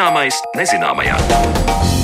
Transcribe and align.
Zināmais 0.00 0.38
nezināmajā. 0.56 1.99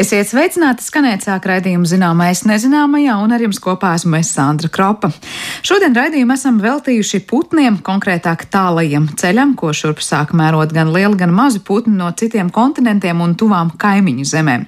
Esiet 0.00 0.30
sveicināti, 0.30 0.80
skanēt 0.80 1.26
sāk 1.26 1.44
raidījumu 1.44 1.84
zināmais 1.84 2.40
nezināmajā, 2.48 3.18
un 3.20 3.34
ar 3.36 3.42
jums 3.44 3.58
kopā 3.60 3.90
esmu 3.98 4.16
es 4.16 4.30
Sandra 4.32 4.70
Kropa. 4.72 5.10
Šodien 5.66 5.92
raidījumu 5.92 6.32
esam 6.32 6.56
veltījuši 6.62 7.18
putniem, 7.28 7.76
konkrētāk 7.84 8.46
tālajiem 8.48 9.10
ceļam, 9.20 9.52
ko 9.60 9.74
šurp 9.76 10.00
sāk 10.00 10.32
mērot 10.32 10.72
gan 10.72 10.88
lieli, 10.94 11.18
gan 11.20 11.34
mazi 11.36 11.60
putni 11.60 11.98
no 11.98 12.08
citiem 12.16 12.48
kontinentiem 12.48 13.20
un 13.20 13.34
tuvām 13.36 13.74
kaimiņu 13.76 14.24
zemēm. 14.30 14.64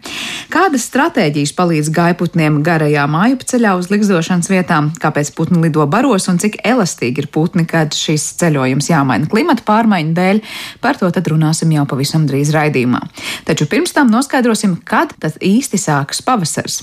Kādas 0.53 0.85
stratēģijas 0.91 1.55
palīdz 1.57 1.89
gaiputniem 1.97 2.61
garajā 2.67 3.07
māju 3.09 3.41
ceļā 3.55 3.73
uz 3.81 3.89
likstošanas 3.89 4.53
vietām, 4.53 4.93
kāpēc 5.01 5.33
putni 5.33 5.63
lido 5.65 5.89
baros 5.89 6.29
un 6.29 6.43
cik 6.45 6.61
elastīgi 6.61 7.25
ir 7.25 7.31
putni, 7.33 7.65
kad 7.65 7.97
šis 7.97 8.35
ceļojums 8.43 8.91
jāmaina 8.93 9.33
klimata 9.33 9.65
pārmaiņu 9.65 10.13
dēļ, 10.21 10.45
par 10.85 11.01
to 11.01 11.09
tad 11.09 11.33
runāsim 11.33 11.73
jau 11.73 11.89
pavisam 11.89 12.29
drīz 12.29 12.53
raidījumā. 12.53 13.01
Taču 13.49 13.71
pirms 13.73 13.97
tam 13.97 14.13
noskaidrosim, 14.13 14.77
kad 14.85 15.17
tad 15.23 15.39
īsti 15.39 15.81
sākas 15.81 16.23
pavasars. 16.27 16.83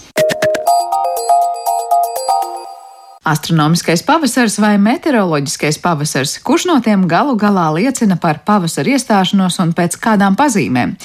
Astronomiskais 3.30 4.02
pavasars 4.02 4.56
vai 4.58 4.78
meteoroloģiskais 4.82 5.78
pavasars, 5.84 6.38
kurš 6.42 6.64
no 6.70 6.78
tiem 6.82 7.04
galu 7.08 7.36
galā 7.38 7.68
liecina 7.76 8.16
par 8.18 8.40
pavasara 8.48 8.96
iestāšanos 8.96 9.60
un 9.62 9.74
pēc 9.78 9.98
kādām 10.02 10.38
pazīmēm? 10.40 10.96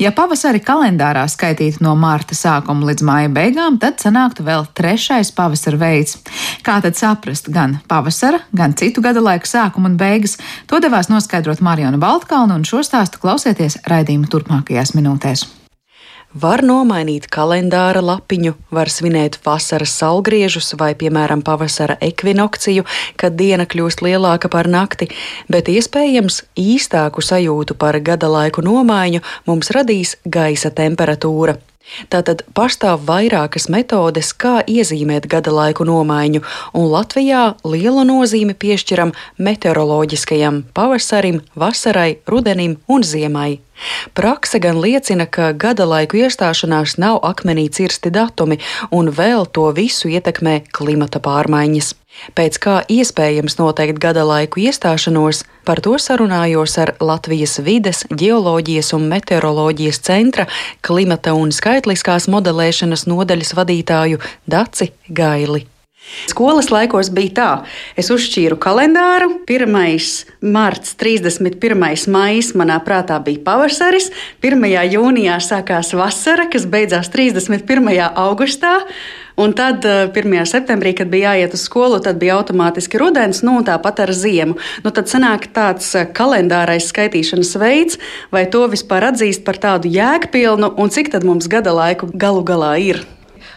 Ja 0.00 0.14
pavasari 0.16 0.62
kalendārā 0.64 1.26
skaitītu 1.28 1.82
no 1.84 1.92
mārta 1.98 2.38
sākuma 2.38 2.88
līdz 2.88 3.04
māja 3.04 3.32
beigām, 3.36 3.76
tad 3.82 3.98
sanāktu 4.00 4.46
vēl 4.46 4.64
trešais 4.72 5.34
pavasara 5.36 5.80
veids. 5.82 6.16
Kā 6.64 6.78
tad 6.84 6.96
saprast 6.96 7.50
gan 7.52 7.76
pavasara, 7.90 8.40
gan 8.54 8.72
citu 8.78 9.02
gada 9.04 9.20
laika 9.20 9.50
sākumu 9.50 9.90
un 9.90 9.98
beigas? 10.00 10.38
To 10.72 10.80
devās 10.80 11.10
noskaidrot 11.12 11.60
Mariona 11.60 12.00
Baltkalna, 12.00 12.54
un 12.56 12.64
šo 12.64 12.80
stāstu 12.86 13.20
klausieties 13.20 13.82
raidījuma 13.90 14.30
turpmākajās 14.32 14.94
minūtēs. 14.96 15.44
Var 16.34 16.64
nomainīt 16.66 17.28
kalendāra 17.30 18.00
lapiņu, 18.02 18.56
var 18.74 18.88
svinēt 18.90 19.36
vasaras 19.44 19.92
saulgriežus 20.00 20.72
vai, 20.80 20.88
piemēram, 20.98 21.44
pavasara 21.46 21.94
ekvinokciju, 22.02 22.82
kad 23.14 23.36
diena 23.38 23.68
kļūst 23.70 24.02
lielāka 24.02 24.50
par 24.50 24.66
nakti, 24.66 25.06
bet 25.46 25.70
iespējams 25.70 26.40
īstāku 26.58 27.22
sajūtu 27.22 27.78
par 27.78 28.00
gada 28.02 28.26
laiku 28.32 28.66
nomaiņu 28.66 29.22
mums 29.46 29.70
radīs 29.78 30.16
gaisa 30.26 30.74
temperatūra. 30.74 31.54
Tātad 32.10 32.42
pastāv 32.56 33.04
vairākas 33.06 33.68
metodes, 33.70 34.32
kā 34.34 34.56
iezīmēt 34.66 35.28
gada 35.30 35.52
laiku 35.54 35.84
nomaiņu, 35.86 36.40
un 36.74 36.88
Latvijā 36.90 37.44
lielu 37.62 38.02
nozīmi 38.08 38.56
piešķiram 38.58 39.12
meteoroloģiskajam 39.38 40.64
pavasarim, 40.74 41.44
vasarai, 41.54 42.16
rudenim 42.26 42.80
un 42.88 43.06
ziemai. 43.06 43.60
Prakse 44.14 44.60
gan 44.62 44.78
liecina, 44.80 45.26
ka 45.26 45.52
gada 45.52 45.86
laiku 45.88 46.20
iestāšanās 46.22 46.96
nav 47.02 47.20
akmenī 47.26 47.66
cirsti 47.72 48.12
datumi, 48.14 48.60
un 48.90 49.10
vēl 49.10 49.46
to 49.50 49.66
visu 49.74 50.10
ietekmē 50.12 50.62
klimata 50.72 51.20
pārmaiņas. 51.24 51.94
Pēc 52.38 52.58
kā 52.62 52.74
iespējams 52.88 53.58
noteikt 53.58 53.98
gada 53.98 54.22
laiku 54.22 54.62
iestāšanos, 54.62 55.42
par 55.66 55.82
to 55.82 55.98
sarunājos 55.98 56.78
ar 56.78 56.94
Latvijas 57.02 57.58
vides, 57.66 58.04
geoloģijas 58.14 58.94
un 58.94 59.10
meteoroloģijas 59.10 60.02
centra 60.06 60.46
klimata 60.86 61.34
un 61.34 61.50
skaitliskās 61.50 62.30
modelēšanas 62.30 63.08
nodaļas 63.10 63.54
vadītāju 63.58 64.22
Daci 64.46 64.92
Gaili. 65.10 65.73
Skolas 66.30 66.70
laikos 66.72 67.10
bija 67.14 67.34
tā, 67.34 67.48
es 68.00 68.10
uzšķīru 68.12 68.58
kalendāru. 68.60 69.30
1. 69.48 69.74
marts, 70.54 70.94
31. 71.00 72.06
maija 72.12 72.54
manā 72.58 72.78
prātā 72.84 73.18
bija 73.24 73.42
pavasaris, 73.46 74.10
1. 74.44 74.64
jūnijā 74.94 75.40
sākās 75.42 75.92
vasara, 75.96 76.48
kas 76.52 76.68
beidzās 76.70 77.12
31. 77.12 77.92
augustā. 78.14 78.80
Un 79.36 79.50
tad 79.52 79.82
1. 79.82 80.14
Eh, 80.14 80.44
septembrī, 80.46 80.92
kad 80.94 81.10
bija 81.10 81.32
jāiet 81.34 81.56
uz 81.56 81.64
skolu, 81.66 81.98
tad 81.98 82.20
bija 82.22 82.36
automātiski 82.38 83.00
rudens, 83.02 83.42
nu 83.42 83.56
tāpat 83.66 84.04
ar 84.06 84.12
ziemu. 84.14 84.54
Nu, 84.84 84.92
tad 84.94 85.10
sanāk 85.10 85.48
tāds 85.56 85.90
eh, 85.98 86.06
kalendārais 86.06 86.86
skaitīšanas 86.92 87.56
veids, 87.58 87.98
vai 88.30 88.46
to 88.46 88.62
vispār 88.70 89.10
atzīst 89.10 89.42
par 89.42 89.58
tādu 89.58 89.90
jēgpilnu, 89.90 90.76
un 90.78 90.94
cik 90.94 91.10
tad 91.16 91.26
mums 91.26 91.50
gada 91.50 91.74
laiku 91.74 92.12
galu 92.14 92.46
galā 92.46 92.76
ir. 92.78 93.02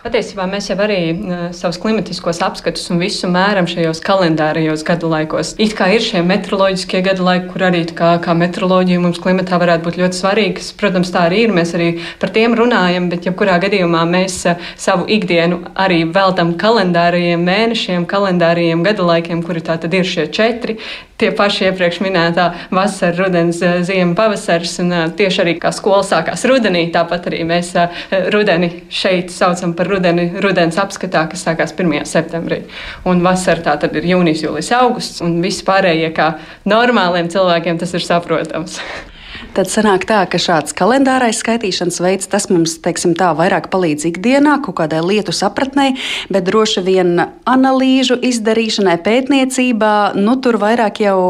Patiesībā 0.08 0.46
mēs 0.48 0.70
jau 0.70 0.78
arī 0.80 1.00
uh, 1.12 1.40
savus 1.52 1.76
klimatiskos 1.84 2.38
apskatus 2.46 2.86
un 2.94 3.02
visu 3.02 3.28
mēram 3.28 3.66
šajos 3.68 4.00
kalendārajos 4.06 4.86
gadu 4.88 5.10
laikos. 5.12 5.50
It 5.60 5.74
kā 5.76 5.90
ir 5.92 6.06
šie 6.06 6.22
meteoroloģiskie 6.24 7.02
gadu 7.04 7.26
laiki, 7.28 7.50
kur 7.52 7.66
arī 7.68 7.82
kā, 7.92 8.14
kā 8.24 8.36
meteoroloģija 8.40 9.02
mums 9.04 9.20
klimatā 9.20 9.60
varētu 9.60 9.84
būt 9.84 10.00
ļoti 10.00 10.20
svarīgas. 10.22 10.70
Protams, 10.80 11.12
tā 11.12 11.26
arī 11.28 11.42
ir. 11.44 11.56
Mēs 11.58 11.76
arī 11.76 11.90
par 12.22 12.32
tiem 12.38 12.56
runājam, 12.56 13.10
bet 13.12 13.28
jebkurā 13.28 13.58
gadījumā 13.66 14.06
mēs 14.08 14.40
uh, 14.48 14.72
savu 14.80 15.10
ikdienu 15.12 15.60
arī 15.76 16.06
veltam 16.16 16.56
kalendārajiem 16.62 17.44
mēnešiem, 17.52 18.08
kalendārajiem 18.08 18.88
gadu 18.88 19.12
laikiem, 19.12 19.44
kuri 19.44 19.66
tā 19.68 19.76
tad 19.76 20.00
ir 20.00 20.08
šie 20.08 20.30
četri 20.32 20.80
tie 21.18 21.32
paši 21.36 21.68
iepriekš 21.68 22.00
minētā 22.06 22.48
vasara, 22.74 23.16
rudens, 23.18 23.62
eh, 23.62 23.82
ziema, 23.86 24.16
pavasaris. 24.16 24.78
Un 24.84 24.94
eh, 24.94 25.08
tieši 25.18 25.44
arī 25.44 25.56
kā 25.62 25.74
skola 25.74 26.04
sākās 26.06 26.46
rudenī, 26.50 26.88
tāpat 26.94 27.30
arī 27.32 27.44
mēs 27.48 27.74
eh, 27.76 28.30
rudeni 28.34 28.72
šeit 28.90 29.34
saucam 29.34 29.74
par 29.78 29.90
rudeni, 29.92 30.30
rudens 30.44 30.78
apskatā, 30.78 31.28
kas 31.32 31.46
sākās 31.48 31.76
1. 31.76 32.06
septembrī. 32.06 32.64
Un 33.06 33.26
vasara 33.26 33.66
tā 33.66 33.78
tad 33.82 33.98
ir 33.98 34.10
jūnijas, 34.14 34.46
jūlijas, 34.46 34.74
augusts, 34.80 35.22
un 35.26 35.40
viss 35.42 35.66
pārējie 35.66 36.14
kā 36.16 36.34
normāliem 36.66 37.30
cilvēkiem 37.34 37.82
tas 37.82 37.94
ir 37.98 38.06
saprotams. 38.06 38.82
Tad 39.58 39.70
sanāk 39.72 40.06
tā, 40.10 40.20
ka 40.30 40.40
šāds 40.42 40.76
kalendārais 40.78 41.40
skaitīšanas 41.42 42.00
veids, 42.04 42.30
tas 42.32 42.48
mums, 42.52 42.78
teiksim 42.84 43.16
tā, 43.18 43.32
vairāk 43.38 43.70
palīdz 43.74 44.08
ikdienā, 44.12 44.58
kaut 44.66 44.80
kādai 44.82 45.02
lietu 45.06 45.36
sapratnē, 45.36 45.92
bet 46.34 46.48
droši 46.50 46.84
vien 46.86 47.14
analīžu 47.48 48.20
izdarīšanai, 48.30 48.98
pētniecībā, 49.06 49.96
nu 50.20 50.38
tur 50.42 50.60
vairāk 50.62 51.02
jau 51.06 51.22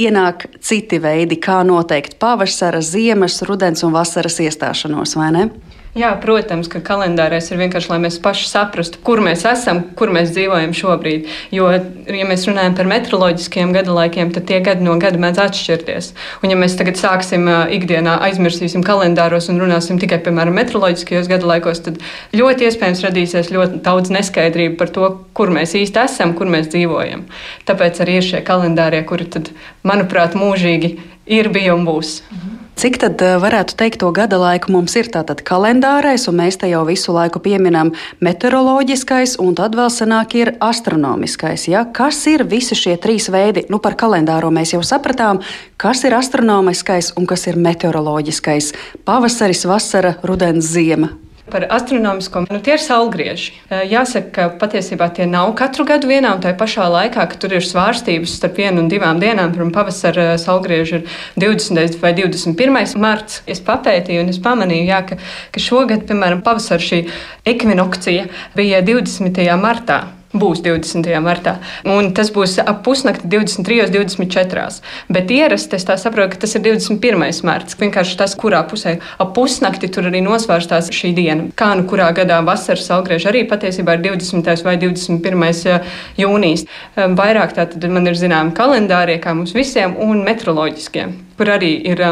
ienāk 0.00 0.48
citi 0.64 1.00
veidi, 1.02 1.40
kā 1.40 1.60
noteikt 1.66 2.18
pavasara, 2.22 2.82
ziemas, 2.84 3.40
rudens 3.48 3.84
un 3.86 3.96
vasaras 3.96 4.40
iestāšanos, 4.44 5.16
vai 5.20 5.30
ne? 5.36 5.50
Jā, 5.90 6.12
protams, 6.22 6.68
ka 6.70 6.78
kalendārais 6.86 7.48
ir 7.50 7.58
vienkārši, 7.58 7.88
lai 7.90 7.96
mēs 8.04 8.20
paši 8.22 8.44
saprastu, 8.46 9.00
kur 9.02 9.18
mēs 9.26 9.42
esam, 9.50 9.80
kur 9.98 10.12
mēs 10.14 10.30
dzīvojam 10.36 10.70
šobrīd. 10.76 11.26
Jo, 11.50 11.66
ja 11.74 12.26
mēs 12.28 12.46
runājam 12.46 12.76
par 12.78 12.86
meteoroloģiskiem 12.92 13.72
gada 13.74 13.96
laikiem, 13.96 14.30
tad 14.36 14.46
tie 14.46 14.60
gadi 14.62 14.86
no 14.86 14.94
gada 15.02 15.18
mēdz 15.18 15.40
atšķirties. 15.48 16.12
Un, 16.44 16.52
ja 16.54 16.60
mēs 16.60 16.78
tagad 16.78 17.00
sāksim 17.00 17.50
ikdienā 17.74 18.20
aizmirsīsim 18.28 18.86
kalendāros 18.86 19.50
un 19.50 19.58
runāsim 19.64 19.98
tikai 19.98 20.20
piemēram 20.22 20.54
meteoroloģiskajos 20.60 21.32
gada 21.32 21.50
laikos, 21.56 21.82
tad 21.88 21.98
ļoti 22.38 22.70
iespējams 22.70 23.04
radīsies 23.08 23.50
ļoti 23.50 23.82
daudz 23.82 24.14
neskaidrību 24.14 24.78
par 24.78 24.94
to, 24.94 25.10
kur 25.34 25.50
mēs 25.50 25.74
īsti 25.74 26.04
esam, 26.04 26.38
kur 26.38 26.46
mēs 26.54 26.70
dzīvojam. 26.70 27.26
Tāpēc 27.66 28.04
arī 28.06 28.20
ir 28.20 28.30
šie 28.30 28.46
kalendārie, 28.46 29.02
kuri, 29.10 29.26
tad, 29.26 29.50
manuprāt, 29.82 30.38
mūžīgi 30.38 30.94
ir, 31.26 31.50
bija 31.50 31.74
un 31.74 31.82
būs. 31.90 32.20
Mhm. 32.30 32.69
Cik 32.80 32.94
tad 32.96 33.20
eh, 33.20 33.34
varētu 33.36 33.74
teikt 33.76 33.98
to 34.00 34.08
gada 34.16 34.38
laiku 34.40 34.70
mums 34.72 34.94
ir 34.96 35.10
tātad 35.12 35.42
kalendārais, 35.44 36.22
un 36.30 36.38
mēs 36.38 36.56
te 36.62 36.70
jau 36.70 36.80
visu 36.88 37.12
laiku 37.12 37.42
pieminam 37.44 37.90
meteoroloģiskais, 38.24 39.34
un 39.44 39.52
tad 39.58 39.76
vēl 39.76 39.90
senāk 39.92 40.38
ir 40.38 40.54
astronomiskais. 40.64 41.66
Ja? 41.68 41.84
Kas 41.84 42.22
ir 42.32 42.46
visi 42.48 42.78
šie 42.80 42.96
trīs 42.96 43.28
veidi? 43.28 43.66
Nu, 43.68 43.82
par 43.84 43.98
kalendāro 44.00 44.48
mēs 44.48 44.72
jau 44.72 44.80
sapratām, 44.80 45.42
kas 45.76 46.06
ir 46.08 46.16
astronomiskais 46.16 47.12
un 47.20 47.28
kas 47.28 47.44
ir 47.52 47.60
meteoroloģiskais. 47.60 48.72
Pavasaris, 49.04 49.66
vasara, 49.68 50.16
rudens, 50.24 50.72
ziema. 50.72 51.12
Par 51.50 51.66
astronomisko 51.70 52.44
nu, 52.46 52.60
tie 52.64 52.76
ir 52.76 52.82
saulgrieži. 52.82 53.56
Jāsaka, 53.90 54.30
ka 54.34 54.48
patiesībā 54.60 55.10
tie 55.16 55.26
nav 55.30 55.52
katru 55.58 55.86
gadu 55.88 56.10
vienā 56.10 56.34
un 56.36 56.44
tajā 56.44 56.56
pašā 56.60 56.86
laikā, 56.92 57.26
ka 57.30 57.40
tur 57.40 57.56
ir 57.58 57.66
svārstības 57.66 58.36
starp 58.38 58.60
vienu 58.60 58.84
un 58.84 58.92
divām 58.92 59.20
dienām. 59.22 59.54
Pirmā 59.56 59.74
pavasara 59.74 60.36
saulgrieži 60.40 61.00
ir 61.00 61.18
20. 61.42 61.98
vai 62.02 62.14
21. 62.18 62.94
marts. 63.00 63.42
Es 63.50 63.62
papētīju 63.66 64.24
un 64.24 64.32
es 64.32 64.40
pamanīju, 64.42 64.86
jā, 64.92 65.02
ka, 65.10 65.20
ka 65.50 65.64
šogad, 65.66 66.06
piemēram, 66.08 66.44
pavasara 66.46 66.86
šī 66.86 67.02
ekvinokcija 67.50 68.30
bija 68.56 68.82
20. 68.86 69.44
martā 69.60 70.02
būs 70.32 70.62
20. 70.62 71.06
martā. 71.24 71.56
Un 71.88 72.12
tas 72.14 72.30
būs 72.34 72.58
ap 72.62 72.82
pusnakti 72.86 73.28
23, 73.30 73.90
24. 73.90 74.66
Bet 75.10 75.30
ierasti 75.34 75.78
es 75.78 75.86
saprotu, 75.86 76.34
ka 76.34 76.42
tas 76.44 76.54
ir 76.54 76.64
21. 76.66 77.42
marts. 77.46 77.78
Vienkārši 77.80 78.18
tas, 78.20 78.36
kurā 78.38 78.62
pusē 78.70 78.98
ap 79.18 79.34
pusnakti 79.34 79.90
tur 79.90 80.10
arī 80.10 80.22
nosvērstās 80.26 80.92
šī 80.94 81.14
diena. 81.16 81.48
Kā 81.58 81.72
nu 81.78 81.86
kurā 81.90 82.10
gadā 82.16 82.40
vasaras 82.46 82.86
saulgriež 82.90 83.26
arī 83.30 83.46
patiesībā 83.50 83.98
ir 83.98 84.06
20. 84.10 84.64
vai 84.66 84.76
21. 84.80 85.90
jūnijas. 86.20 86.66
Vairāk 86.96 87.56
tā 87.56 87.66
tad 87.72 87.90
man 87.90 88.06
ir 88.06 88.18
zināmi 88.18 88.54
kalendārie, 88.56 89.18
kā 89.22 89.34
mums 89.34 89.56
visiem, 89.56 89.96
un 89.98 90.22
meteoroloģiskie. 90.26 91.08
Kur 91.40 91.48
arī 91.56 91.72
ir 91.88 92.04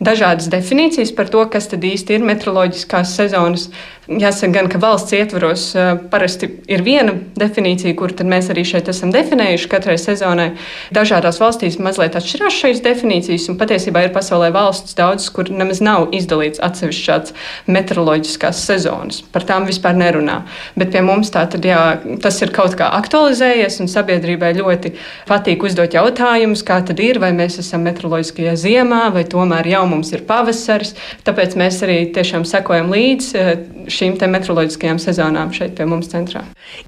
dažādas 0.00 0.48
definīcijas 0.48 1.12
par 1.12 1.28
to, 1.28 1.44
kas 1.52 1.68
tad 1.68 1.84
īsti 1.84 2.16
ir 2.16 2.28
meteoroloģiskās 2.32 3.12
sezonas. 3.20 3.68
Jāsaka, 4.10 4.48
gan, 4.56 4.66
ka 4.66 4.78
valsts 4.82 5.12
ietvaros 5.14 5.64
parasti 6.10 6.48
ir 6.72 6.80
viena 6.82 7.12
definīcija, 7.38 7.94
kur 7.94 8.10
mēs 8.26 8.48
arī 8.50 8.64
šeit 8.66 8.88
esam 8.90 9.12
definējuši 9.14 9.68
katrai 9.70 9.94
sezonai. 10.02 10.48
Dažādās 10.96 11.38
valstīs 11.38 11.76
mazliet 11.78 12.16
atšķirās 12.18 12.56
šīs 12.56 12.80
definīcijas, 12.82 13.46
un 13.52 13.58
patiesībā 13.60 14.02
ir 14.08 14.14
pasaulē 14.16 14.48
valsts 14.56 14.96
daudzas, 14.98 15.28
kur 15.30 15.52
nemaz 15.52 15.78
nav 15.84 16.08
izdalīts 16.16 16.58
atsevišķs 16.64 17.36
meteoroloģiskās 17.70 18.64
sezonas. 18.66 19.20
Par 19.30 19.46
tām 19.46 19.68
vispār 19.68 19.94
nerunā. 20.00 20.40
Bet 20.80 20.90
pie 20.96 21.04
mums 21.06 21.30
tā 21.30 21.44
tad, 21.52 21.68
jā, 21.68 22.00
tas 22.24 22.40
ir 22.42 22.50
kaut 22.56 22.74
kā 22.80 22.90
aktualizējies, 22.98 23.78
un 23.84 23.92
sabiedrībai 23.94 24.56
ļoti 24.58 24.94
patīk 25.30 25.68
uzdot 25.68 25.94
jautājumus, 25.94 26.64
kā 26.66 26.80
tad 26.82 26.98
ir, 27.04 27.22
vai 27.22 27.30
mēs 27.36 27.60
esam 27.62 27.86
meteoroloģiskajā 27.86 28.58
ziemā, 28.70 29.08
vai 29.14 29.24
tomēr 29.28 29.68
jau 29.74 29.84
mums 29.90 30.12
ir 30.14 30.24
pavasaris. 30.28 30.94
Tāpēc 31.26 31.56
mēs 31.60 31.80
arī 31.86 31.98
tiešām 32.14 32.46
sekojam 32.48 32.90
līdzi 32.92 33.44
šīm 33.90 34.18
meteoroloģiskajām 34.20 35.00
sezonām 35.02 35.52
šeit 35.56 35.76
pie 35.78 35.86
mums 35.88 36.10
centrā. 36.12 36.44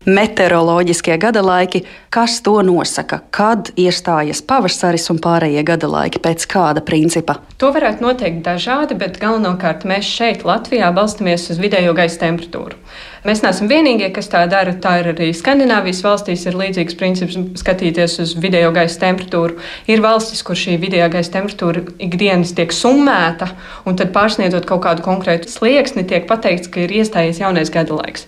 Meteoroloģiskie 0.07 1.17
gada 1.23 1.43
laiki, 1.45 1.83
kas 2.13 2.41
to 2.45 2.59
nosaka? 2.67 3.23
Kad 3.35 3.73
iestājas 3.79 4.43
pavasaris 4.47 5.09
un 5.13 5.21
pārējie 5.23 5.65
gada 5.67 5.91
laiki, 5.91 6.23
pēc 6.23 6.47
kāda 6.51 6.85
principa? 6.87 7.41
To 7.63 7.73
varētu 7.75 8.05
noteikt 8.07 8.45
dažādi, 8.47 8.99
bet 8.99 9.19
galvenokārt 9.23 9.87
mēs 9.89 10.09
šeit, 10.09 10.47
Latvijā, 10.49 10.93
balstamies 10.95 11.49
uz 11.53 11.63
vidējo 11.63 11.97
gaisa 11.99 12.23
temperatūru. 12.27 12.79
Mēs 13.23 13.39
neesam 13.45 13.69
vienīgie, 13.71 14.09
kas 14.11 14.27
tā 14.33 14.41
dara. 14.51 14.73
Tā 14.83 14.97
ir 14.99 15.13
arī 15.13 15.29
Skandināvijas 15.37 16.01
valstīs, 16.03 16.43
ir 16.49 16.57
līdzīgs 16.59 16.97
princips 16.99 17.37
skatīties 17.61 18.17
uz 18.25 18.33
vidējo 18.43 18.73
gaisa 18.75 18.99
temperatūru. 19.05 19.61
Ir 19.87 20.03
valstis, 20.03 20.43
kur 20.43 20.59
šī 20.59 20.75
vidējā 20.83 21.07
gaisa 21.13 21.37
temperatūra 21.37 21.85
ikdienas 22.03 22.51
tiek 22.59 22.75
summēta, 22.75 23.53
un 23.87 24.01
tad 24.01 24.11
pārsniedzot 24.17 24.67
kaut 24.67 24.83
kādu 24.89 25.07
konkrētu 25.07 25.53
slieksni, 25.53 26.03
tiek 26.11 26.27
pateikts, 26.27 26.73
ka 26.73 26.83
ir 26.83 26.97
iestājies 26.99 27.39
jaunais 27.45 27.71
gada 27.71 27.95
laiks. 28.01 28.27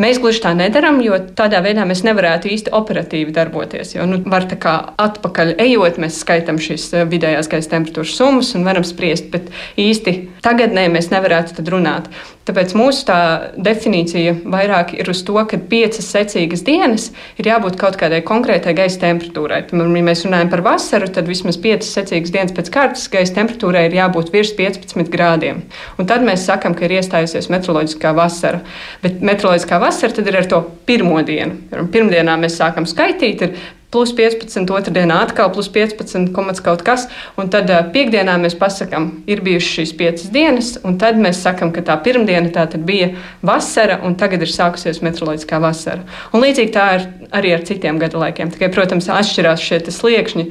Mēs 0.00 0.18
gluži 0.18 0.40
tā 0.42 0.50
nedarām, 0.58 0.96
jo 1.04 1.20
tādā 1.38 1.60
veidā 1.62 1.84
mēs 1.86 2.02
nevarētu 2.02 2.50
īsti 2.50 2.72
operatīvi 2.74 3.34
darboties. 3.34 3.92
Jo 3.94 4.08
nu, 4.10 4.18
var 4.26 4.48
tā 4.50 4.58
kā 4.58 4.72
atpakaļ 4.98 5.54
ejot, 5.62 6.00
mēs 6.02 6.18
skaitām 6.24 6.58
šīs 6.58 6.88
eh, 6.98 7.04
vidējās 7.06 7.50
gaisa 7.52 7.76
temperatūras 7.76 8.16
summas 8.18 8.50
un 8.58 8.66
varam 8.66 8.86
spriest, 8.86 9.30
bet 9.30 9.52
īsti 9.78 10.16
tagadnē 10.42 10.88
mēs 10.90 11.12
nevarētu 11.14 11.62
runāt. 11.70 12.10
Tāpēc 12.44 12.74
mūsu 12.76 13.06
tā 13.08 13.18
definīcija 13.56 14.34
vairāk 14.52 14.90
ir 14.98 15.08
uz 15.08 15.22
to, 15.24 15.36
ka 15.48 15.56
piecas 15.70 16.10
secīgas 16.12 16.60
dienas 16.66 17.06
ir 17.40 17.48
jābūt 17.48 17.78
kaut 17.80 17.96
kādai 18.00 18.18
konkrētai 18.26 18.74
gaisa 18.76 19.00
temperatūrai. 19.06 19.62
Piemēram, 19.70 19.94
ja 19.96 20.04
mēs 20.10 20.24
runājam 20.26 20.50
par 20.52 20.60
vasaru, 20.66 21.08
tad 21.08 21.30
vismaz 21.30 21.56
piecas 21.56 21.88
secīgas 21.96 22.34
dienas 22.34 22.52
pēc 22.56 22.68
kārtas 22.74 23.06
gaisa 23.12 23.38
temperatūrai 23.38 23.86
ir 23.88 23.96
jābūt 23.96 24.34
virs 24.34 24.52
15 24.58 25.08
grādiem. 25.14 25.62
Un 25.96 26.10
tad 26.10 26.26
mēs 26.26 26.44
sakām, 26.44 26.76
ka 26.76 26.84
ir 26.84 26.98
iestājusies 26.98 27.48
meteoroloģiskā 27.54 28.12
vasara. 28.18 28.60
Bet 29.00 29.24
meteoroloģiskā 29.24 29.80
vasara 29.84 30.16
tad 30.16 30.28
ir 30.30 30.40
ar 30.40 30.48
to 30.50 30.60
pirmo 30.88 31.20
dienu. 31.26 31.60
Pirmdienā 31.92 32.36
mēs 32.40 32.58
sākam 32.60 32.88
skaitīt, 32.88 33.44
ir 33.44 33.56
plus 33.94 34.10
15, 34.16 34.66
otrdienā 34.74 35.20
atkal 35.28 35.52
plus 35.54 35.70
15, 35.72 36.32
komats 36.34 36.62
kaut 36.64 36.82
kas. 36.86 37.06
Un 37.38 37.50
tad 37.52 37.70
piekdienā 37.94 38.34
mēs 38.42 38.56
pasakām, 38.58 39.10
ir 39.30 39.42
bijušas 39.46 39.76
šīs 39.78 39.94
piecas 39.98 40.30
dienas, 40.34 40.72
un 40.84 40.98
tad 40.98 41.20
mēs 41.20 41.44
sakām, 41.44 41.70
ka 41.74 41.84
tā 41.86 41.96
pirmdiena 42.02 42.50
tā 42.54 42.66
bija 42.74 43.12
vasara, 43.44 44.00
un 44.02 44.16
tagad 44.18 44.42
ir 44.42 44.50
sākusies 44.50 45.02
meteoroloģiskā 45.04 45.60
vasara. 45.62 46.02
Un 46.34 46.42
līdzīgi 46.42 46.74
tā 46.74 46.88
ir 46.98 47.06
arī 47.34 47.54
ar 47.54 47.62
citiem 47.66 47.98
gada 48.02 48.18
laikiem. 48.20 48.50
Tikai, 48.54 48.70
protams, 48.74 49.08
atšķirās 49.10 49.62
šie 49.62 49.80
sliekšņi. 49.94 50.44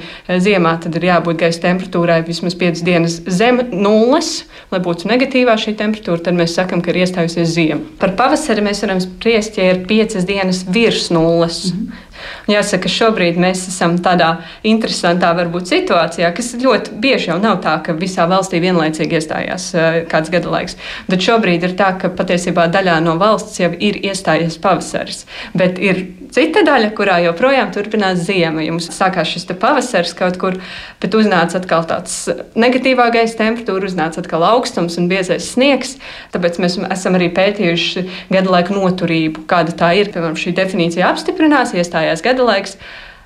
Ziemā 0.43 0.73
tad 0.83 0.97
ir 0.99 1.07
jābūt 1.09 1.39
gaisa 1.43 1.63
temperatūrai 1.67 2.21
vismaz 2.27 2.55
5 2.59 2.83
dienas 2.87 3.19
zem 3.27 3.61
nulles, 3.71 4.43
lai 4.71 4.81
būtu 4.83 5.09
negatīvā 5.11 5.55
šī 5.59 5.75
temperatūra. 5.79 6.23
Tad 6.27 6.39
mēs 6.39 6.55
sakām, 6.57 6.83
ka 6.83 6.93
ir 6.93 7.03
iestājusies 7.03 7.53
ziema. 7.55 7.81
Par 8.01 8.15
pavasari 8.19 8.65
mēs 8.65 8.83
varam 8.85 9.03
spriest, 9.03 9.59
ja 9.59 9.71
ir 9.73 9.83
5 9.89 10.23
dienas 10.27 10.63
virs 10.69 11.09
nulles. 11.13 11.65
Mm 11.71 11.79
-hmm. 11.79 12.12
Jāsaka, 12.51 12.91
šobrīd 12.91 13.39
mēs 13.41 13.65
esam 13.71 13.97
tādā 14.03 14.29
interesantā 14.67 15.31
varbūt, 15.37 15.69
situācijā, 15.71 16.31
kas 16.35 16.53
ļoti 16.61 16.97
bieži 17.03 17.31
jau 17.31 17.39
nav 17.41 17.61
tā, 17.63 17.77
ka 17.85 17.95
visā 17.97 18.27
valstī 18.29 18.61
vienlaicīgi 18.63 19.19
iestājās 19.19 19.69
eh, 19.75 20.01
kāds 20.11 20.33
gada 20.33 20.51
laiks. 20.53 20.77
Bet 21.09 21.23
šobrīd 21.25 21.67
ir 21.69 21.77
tā, 21.79 21.93
ka 21.99 22.11
patiesībā 22.13 22.67
daļā 22.73 22.99
no 23.05 23.17
valsts 23.21 23.61
jau 23.63 23.71
ir 23.73 24.01
iestājies 24.03 24.59
pavasaris. 24.63 25.25
Bet 25.57 25.79
ir 25.81 26.05
cita 26.33 26.63
daļa, 26.65 26.91
kurā 26.97 27.19
joprojām 27.23 27.71
turpinās 27.73 28.23
ziema. 28.27 28.63
Jums 28.65 28.89
sākās 28.93 29.29
šis 29.33 29.47
pavasaris 29.59 30.13
kaut 30.17 30.37
kur, 30.41 30.57
bet 31.01 31.15
uznāca 31.17 31.59
atkal 31.59 31.85
tāds 31.89 32.15
negatīvā 32.59 33.09
gaisa 33.13 33.37
temperatūra, 33.41 33.89
uznāca 33.89 34.21
atkal 34.23 34.45
augstums 34.47 34.97
un 35.01 35.09
biezais 35.11 35.51
sniegs. 35.53 35.97
Tāpēc 36.33 36.59
mēs 36.63 36.77
esam 36.93 37.17
arī 37.17 37.29
pētījuši 37.33 38.05
gada 38.33 38.53
laika 38.53 38.75
noturību, 38.75 39.45
kāda 39.49 39.75
tā 39.77 39.93
ir. 39.99 40.11
Piemēram, 40.13 40.37
šī 40.39 40.55
definīcija 40.57 41.09
apstiprinās, 41.09 41.73
iestājās 41.77 42.12
gada 42.21 42.45
laiks. 42.45 42.77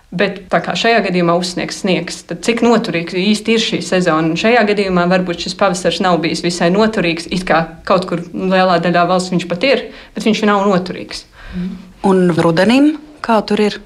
Bet 0.08 0.46
tā 0.48 0.62
kā 0.64 0.72
šajā 0.80 1.02
gadījumā 1.04 1.34
uzsniegs 1.36 1.82
sniegs, 1.82 2.22
tad 2.30 2.40
cik 2.46 2.62
noturīgs 2.64 3.18
īsti 3.20 3.58
ir 3.58 3.60
šī 3.60 3.80
sezona? 3.84 4.30
Un 4.30 4.40
šajā 4.40 4.62
gadījumā 4.70 5.04
varbūt 5.12 5.44
šis 5.44 5.58
pavasaris 5.60 6.00
nav 6.06 6.22
bijis 6.24 6.46
visai 6.46 6.70
noturīgs. 6.72 7.28
It 7.28 7.44
kā 7.50 7.66
kaut 7.84 8.08
kur 8.08 8.24
lielā 8.32 8.78
daļā 8.86 9.04
valsts 9.10 9.34
viņš 9.34 9.48
pat 9.52 9.68
ir, 9.68 9.84
bet 10.16 10.30
viņš 10.30 10.46
nav 10.48 10.64
noturīgs. 10.70 11.26
Un 12.08 12.30
rudenim 12.40 12.94
kā 13.28 13.42
tur 13.44 13.66
ir? 13.66 13.82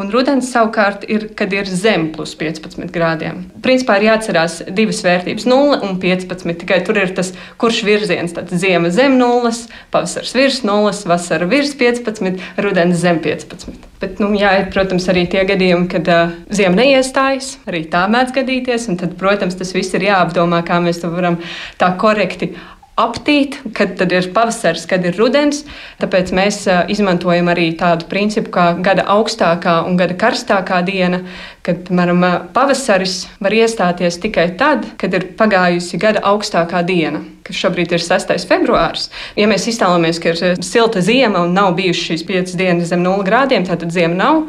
Un 0.00 0.08
rudens 0.08 0.48
savukārt 0.48 1.04
ir, 1.12 1.26
kad 1.36 1.52
ir 1.52 1.68
zem 1.68 2.06
plus 2.14 2.32
15 2.38 2.88
grādiem. 2.94 3.42
Principā 3.60 3.98
ir 3.98 4.06
jāatcerās 4.08 4.60
divas 4.72 5.02
vērtības- 5.04 5.44
0 5.52 5.82
un 5.84 5.98
15. 6.00 6.56
Tikai 6.62 6.80
tur 6.86 6.96
ir 6.96 7.12
tas, 7.14 7.32
kurš 7.58 7.82
virziens. 7.84 8.32
Ziema 8.48 8.90
zem 8.90 9.18
0, 9.18 9.52
pavasars 9.90 10.32
virs 10.32 10.62
0, 10.64 11.04
vasara 11.04 11.46
virs 11.46 11.74
15, 11.74 12.40
rudens 12.56 12.96
zem 12.96 13.20
15. 13.20 13.76
Bet, 14.00 14.18
nu, 14.18 14.32
jā, 14.32 14.54
ir, 14.60 14.70
protams, 14.72 15.06
arī 15.12 15.28
tie 15.28 15.44
gadījumi, 15.44 15.88
kad 15.92 16.08
uh, 16.08 16.30
ziema 16.50 16.76
neiestājas. 16.80 17.58
Arī 17.68 17.84
tā 17.90 18.08
mēdz 18.08 18.32
gadīties. 18.32 18.88
Tad, 18.96 19.18
protams, 19.20 19.54
tas 19.54 19.74
viss 19.76 19.92
ir 19.94 20.00
jāapdomā, 20.00 20.64
kā 20.64 20.80
mēs 20.80 21.02
to 21.02 21.10
varam 21.12 21.36
tā 21.78 21.92
korekti 22.00 22.54
aptīt, 23.00 23.58
kad 23.76 24.00
ir 24.06 24.28
pavasaris, 24.34 24.86
kad 24.90 25.04
ir 25.08 25.16
rudens. 25.18 25.64
Tāpēc 26.00 26.34
mēs 26.36 26.62
izmantojam 26.92 27.50
arī 27.52 27.70
tādu 27.80 28.08
principu 28.10 28.52
kā 28.54 28.66
gada 28.84 29.06
augstākā 29.16 29.80
un 29.88 29.98
gada 30.00 30.16
karstākā 30.20 30.82
diena, 30.86 31.24
kad, 31.66 31.82
piemēram, 31.88 32.24
pavasaris 32.54 33.24
var 33.40 33.56
iestāties 33.56 34.20
tikai 34.22 34.50
tad, 34.60 34.86
kad 35.00 35.14
ir 35.16 35.30
pagājusi 35.40 36.00
gada 36.00 36.24
augstākā 36.32 36.84
diena 36.88 37.22
kas 37.50 37.58
šobrīd 37.64 37.94
ir 37.94 38.02
6. 38.02 38.30
februāris. 38.48 39.08
Ja 39.38 39.48
mēs 39.50 39.66
iztēlojamies, 39.70 40.20
ka 40.22 40.32
ir 40.32 40.62
silta 40.64 41.02
zima 41.04 41.42
un 41.44 41.54
nav 41.56 41.74
bijušas 41.78 42.06
šīs 42.10 42.24
piecas 42.28 42.56
dienas 42.58 42.92
zem 42.92 43.02
0 43.04 43.26
grādiem, 43.26 43.66
tad 43.66 43.82
zima 43.90 44.14
nav. 44.14 44.40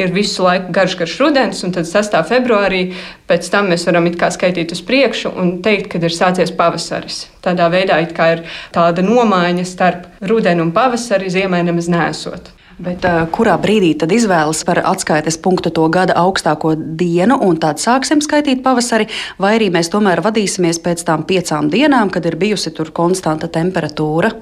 Ir 0.00 0.12
visu 0.14 0.44
laiku 0.44 0.72
garš, 0.76 0.98
garš 1.00 1.16
rudens, 1.22 1.64
un 1.64 1.74
tad 1.76 1.88
6. 1.88 2.18
februārī 2.28 2.82
pēc 3.30 3.50
tam 3.52 3.72
mēs 3.72 3.86
varam 3.88 4.08
skaitīt 4.10 4.74
uz 4.76 4.84
priekšu 4.84 5.32
un 5.40 5.58
teikt, 5.64 5.90
kad 5.94 6.04
ir 6.04 6.14
sācies 6.14 6.52
pavasaris. 6.56 7.24
Tādā 7.44 7.70
veidā 7.72 8.00
ir 8.04 8.44
tāda 8.74 9.04
nomaiņa 9.04 9.64
starp 9.64 10.08
rudeni 10.20 10.64
un 10.64 10.74
pavasari 10.76 11.32
ziemai 11.32 11.62
nemaz 11.64 11.88
nesot. 11.88 12.52
Bet, 12.80 13.04
uh, 13.04 13.26
kurā 13.28 13.58
brīdī 13.60 13.90
tad 14.00 14.12
izvēlas 14.16 14.62
par 14.64 14.78
atskaites 14.88 15.36
punktu 15.44 15.68
to 15.76 15.82
gada 15.92 16.14
augstāko 16.16 16.72
dienu, 16.78 17.36
un 17.44 17.58
tad 17.60 17.76
sāksim 17.82 18.22
skaitīt 18.24 18.62
pavasari, 18.64 19.04
vai 19.36 19.58
arī 19.58 19.68
mēs 19.74 19.92
tomēr 19.92 20.22
vadīsimies 20.24 20.80
pēc 20.80 21.04
tām 21.04 21.26
piecām 21.28 21.68
dienām, 21.72 22.08
kad 22.08 22.24
ir 22.24 22.38
bijusi 22.40 22.72
tur 22.72 22.88
konstanta 22.96 23.50
temperatūra? 23.52 24.32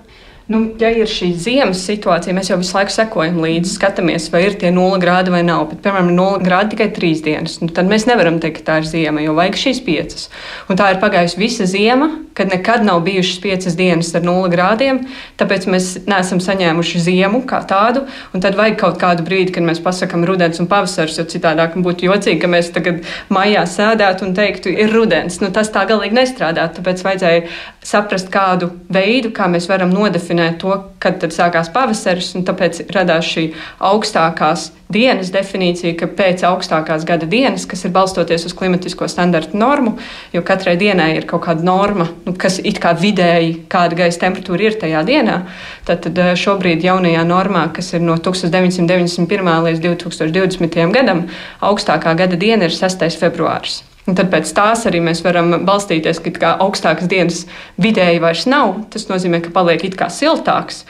Nu, 0.48 0.62
ja 0.80 0.88
ir 0.96 1.10
šī 1.12 1.26
ziemas 1.36 1.82
situācija, 1.84 2.32
mēs 2.32 2.48
jau 2.48 2.56
visu 2.56 2.72
laiku 2.72 2.92
sekojam 2.94 3.36
līdzi, 3.42 3.68
skatāmies, 3.68 4.30
vai 4.32 4.46
ir 4.46 4.54
tie 4.56 4.70
0 4.72 4.96
grādi 5.02 5.28
vai 5.28 5.42
nav. 5.44 5.66
Bet, 5.68 5.82
piemēram, 5.84 6.14
0 6.16 6.38
grādi 6.40 6.72
tikai 6.72 6.86
3 6.96 7.20
dienas. 7.26 7.58
Nu, 7.60 7.68
tad 7.68 7.90
mēs 7.90 8.06
nevaram 8.08 8.38
teikt, 8.40 8.62
ka 8.62 8.64
tā 8.64 8.76
ir 8.80 8.88
ziema, 8.88 9.20
jo 9.20 9.34
vajag 9.36 9.58
šīs 9.60 9.82
5. 9.84 10.24
Un 10.72 10.80
tā 10.80 10.86
ir 10.94 11.00
pagājusi 11.02 11.40
visa 11.42 11.66
ziema, 11.68 12.08
kad 12.32 12.48
nekad 12.48 12.86
nav 12.86 13.02
bijušas 13.04 13.42
5 13.44 13.76
dienas 13.76 14.14
ar 14.16 14.24
0 14.24 14.48
grādiem. 14.54 15.02
Tāpēc 15.36 15.66
mēs 15.68 15.90
neesam 16.08 16.40
saņēmuši 16.40 17.04
ziemu 17.10 17.42
kā 17.44 17.60
tādu. 17.68 18.06
Tad 18.32 18.56
vajag 18.56 18.80
kaut 18.80 18.96
kādu 19.04 19.28
brīdi, 19.28 19.52
kad 19.58 19.68
mēs 19.68 19.84
pasakām 19.84 20.24
rudens 20.24 20.62
un 20.64 20.70
pavasaris, 20.70 21.20
jo 21.20 21.26
citādi 21.28 21.68
būtu 21.84 22.08
jocīgi, 22.08 22.40
ka 22.40 22.48
mēs 22.48 22.72
tagad 22.72 23.04
maijā 23.28 23.66
sēdētu 23.68 24.24
un 24.24 24.32
teiktu, 24.38 24.72
ir 24.72 24.96
rudens. 24.96 25.42
Nu, 25.44 25.52
tas 25.52 25.68
tā 25.74 25.84
galīgi 25.92 26.16
nestrādāt. 26.22 26.78
Tāpēc 26.78 27.04
vajadzēja 27.04 27.46
saprast 27.84 28.32
kādu 28.32 28.72
veidu, 28.88 29.34
kā 29.36 29.50
mēs 29.52 29.68
varam 29.68 29.92
nodefinēt 29.92 30.37
definēt 30.38 30.58
to, 30.62 30.74
kad 30.98 31.22
sākās 31.32 31.70
pavasaris, 31.72 32.34
un 32.36 32.44
tāpēc 32.46 32.88
radās 32.94 33.26
šī 33.26 33.52
augstākās 33.78 34.72
dienas 34.88 35.30
definīcija, 35.30 35.96
ka 35.98 36.06
pēc 36.06 36.44
augstākās 36.48 37.04
gada 37.04 37.26
dienas, 37.26 37.66
kas 37.66 37.84
ir 37.84 37.92
balstoties 37.92 38.46
uz 38.46 38.54
klimatisko 38.54 39.08
standartu 39.08 39.56
normu, 39.56 39.98
jo 40.32 40.42
katrai 40.42 40.76
dienai 40.76 41.16
ir 41.16 41.26
kaut 41.26 41.44
kāda 41.44 41.62
norma, 41.64 42.08
nu, 42.24 42.34
kas 42.34 42.58
it 42.58 42.80
kā 42.80 42.94
vidēji, 42.96 43.66
kāda 43.68 43.98
gaisa 43.98 44.24
temperatūra 44.24 44.70
ir 44.70 44.78
tajā 44.80 45.04
dienā, 45.04 45.42
tad, 45.84 46.02
tad 46.06 46.18
eh, 46.18 46.32
šobrīd 46.36 46.84
jaunajā 46.84 47.26
normā, 47.28 47.68
kas 47.74 47.92
ir 47.94 48.02
no 48.04 48.16
1991. 48.16 49.52
līdz 49.68 49.84
2020. 49.84 50.80
gadam, 50.94 51.26
augstākā 51.60 52.16
gada 52.16 52.40
diena 52.40 52.68
ir 52.68 52.74
6. 52.74 53.08
februāris. 53.20 53.82
Un 54.08 54.16
tad 54.16 54.30
pēc 54.32 54.48
tās 54.56 54.86
arī 54.88 55.02
mēs 55.04 55.20
varam 55.24 55.52
balstīties, 55.68 56.22
ka 56.40 56.54
augstākas 56.64 57.10
dienas 57.10 57.42
vidēji 57.76 58.22
vairs 58.24 58.46
nav. 58.48 58.78
Tas 58.92 59.04
nozīmē, 59.10 59.42
ka 59.44 59.52
paliek 59.52 59.84
it 59.84 59.98
kā 60.00 60.08
siltāks. 60.12 60.86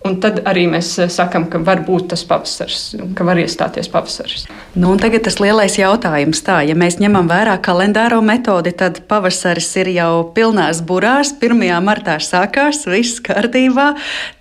Un 0.00 0.14
tad 0.16 0.38
arī 0.48 0.62
mēs 0.64 0.94
eh, 1.02 1.10
sakām, 1.12 1.44
ka 1.52 1.58
var 1.60 1.82
būt 1.84 2.06
tas 2.14 2.22
pavasaris, 2.24 2.94
ka 3.16 3.24
var 3.28 3.36
iestāties 3.36 3.90
pavasaris. 3.92 4.46
Nu, 4.72 4.94
tagad 4.96 5.26
tas 5.26 5.36
lielais 5.42 5.74
jautājums. 5.76 6.40
Tā, 6.46 6.62
ja 6.64 6.76
mēs 6.78 6.96
ņemam 7.02 7.28
vērā 7.28 7.58
kalendāro 7.60 8.22
metodi, 8.24 8.72
tad 8.72 9.02
pavasaris 9.10 9.68
ir 9.82 9.90
jau 9.92 10.12
pilnās 10.32 10.80
burās. 10.88 11.34
1. 11.36 11.60
martā 11.84 12.16
sākās, 12.24 12.86
viss 12.88 13.20
kārtībā. 13.26 13.90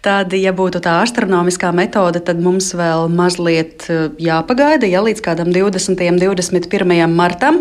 Tad, 0.05 0.31
ja 0.31 0.53
būtu 0.55 0.79
tā 0.85 1.01
astronomiskā 1.03 1.73
metode, 1.75 2.23
tad 2.23 2.39
mums 2.39 2.71
vēl 2.79 3.11
mazliet 3.11 3.89
eh, 3.91 4.07
jāpagaida 4.29 4.87
ja, 4.87 5.03
līdz 5.03 5.25
kādam 5.27 5.51
20. 5.51 6.05
un 6.07 6.21
21. 6.23 6.95
martam. 7.11 7.59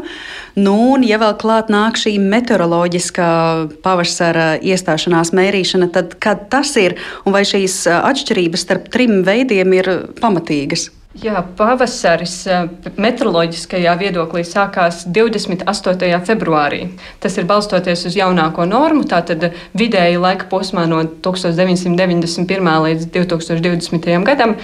Nu, 0.54 0.76
un, 0.94 1.02
ja 1.02 1.18
vēl 1.18 1.34
klāt 1.42 1.66
nāk 1.74 1.98
šī 1.98 2.14
meteoroloģiskā 2.22 3.32
pavasara 3.82 4.48
iestāšanās 4.62 5.34
mērīšana, 5.34 5.90
tad 5.98 6.14
kad 6.22 6.46
tas 6.54 6.76
ir 6.78 6.94
un 7.26 7.34
vai 7.34 7.42
šīs 7.46 7.87
atšķirības 7.88 8.64
starp 8.66 8.88
trim 8.92 9.22
veidiem 9.26 9.74
ir 9.78 9.90
pamatīgas. 10.20 10.88
Jā, 11.18 11.40
pavasaris 11.56 12.34
meteoroloģiskajā 13.00 13.94
viedoklī 13.98 14.44
sākās 14.46 15.00
28. 15.08 16.20
februārī. 16.28 16.82
Tas 17.18 17.34
ir 17.40 17.48
balstoties 17.48 18.04
uz 18.06 18.18
jaunāko 18.18 18.66
normu, 18.68 19.02
tātad 19.08 19.48
vidēji 19.78 20.20
laika 20.20 20.46
posmā 20.52 20.84
no 20.86 21.00
1991. 21.26 22.70
līdz 22.86 23.08
2020. 23.16 24.10
gadam. 24.28 24.54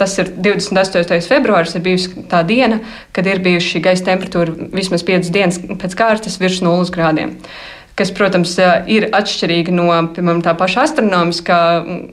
Tas 0.00 0.16
ir 0.18 0.32
28. 0.32 1.28
februāris, 1.28 1.76
ir 1.76 1.84
bijusi 1.84 2.24
tā 2.30 2.40
diena, 2.48 2.80
kad 3.12 3.28
ir 3.28 3.42
bijusi 3.44 3.82
gaisa 3.84 4.08
temperatūra 4.08 4.72
vismaz 4.72 5.04
5 5.06 5.30
dienas 5.30 5.60
pēc 5.60 5.94
kārtas 6.00 6.40
virs 6.40 6.62
0 6.64 6.90
grādiem 6.96 7.36
kas, 8.00 8.12
protams, 8.16 8.56
ir 8.90 9.10
atšķirīga 9.16 9.74
no 9.76 9.88
piemēram, 10.16 10.42
tā 10.44 10.56
paša 10.58 10.86
astronomiskā 10.88 11.60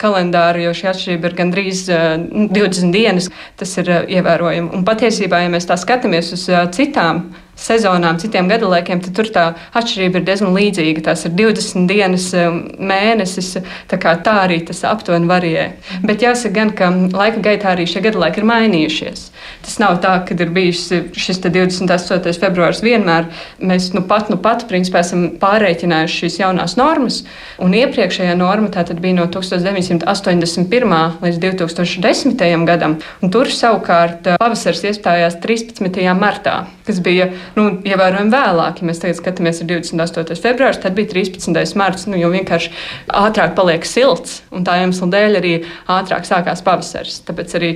kalendāra, 0.01 0.61
jo 0.67 0.75
šī 0.75 0.91
atšķirība 0.91 1.31
ir 1.31 1.37
gandrīz 1.41 1.83
20 1.87 2.93
dienas. 2.95 3.31
Tas 3.57 3.73
ir 3.79 3.89
ievērojami. 4.19 4.73
Un 4.75 4.85
patiesībā, 4.87 5.41
ja 5.45 5.51
mēs 5.53 5.69
tā 5.69 5.79
skatāmies 5.79 6.33
uz 6.35 6.47
citām 6.75 7.27
sezonām, 7.57 8.19
citiem 8.21 8.49
gadalaikiem, 8.51 9.01
tad 9.03 9.15
tur 9.17 9.29
tā 9.33 9.45
atšķirība 9.77 10.21
ir 10.21 10.27
diezgan 10.27 10.53
līdzīga. 10.55 11.03
Tās 11.09 11.25
ir 11.27 11.33
20 11.37 11.87
dienas 11.89 12.29
um, 12.37 12.61
mēnesis, 12.77 13.55
tā, 13.89 13.97
tā 13.97 14.35
arī 14.43 14.61
tas 14.67 14.83
aptuveni 14.87 15.29
varijē. 15.29 15.67
Bet 16.05 16.25
jāsaka 16.25 16.53
gan, 16.55 16.73
ka 16.77 16.91
laika 17.17 17.43
gaitā 17.49 17.73
arī 17.73 17.87
šie 17.89 18.03
gadalaiki 18.05 18.43
ir 18.43 18.49
mainījušies. 18.51 19.27
Tas 19.65 19.77
nav 19.81 19.97
tā, 20.03 20.13
ka 20.27 20.35
ir 20.37 20.51
bijis 20.53 20.85
šis 21.17 21.41
28. 21.43 22.33
februāris 22.41 22.83
vienmēr. 22.85 23.27
Mēs 23.59 23.89
nu 23.95 24.03
pat, 24.07 24.29
nu 24.31 24.37
pat, 24.41 24.65
principā, 24.69 25.01
esam 25.03 25.27
pārreikinājuši 25.41 26.21
šīs 26.23 26.39
jaunās 26.41 26.77
normas, 26.79 27.21
un 27.63 27.75
iepriekšējā 27.77 28.35
norma 28.39 28.71
tātad 28.73 29.01
bija 29.03 29.17
no 29.19 29.27
1981. 29.33 30.95
līdz 31.23 31.41
2010. 31.43 32.65
gadam, 32.67 32.97
un 33.21 33.33
tur 33.33 33.51
savukārt 33.51 34.29
pavasaris 34.37 34.85
iestājās 34.91 35.39
13. 35.43 35.99
martā, 36.17 36.59
kas 36.87 37.01
bija 37.03 37.31
nu, 37.55 37.67
ievērojami 37.87 38.33
vēlāk. 38.33 38.81
Ja 38.81 38.89
mēs 38.89 39.01
tagad 39.03 39.19
skatāmies, 39.19 39.61
ir 39.61 39.69
28. 39.71 40.39
februāris, 40.43 40.81
tad 40.83 40.97
bija 40.97 41.11
13. 41.13 41.77
marts, 41.79 42.07
nu, 42.09 42.17
jo 42.19 42.31
vienkārši 42.33 42.73
ātrāk 43.21 43.55
paliek 43.57 43.87
silts, 43.87 44.41
un 44.51 44.67
tā 44.67 44.79
iemesla 44.81 45.11
dēļ 45.13 45.39
arī 45.41 45.53
ātrāk 45.97 46.27
sākās 46.27 46.65
pavasaris. 46.65 47.21
Tāpēc 47.27 47.57
arī 47.59 47.71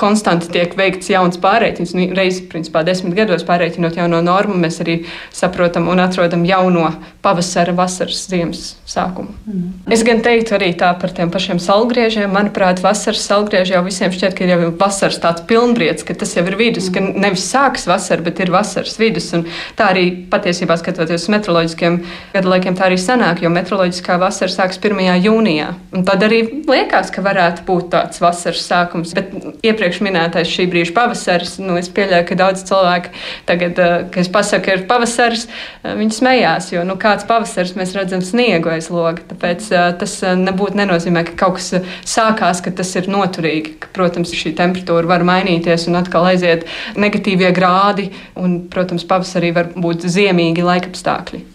konstanti 0.00 0.50
tiek 0.52 0.74
veikts 0.78 1.10
jauns 1.12 1.38
pārreikins. 1.40 1.94
Nu, 1.96 2.08
Reizes, 2.16 2.46
principā, 2.50 2.82
desmit 2.86 3.16
gados 3.18 3.44
pārreikinot 3.48 3.98
jauno 4.00 4.22
normu, 4.24 4.56
mēs 4.60 4.80
arī 4.84 5.02
saprotam 5.34 5.90
un 5.92 6.00
atrodam 6.02 6.46
jauno 6.48 6.88
pavasara, 7.20 7.74
vasaras, 7.76 8.22
ziemas 8.30 8.74
sākumu. 8.88 9.34
Mm. 9.46 9.72
Es 9.92 10.02
gan 10.06 10.22
teiktu 10.24 10.54
arī 10.56 10.70
tā 10.78 10.90
par 10.98 11.12
tiem 11.14 11.30
pašiem 11.32 11.60
salgriežiem. 11.62 12.30
Manuprāt, 12.32 12.80
vasaras 12.84 13.22
salgrieži 13.28 13.74
jau 13.74 13.82
visiem 13.84 14.12
šķiet, 14.14 14.36
ka 14.36 14.46
ir 14.46 14.54
jau 14.54 14.70
vasaras 14.80 15.20
tāds 15.20 15.44
pilnbriets, 15.50 16.06
ka 16.06 16.16
tas 16.16 16.32
jau 16.36 16.44
ir 16.48 16.56
vidus, 16.58 16.88
ka 16.92 17.02
nevis 17.04 17.44
sākas 17.50 17.86
vasara, 17.90 18.24
bet 18.24 18.40
ir 18.40 18.52
vasaras 18.54 18.96
vidus. 19.00 19.28
Un 19.36 19.44
tā 19.78 19.90
arī 19.92 20.06
patiesībā 20.32 20.78
skatoties 20.80 21.26
uz 21.26 21.34
meteoroloģiskiem 21.34 22.00
gadalaikiem, 22.34 22.78
tā 22.78 22.88
arī 22.88 22.98
sanāk, 23.00 23.44
jo 23.44 23.52
meteoroloģiskā 23.52 24.16
vasara 24.22 24.54
sākas 24.54 24.80
1. 24.80 25.02
jūnijā. 25.26 25.74
Un 25.96 26.06
tad 26.08 26.24
arī 26.24 26.42
liekas, 26.68 27.12
ka 27.12 27.24
varētu 27.26 27.66
būt 27.68 27.90
tāds 27.92 28.22
vasaras 28.22 28.64
sākums. 28.64 29.12
Bet 29.16 29.34
iepriekš 29.66 29.89
iepriekš 29.90 30.02
minētais 30.04 30.50
šī 30.50 30.66
brīža 30.70 30.94
pavasaris. 30.94 31.58
Nu, 31.62 31.76
es 31.78 31.90
pieļauju, 31.90 32.26
ka 32.28 32.36
daudz 32.38 32.62
cilvēku 32.68 33.10
tagad, 33.46 33.78
eh, 33.78 34.06
kad 34.10 34.20
es 34.22 34.28
pasaku, 34.28 34.64
ka 34.64 34.72
ir 34.72 34.86
pavasaris, 34.86 35.46
eh, 35.84 35.94
viņi 35.94 36.14
smējās, 36.20 36.72
jo 36.72 36.84
nu, 36.84 36.94
kāds 36.96 37.26
pavasaris 37.26 37.74
mēs 37.74 37.94
redzam 37.94 38.22
sniegu 38.22 38.70
aiz 38.70 38.90
loga. 38.90 39.20
Tāpēc 39.28 39.70
eh, 39.72 39.92
tas 39.98 40.20
nebūtu 40.20 40.78
nenozīmē, 40.78 41.24
ka 41.26 41.32
kaut 41.36 41.58
kas 41.58 41.82
sākās, 42.04 42.62
ka 42.62 42.70
tas 42.70 42.94
ir 42.96 43.10
noturīgi. 43.10 43.78
Ka, 43.80 43.88
protams, 43.92 44.30
šī 44.32 44.54
temperatūra 44.54 45.06
var 45.06 45.20
mainīties 45.20 45.88
un 45.88 45.96
atkal 45.96 46.24
aiziet 46.30 46.66
negatīvie 46.96 47.52
grādi, 47.52 48.10
un, 48.36 48.68
protams, 48.68 49.04
pavasarī 49.04 49.52
var 49.54 49.72
būt 49.74 50.06
ziemīgi 50.06 50.62
laikapstākļi. 50.62 51.49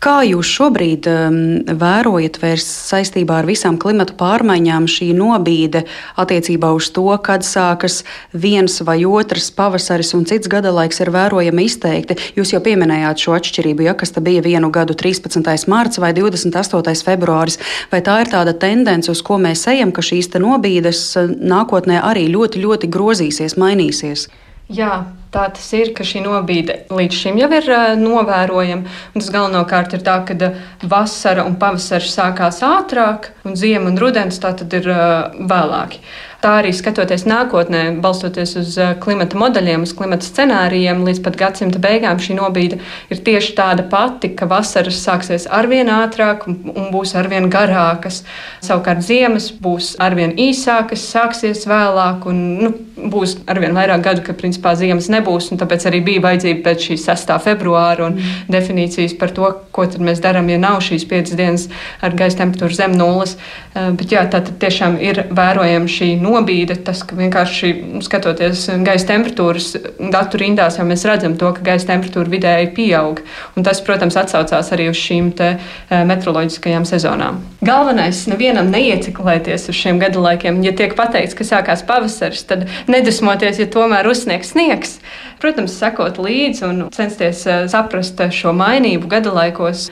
Kā 0.00 0.22
jūs 0.24 0.48
šobrīd 0.48 1.04
um, 1.10 1.34
vērojat 1.76 2.38
vairs 2.40 2.64
saistībā 2.64 3.42
ar 3.42 3.48
visām 3.48 3.76
klimatu 3.80 4.14
pārmaiņām 4.16 4.86
šī 4.88 5.10
nobīde 5.12 5.82
attiecībā 6.22 6.70
uz 6.72 6.88
to, 6.96 7.04
kad 7.20 7.44
sākas 7.44 7.98
viens 8.32 8.78
vai 8.88 9.02
otrs 9.04 9.50
pavasaris 9.52 10.14
un 10.16 10.24
cits 10.30 10.48
gada 10.48 10.72
laiks 10.72 11.02
ir 11.04 11.12
vērojami 11.12 11.68
izteikti? 11.68 12.16
Jūs 12.40 12.54
jau 12.54 12.62
pieminējāt 12.64 13.26
šo 13.26 13.36
atšķirību, 13.36 13.84
ja 13.90 13.96
kas 14.00 14.16
ta 14.16 14.24
bija 14.24 14.40
vienu 14.48 14.72
gadu 14.72 14.96
13. 14.96 15.44
mārts 15.68 16.00
vai 16.00 16.14
28. 16.16 16.96
februāris. 17.04 17.60
Vai 17.92 18.00
tā 18.06 18.16
ir 18.24 18.32
tāda 18.32 18.56
tendence, 18.56 19.12
uz 19.12 19.20
ko 19.20 19.36
mēs 19.36 19.68
ejam, 19.68 19.92
ka 19.92 20.00
šīs 20.00 20.32
nobīdes 20.40 21.04
uh, 21.20 21.28
nākotnē 21.28 22.00
arī 22.00 22.30
ļoti, 22.32 22.64
ļoti 22.64 22.88
grozīsies, 22.96 23.60
mainīsies? 23.60 24.30
Jā, 24.72 25.02
tā 25.34 25.46
tas 25.54 25.66
ir, 25.78 25.92
ka 25.96 26.06
šī 26.06 26.24
nobīde 26.24 26.80
līdz 26.90 27.18
šim 27.22 27.38
jau 27.40 27.50
ir 27.56 27.68
uh, 27.70 27.92
novērojama. 27.98 28.96
Tas 29.16 29.30
galvenokārt 29.34 29.94
ir 29.96 30.02
tā, 30.06 30.16
ka 30.28 30.36
uh, 30.48 30.58
vasara 30.90 31.46
un 31.46 31.58
pavasaris 31.60 32.16
sākās 32.16 32.62
ātrāk, 32.66 33.30
un 33.46 33.58
ziema 33.58 33.92
un 33.92 34.00
rudens 34.00 34.42
tā 34.42 34.54
tad 34.58 34.74
ir 34.80 34.90
uh, 34.90 35.30
vēlāki. 35.38 36.02
Tā 36.40 36.54
arī 36.62 36.70
skatoties 36.72 37.26
nākotnē, 37.28 37.80
balstoties 38.00 38.54
uz 38.56 38.76
eh, 38.80 38.94
klimata 39.02 39.36
modeļiem, 39.36 39.82
uz 39.84 39.90
klimata 39.96 40.24
scenārijiem, 40.24 41.02
līdz 41.04 41.20
pat 41.26 41.34
gadsimta 41.36 41.80
beigām 41.84 42.16
šī 42.16 42.38
nobīde 42.38 42.78
ir 43.12 43.20
tieši 43.26 43.52
tāda 43.58 43.84
pati, 43.92 44.30
ka 44.32 44.48
vasaras 44.48 45.02
sāksies 45.04 45.44
arvien 45.52 45.92
ātrāk 45.92 46.46
un 46.48 46.88
būs 46.94 47.12
arvien 47.20 47.50
garākas. 47.52 48.22
Savukārt 48.64 49.04
ziemas 49.04 49.50
būs 49.52 49.92
arvien 50.00 50.32
īsākas, 50.40 51.04
sāksies 51.12 51.66
vēlāk 51.68 52.24
un 52.32 52.40
nu, 52.62 52.72
būs 53.12 53.36
arvien 53.44 53.76
vairāk 53.76 54.08
gadu, 54.08 54.24
ka 54.24 54.32
principā 54.32 54.72
ziemas 54.80 55.12
nebūs. 55.12 55.19
Tāpēc 55.60 55.86
arī 55.90 56.02
bija 56.06 56.24
vajadzība 56.24 56.64
pēc 56.68 56.88
šī 56.88 56.98
6. 57.04 57.34
februāra 57.44 58.08
un 58.08 58.18
mm. 58.18 58.50
definīcijas 58.52 59.16
par 59.20 59.34
to, 59.36 59.52
ko 59.74 59.86
mēs 60.00 60.22
darām, 60.24 60.48
ja 60.52 60.58
nav 60.60 60.80
šīs 60.84 61.06
piecas 61.10 61.36
dienas 61.38 61.68
ar 62.04 62.14
gaisa 62.16 62.42
temperatūru 62.42 62.76
zem 62.76 62.96
nulles. 62.98 63.36
Eh, 63.70 63.90
bet 63.94 64.10
jā, 64.10 64.24
tā 64.26 64.40
tiešām 64.42 64.96
ir 64.98 65.22
vērojama 65.30 65.90
šī 65.90 66.12
nobīde 66.18 66.74
tas, 66.84 67.04
ka 67.06 67.14
vienkārši 67.18 68.00
skatoties 68.02 68.64
gaisa 68.82 69.06
temperatūras 69.12 69.68
datu 70.10 70.40
rindās, 70.40 70.80
jau 70.80 70.86
mēs 70.88 71.04
redzam 71.06 71.36
to, 71.38 71.52
ka 71.54 71.62
gaisa 71.68 71.92
temperatūra 71.92 72.32
vidēji 72.32 72.72
pieaug. 72.74 73.22
Un 73.54 73.66
tas, 73.66 73.82
protams, 73.86 74.18
atsaucās 74.18 74.72
arī 74.74 74.88
uz 74.90 74.98
šīm 74.98 75.30
te, 75.38 75.52
e, 75.86 76.00
meteoroloģiskajām 76.10 76.86
sezonām. 76.88 77.40
Galvenais 77.62 78.24
nevienam 78.30 78.72
neieciklēties 78.72 79.68
uz 79.70 79.78
šiem 79.78 80.00
gadalaikiem. 80.02 80.62
Ja 80.66 80.74
tiek 80.76 80.96
pateikts, 80.98 81.36
ka 81.38 81.46
sākās 81.46 81.84
pavasaris, 81.86 82.42
tad 82.50 82.66
nedusmoties, 82.90 83.62
ja 83.62 83.68
tomēr 83.70 84.08
uzsniegs 84.10 84.54
sniegs. 84.54 84.98
Protams, 85.42 85.74
sekot 85.80 86.20
līdzi 86.20 86.66
un 86.68 86.86
censties 86.94 87.44
e, 87.46 87.60
saprast 87.72 88.20
šo 88.36 88.54
mainību 88.56 89.10
gadalaikos 89.10 89.88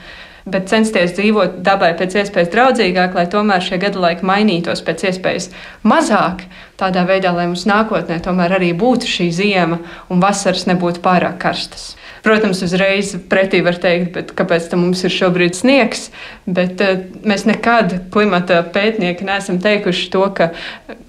bet 0.49 0.69
censties 0.71 1.13
dzīvot 1.17 1.59
dabai 1.65 1.91
pēc 1.97 2.15
iespējas 2.21 2.51
draudzīgāk, 2.53 3.15
lai 3.17 3.25
tomēr 3.31 3.63
šie 3.63 3.79
gadu 3.81 4.01
laiki 4.03 4.25
mainītos 4.25 4.81
pēc 4.85 5.05
iespējas 5.11 5.49
mazāk. 5.87 6.45
Tādā 6.79 7.03
veidā, 7.07 7.33
lai 7.35 7.47
mums 7.49 7.65
nākotnē 7.69 8.19
tomēr 8.23 8.55
arī 8.59 8.71
būtu 8.77 9.09
šī 9.09 9.29
ziema 9.35 9.79
un 10.09 10.23
vasaras 10.23 10.65
nebūtu 10.69 11.03
pārāk 11.03 11.39
karstas. 11.41 11.93
Protams, 12.23 12.63
uzreiz 12.65 13.13
pretī 13.31 13.61
var 13.63 13.77
teikt, 13.79 14.33
kāpēc 14.35 14.71
mums 14.79 15.05
ir 15.07 15.13
šobrīd 15.13 15.55
sniegs, 15.55 16.09
bet 16.47 16.81
uh, 16.83 17.05
mēs 17.23 17.45
nekad 17.47 17.95
klimata 18.13 18.61
pētnieki 18.75 19.27
neesam 19.27 19.61
teikuši 19.63 20.09
to, 20.15 20.25
ka 20.35 20.51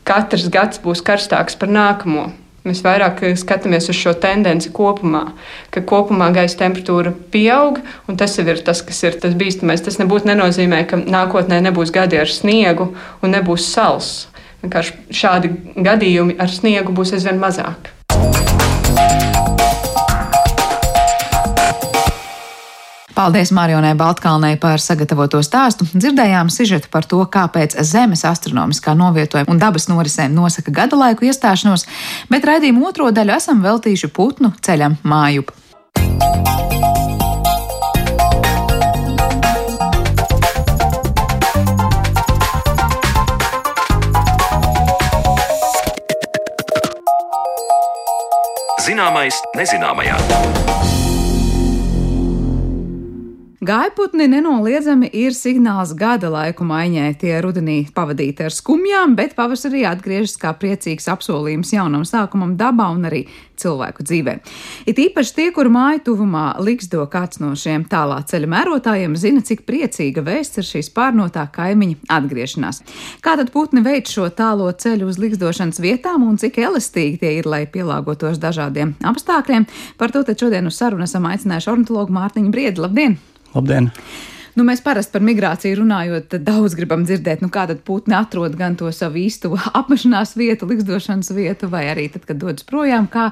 katrs 0.06 0.50
gads 0.52 0.82
būs 0.82 1.02
karstāks 1.06 1.58
par 1.58 1.72
nākamo. 1.72 2.30
Mēs 2.60 2.82
vairāk 2.84 3.22
skatāmies 3.40 3.88
uz 3.88 3.96
šo 3.96 4.12
tendenci 4.20 4.68
kopumā, 4.76 5.22
ka 5.72 5.80
kopumā 5.80 6.28
gaisa 6.36 6.58
temperatūra 6.60 7.14
pieaug, 7.32 7.80
un 8.04 8.18
tas 8.20 8.36
ir 8.42 8.60
tas, 8.66 8.82
kas 8.84 9.00
ir 9.06 9.16
tas 9.22 9.32
bīstamais. 9.32 9.80
Tas 9.86 9.96
nebūtu 10.02 10.28
nenozīmē, 10.28 10.82
ka 10.90 11.00
nākotnē 11.00 11.62
nebūs 11.70 11.94
gadi 11.94 12.20
ar 12.20 12.28
sniegu 12.28 12.90
un 13.24 13.32
nebūs 13.32 13.70
sals. 13.72 14.10
Vienkārši 14.60 15.16
šādi 15.22 15.54
gadījumi 15.80 16.36
ar 16.36 16.52
sniegu 16.52 16.92
būs 16.92 17.16
aizvien 17.16 17.40
mazāk. 17.40 17.94
Paldies 23.14 23.50
Marionai 23.52 23.94
Baltkalnei 23.98 24.56
par 24.60 24.80
sagatavoto 24.80 25.40
stāstu. 25.44 25.86
Dzirdējām 25.92 26.50
sižetu 26.52 26.90
par 26.92 27.06
to, 27.08 27.20
kāpēc 27.26 27.76
Zemes 27.86 28.24
astronomiskā 28.28 28.94
novietojuma 28.96 29.50
un 29.50 29.60
dabas 29.60 29.88
norisēm 29.90 30.34
nosaka 30.34 30.72
gada 30.74 30.98
laiku 31.00 31.28
iestāšanos, 31.28 31.86
bet 32.30 32.46
raidījumu 32.46 32.86
otro 32.88 33.10
daļu 33.14 33.36
esam 33.36 33.64
veltījuši 33.66 34.12
putnu 34.14 34.54
ceļam 34.62 34.98
mājup. 35.02 35.52
Zināmais 48.80 49.36
nezināmajā. 49.54 50.99
Gaiputni 53.60 54.24
nenoliedzami 54.24 55.10
ir 55.12 55.34
signāls 55.36 55.90
gada 55.92 56.30
laiku 56.32 56.64
maiņai. 56.64 57.10
Tie 57.20 57.34
rudenī 57.44 57.74
pavadīti 57.92 58.46
ar 58.46 58.54
skumjām, 58.56 59.12
bet 59.18 59.34
pavasarī 59.36 59.82
atgriežas 59.84 60.38
kā 60.40 60.54
priecīgs 60.56 61.04
apsolījums 61.12 61.74
jaunam 61.74 62.06
sākumam 62.08 62.54
dabā 62.56 62.86
un 62.94 63.04
arī 63.04 63.26
cilvēku 63.60 64.06
dzīvē. 64.08 64.38
It 64.88 65.02
īpaši 65.04 65.34
tie, 65.36 65.48
kur 65.52 65.68
māju 65.68 66.00
tuvumā 66.06 66.44
liksdo 66.64 67.04
kāds 67.12 67.42
no 67.42 67.50
šiem 67.52 67.84
tālā 67.84 68.22
ceļa 68.30 68.48
mērotājiem, 68.48 69.18
zina, 69.20 69.44
cik 69.44 69.66
priecīga 69.68 70.24
vēsts 70.24 70.62
ir 70.62 70.68
šīs 70.70 70.88
pārnotā 70.96 71.44
kaimiņa 71.52 72.08
atgriešanās. 72.16 72.80
Kā 73.20 73.34
tad 73.36 73.52
putni 73.52 73.84
veids 73.84 74.16
šo 74.16 74.30
tālo 74.32 74.70
ceļu 74.72 75.10
uz 75.12 75.20
liksdošanas 75.20 75.82
vietām 75.84 76.24
un 76.24 76.40
cik 76.40 76.62
elastīgi 76.64 77.20
tie 77.26 77.34
ir, 77.42 77.50
lai 77.50 77.66
pielāgotos 77.68 78.40
dažādiem 78.40 78.96
apstākļiem? 79.04 79.68
Par 80.00 80.16
to 80.16 80.24
šodien 80.24 80.72
uz 80.72 80.80
sarunu 80.80 81.04
esam 81.04 81.28
aicinājuši 81.28 81.70
ornitologu 81.74 82.16
Mārtiņu 82.16 82.56
Briedi. 82.56 82.80
Labdien! 82.86 83.20
Labdien! 83.54 83.90
Nu, 84.58 84.64
mēs 84.66 84.82
parasti 84.82 85.14
par 85.14 85.22
migrāciju 85.24 85.78
runājot, 85.78 86.34
daudz 86.44 86.74
gribam 86.78 87.04
dzirdēt, 87.06 87.42
nu, 87.44 87.50
kā 87.54 87.68
tad 87.70 87.84
putni 87.86 88.16
atrod 88.18 88.56
gan 88.58 88.74
to 88.78 88.90
savu 88.94 89.22
īsto 89.22 89.54
apmešanās 89.80 90.34
vietu, 90.38 90.68
likstošanas 90.70 91.30
vietu, 91.36 91.70
vai 91.70 91.86
arī 91.92 92.08
tad, 92.12 92.26
kad 92.28 92.40
dodas 92.42 92.66
projām, 92.66 93.06
kā, 93.10 93.30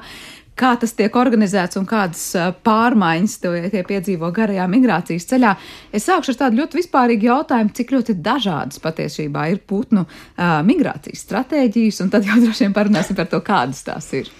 kā 0.59 0.71
tas 0.79 0.95
tiek 0.95 1.15
organizēts 1.19 1.79
un 1.79 1.85
kādas 1.89 2.23
pārmaiņas 2.65 3.37
tie 3.43 3.83
piedzīvo 3.91 4.31
garajā 4.35 4.65
migrācijas 4.71 5.27
ceļā. 5.29 5.53
Es 5.95 6.07
sākšu 6.07 6.33
ar 6.33 6.41
tādu 6.45 6.63
ļoti 6.63 6.81
vispārīgu 6.81 7.29
jautājumu, 7.29 7.75
cik 7.75 7.93
ļoti 7.97 8.17
dažādas 8.23 8.81
patiesībā 8.83 9.49
ir 9.51 9.61
putnu 9.67 10.07
uh, 10.07 10.59
migrācijas 10.65 11.27
stratēģijas, 11.27 12.03
un 12.05 12.15
tad 12.15 12.27
jau 12.27 12.39
droši 12.45 12.67
vien 12.67 12.75
parunāsim 12.75 13.19
par 13.19 13.29
to, 13.31 13.43
kādas 13.43 13.83
tās 13.87 14.09
ir. 14.15 14.31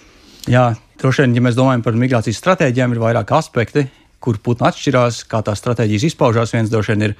Jā, 0.48 0.70
droši 1.00 1.26
vien, 1.26 1.36
ja 1.36 1.44
mēs 1.44 1.60
domājam 1.60 1.84
par 1.84 1.96
migrācijas 2.00 2.40
stratēģijām, 2.40 2.96
ir 2.96 3.04
vairāk 3.04 3.36
aspekti 3.36 3.84
kur 4.20 4.38
putni 4.44 4.68
atšķirās, 4.68 5.24
kā 5.30 5.40
tās 5.44 5.62
stratēģijas 5.62 6.10
izpaužās. 6.10 6.52
Viens 6.54 6.70
droši 6.72 6.94
vien 6.94 7.10
ir, 7.10 7.16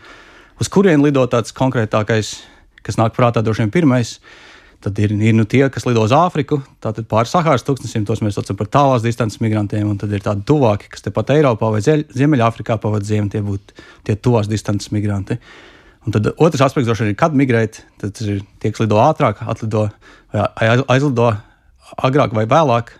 uz 0.60 0.70
kurien 0.72 1.02
lido 1.04 1.24
tāds 1.32 1.54
konkrētākais, 1.56 2.36
kas 2.84 3.00
nāk 3.00 3.16
prātā 3.16 3.42
droši 3.44 3.64
vien 3.64 3.74
pirmais. 3.74 4.18
Tad 4.80 4.96
ir, 4.96 5.12
ir 5.12 5.34
nu 5.36 5.44
tie, 5.44 5.66
kas 5.68 5.84
lido 5.84 6.00
uz 6.06 6.12
Āfriku, 6.16 6.62
tātad 6.80 7.04
pāri 7.08 7.28
Sahāras 7.28 7.66
tūkstošiem, 7.66 8.06
tos 8.08 8.22
mēs 8.24 8.38
saucam 8.38 8.56
par 8.56 8.70
tālās 8.72 9.04
distances 9.04 9.42
migrantiem, 9.44 9.84
un 9.84 9.98
tad 10.00 10.12
ir 10.16 10.24
tādi 10.24 10.46
tuvāki, 10.48 10.88
kas 10.94 11.04
tepat 11.04 11.34
Eiropā 11.34 11.68
vai 11.74 11.82
Ziemeļāfrikā 11.84 12.78
pavadīja 12.80 13.18
ziemu, 13.18 13.28
tie 13.28 13.42
būtu 13.44 13.76
tie 14.08 14.16
tuvās 14.16 14.48
distances 14.48 14.88
migranti. 14.96 15.36
Un 16.08 16.16
tad 16.16 16.30
otrs 16.32 16.64
aspekts 16.64 16.88
droši 16.88 17.04
vien 17.04 17.12
ir, 17.12 17.18
kad 17.20 17.36
migrēt, 17.36 17.82
tad 18.00 18.16
ir 18.24 18.40
tie, 18.56 18.72
kas 18.72 18.80
lido 18.80 18.96
ātrāk, 19.04 19.42
atlido 19.44 19.90
aizlido 20.32 21.28
agrāk 22.00 22.32
vai 22.32 22.46
vēlāk, 22.48 22.94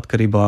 atkarībā 0.00 0.46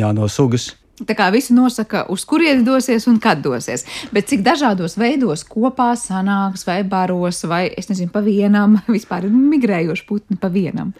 jā, 0.00 0.14
no 0.16 0.32
sugas. 0.32 0.70
Tā 0.96 1.12
kā 1.12 1.26
visi 1.28 1.52
nosaka, 1.52 2.06
uz 2.08 2.22
kurieni 2.24 2.64
dosies 2.64 3.04
un 3.10 3.18
kad 3.20 3.42
dosies. 3.44 3.84
Bet 4.16 4.30
cik 4.30 4.40
dažādos 4.46 4.96
veidos 4.96 5.42
kopā 5.44 5.90
sanāks, 6.00 6.64
vai 6.64 6.78
baros, 6.88 7.42
vai 7.44 7.66
es 7.68 7.90
nezinu, 7.90 8.08
pa 8.14 8.22
vienam, 8.24 8.78
vispār 8.96 9.28
ir 9.28 9.34
migrējoši 9.36 10.06
putni 10.08 10.40
pa 10.40 10.48
vienam. 10.52 10.94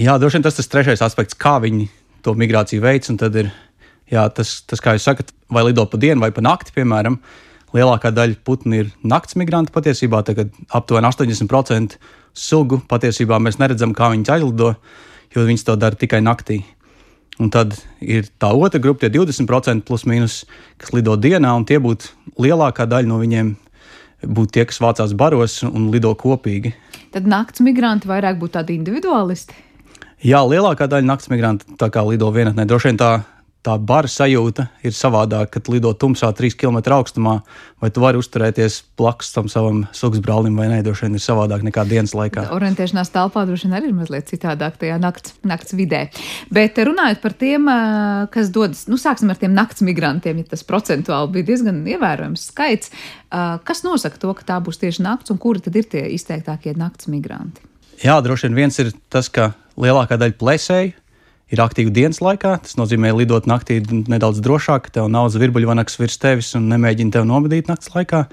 Jā, 0.00 0.16
droši 0.16 0.40
vien 0.40 0.46
tas 0.48 0.56
ir 0.56 0.70
trešais 0.72 1.04
aspekts, 1.04 1.36
kā 1.36 1.58
viņi 1.60 1.90
to 2.24 2.32
migrāciju 2.38 2.84
veids. 2.84 3.12
Tad 3.20 3.36
ir 3.36 3.52
jā, 4.12 4.24
tas, 4.32 4.60
tas, 4.68 4.80
kā 4.80 4.96
jūs 4.96 5.04
sakat, 5.08 5.32
vai 5.52 5.66
lido 5.68 5.84
pa 5.88 6.00
dienu 6.00 6.24
vai 6.24 6.32
pa 6.32 6.44
nakti, 6.44 6.72
piemēram. 6.76 7.20
Lielākā 7.76 8.10
daļa 8.12 8.40
putnu 8.44 8.82
ir 8.82 8.90
nakts 9.08 9.36
migranti 9.40 9.72
patiesībā, 9.72 10.20
tagad 10.28 10.52
aptuveni 10.76 11.08
80% 11.08 11.96
sugu 12.36 12.82
patiesībā 12.88 13.38
mēs 13.40 13.56
neredzam, 13.60 13.94
kā 13.96 14.10
viņas 14.12 14.32
aizlido, 14.34 14.74
jo 15.32 15.44
viņas 15.48 15.68
to 15.68 15.76
dara 15.80 15.96
tikai 15.96 16.20
naktī. 16.24 16.62
Un 17.40 17.48
tad 17.52 17.74
ir 18.04 18.26
tā 18.40 18.50
otra 18.52 18.80
grupa, 18.82 19.06
tie 19.06 19.12
20% 19.14 19.86
plus 19.88 20.04
mīnus, 20.08 20.42
kas 20.80 20.92
lido 20.92 21.16
dienā, 21.16 21.54
un 21.56 21.64
tie 21.68 21.78
būtu 21.80 22.12
lielākā 22.42 22.86
daļa 22.90 23.08
no 23.08 23.18
viņiem. 23.22 23.54
Būtu 24.22 24.54
tie, 24.54 24.64
kas 24.68 24.78
vācās 24.78 25.16
baros 25.18 25.62
un 25.66 25.88
lido 25.90 26.12
kopīgi. 26.14 26.74
Tad 27.12 27.26
naktas 27.26 27.64
migranti 27.64 28.06
vairāk 28.06 28.38
būtu 28.38 28.54
tādi 28.60 28.76
individualisti. 28.78 29.56
Jā, 30.22 30.44
lielākā 30.46 30.86
daļa 30.86 31.08
naktas 31.08 31.32
migrantu 31.32 31.88
lido 32.06 32.28
vienatnē. 32.30 32.68
Droši 32.68 32.92
vien 32.92 33.00
tā 33.00 33.10
tā 33.62 33.76
bara 33.78 34.10
sajūta 34.10 34.66
ir 34.82 34.94
savādāka, 34.96 35.56
kad 35.56 35.68
lido 35.70 35.92
tumsā, 35.94 36.32
3 36.34 36.56
km 36.58 36.80
augstumā, 36.96 37.34
vai 37.82 37.90
tu 37.94 38.02
vari 38.02 38.18
uzturēties 38.18 38.78
blakus 38.98 39.30
tam 39.34 39.48
savam 39.50 39.84
sugas 39.94 40.22
brālim, 40.22 40.56
vai 40.58 40.66
nē, 40.70 40.80
droši 40.86 41.06
vien 41.06 41.18
ir 41.18 41.22
savādāk 41.22 41.62
nekā 41.66 41.84
dienas 41.90 42.14
laikā. 42.18 42.48
Orientēšanās 42.54 43.12
telpā 43.14 43.44
droši 43.46 43.68
vien 43.68 43.78
arī 43.78 43.90
ir 43.90 43.96
mazliet 43.96 44.30
citādāk 44.30 44.78
tajā 44.82 44.98
nakts, 45.02 45.36
nakts 45.46 45.76
vidē. 45.78 46.04
Bet 46.54 46.78
runājot 46.78 47.22
par 47.22 47.36
tiem, 47.38 47.70
kas 48.34 48.50
dodas, 48.54 48.84
nu, 48.90 48.98
sāksim 49.00 49.30
ar 49.30 49.38
tiem 49.38 49.54
nakts 49.54 49.84
migrantiem, 49.86 50.42
ja 50.42 50.52
tas 50.54 50.66
procentuāli 50.66 51.36
bija 51.38 51.52
diezgan 51.52 51.82
ievērojams 51.94 52.48
skaits. 52.50 52.90
Kas 53.30 53.84
nosaka 53.86 54.18
to, 54.22 54.34
ka 54.38 54.48
tā 54.54 54.58
būs 54.64 54.82
tieši 54.82 55.06
nakts, 55.06 55.30
un 55.30 55.38
kuri 55.42 55.62
tad 55.62 55.78
ir 55.78 55.86
tie 55.90 56.08
izteiktākie 56.16 56.74
nakts 56.78 57.10
migranti? 57.10 57.62
Jā, 58.02 58.18
droši 58.18 58.48
vien 58.48 58.64
viens 58.64 58.78
ir 58.82 58.90
tas, 59.12 59.28
ka 59.30 59.52
lielākā 59.78 60.18
daļa 60.18 60.34
plēsēju 60.40 60.98
ir 61.52 61.62
aktīvi 61.62 61.92
dienas 61.94 62.22
laikā. 62.24 62.56
Tas 62.64 62.78
nozīmē 62.80 63.12
lidot 63.16 63.46
naktī 63.50 63.80
nedaudz 63.90 64.40
drošāk, 64.44 64.90
tev 64.94 65.10
nav 65.12 65.28
zvirbuļvanaks 65.34 66.00
virs 66.00 66.18
tevis 66.22 66.52
un 66.58 66.70
nemēģina 66.72 67.18
tevi 67.18 67.28
nomedīt 67.28 67.70
naktas 67.70 67.92
laikā. 67.94 68.24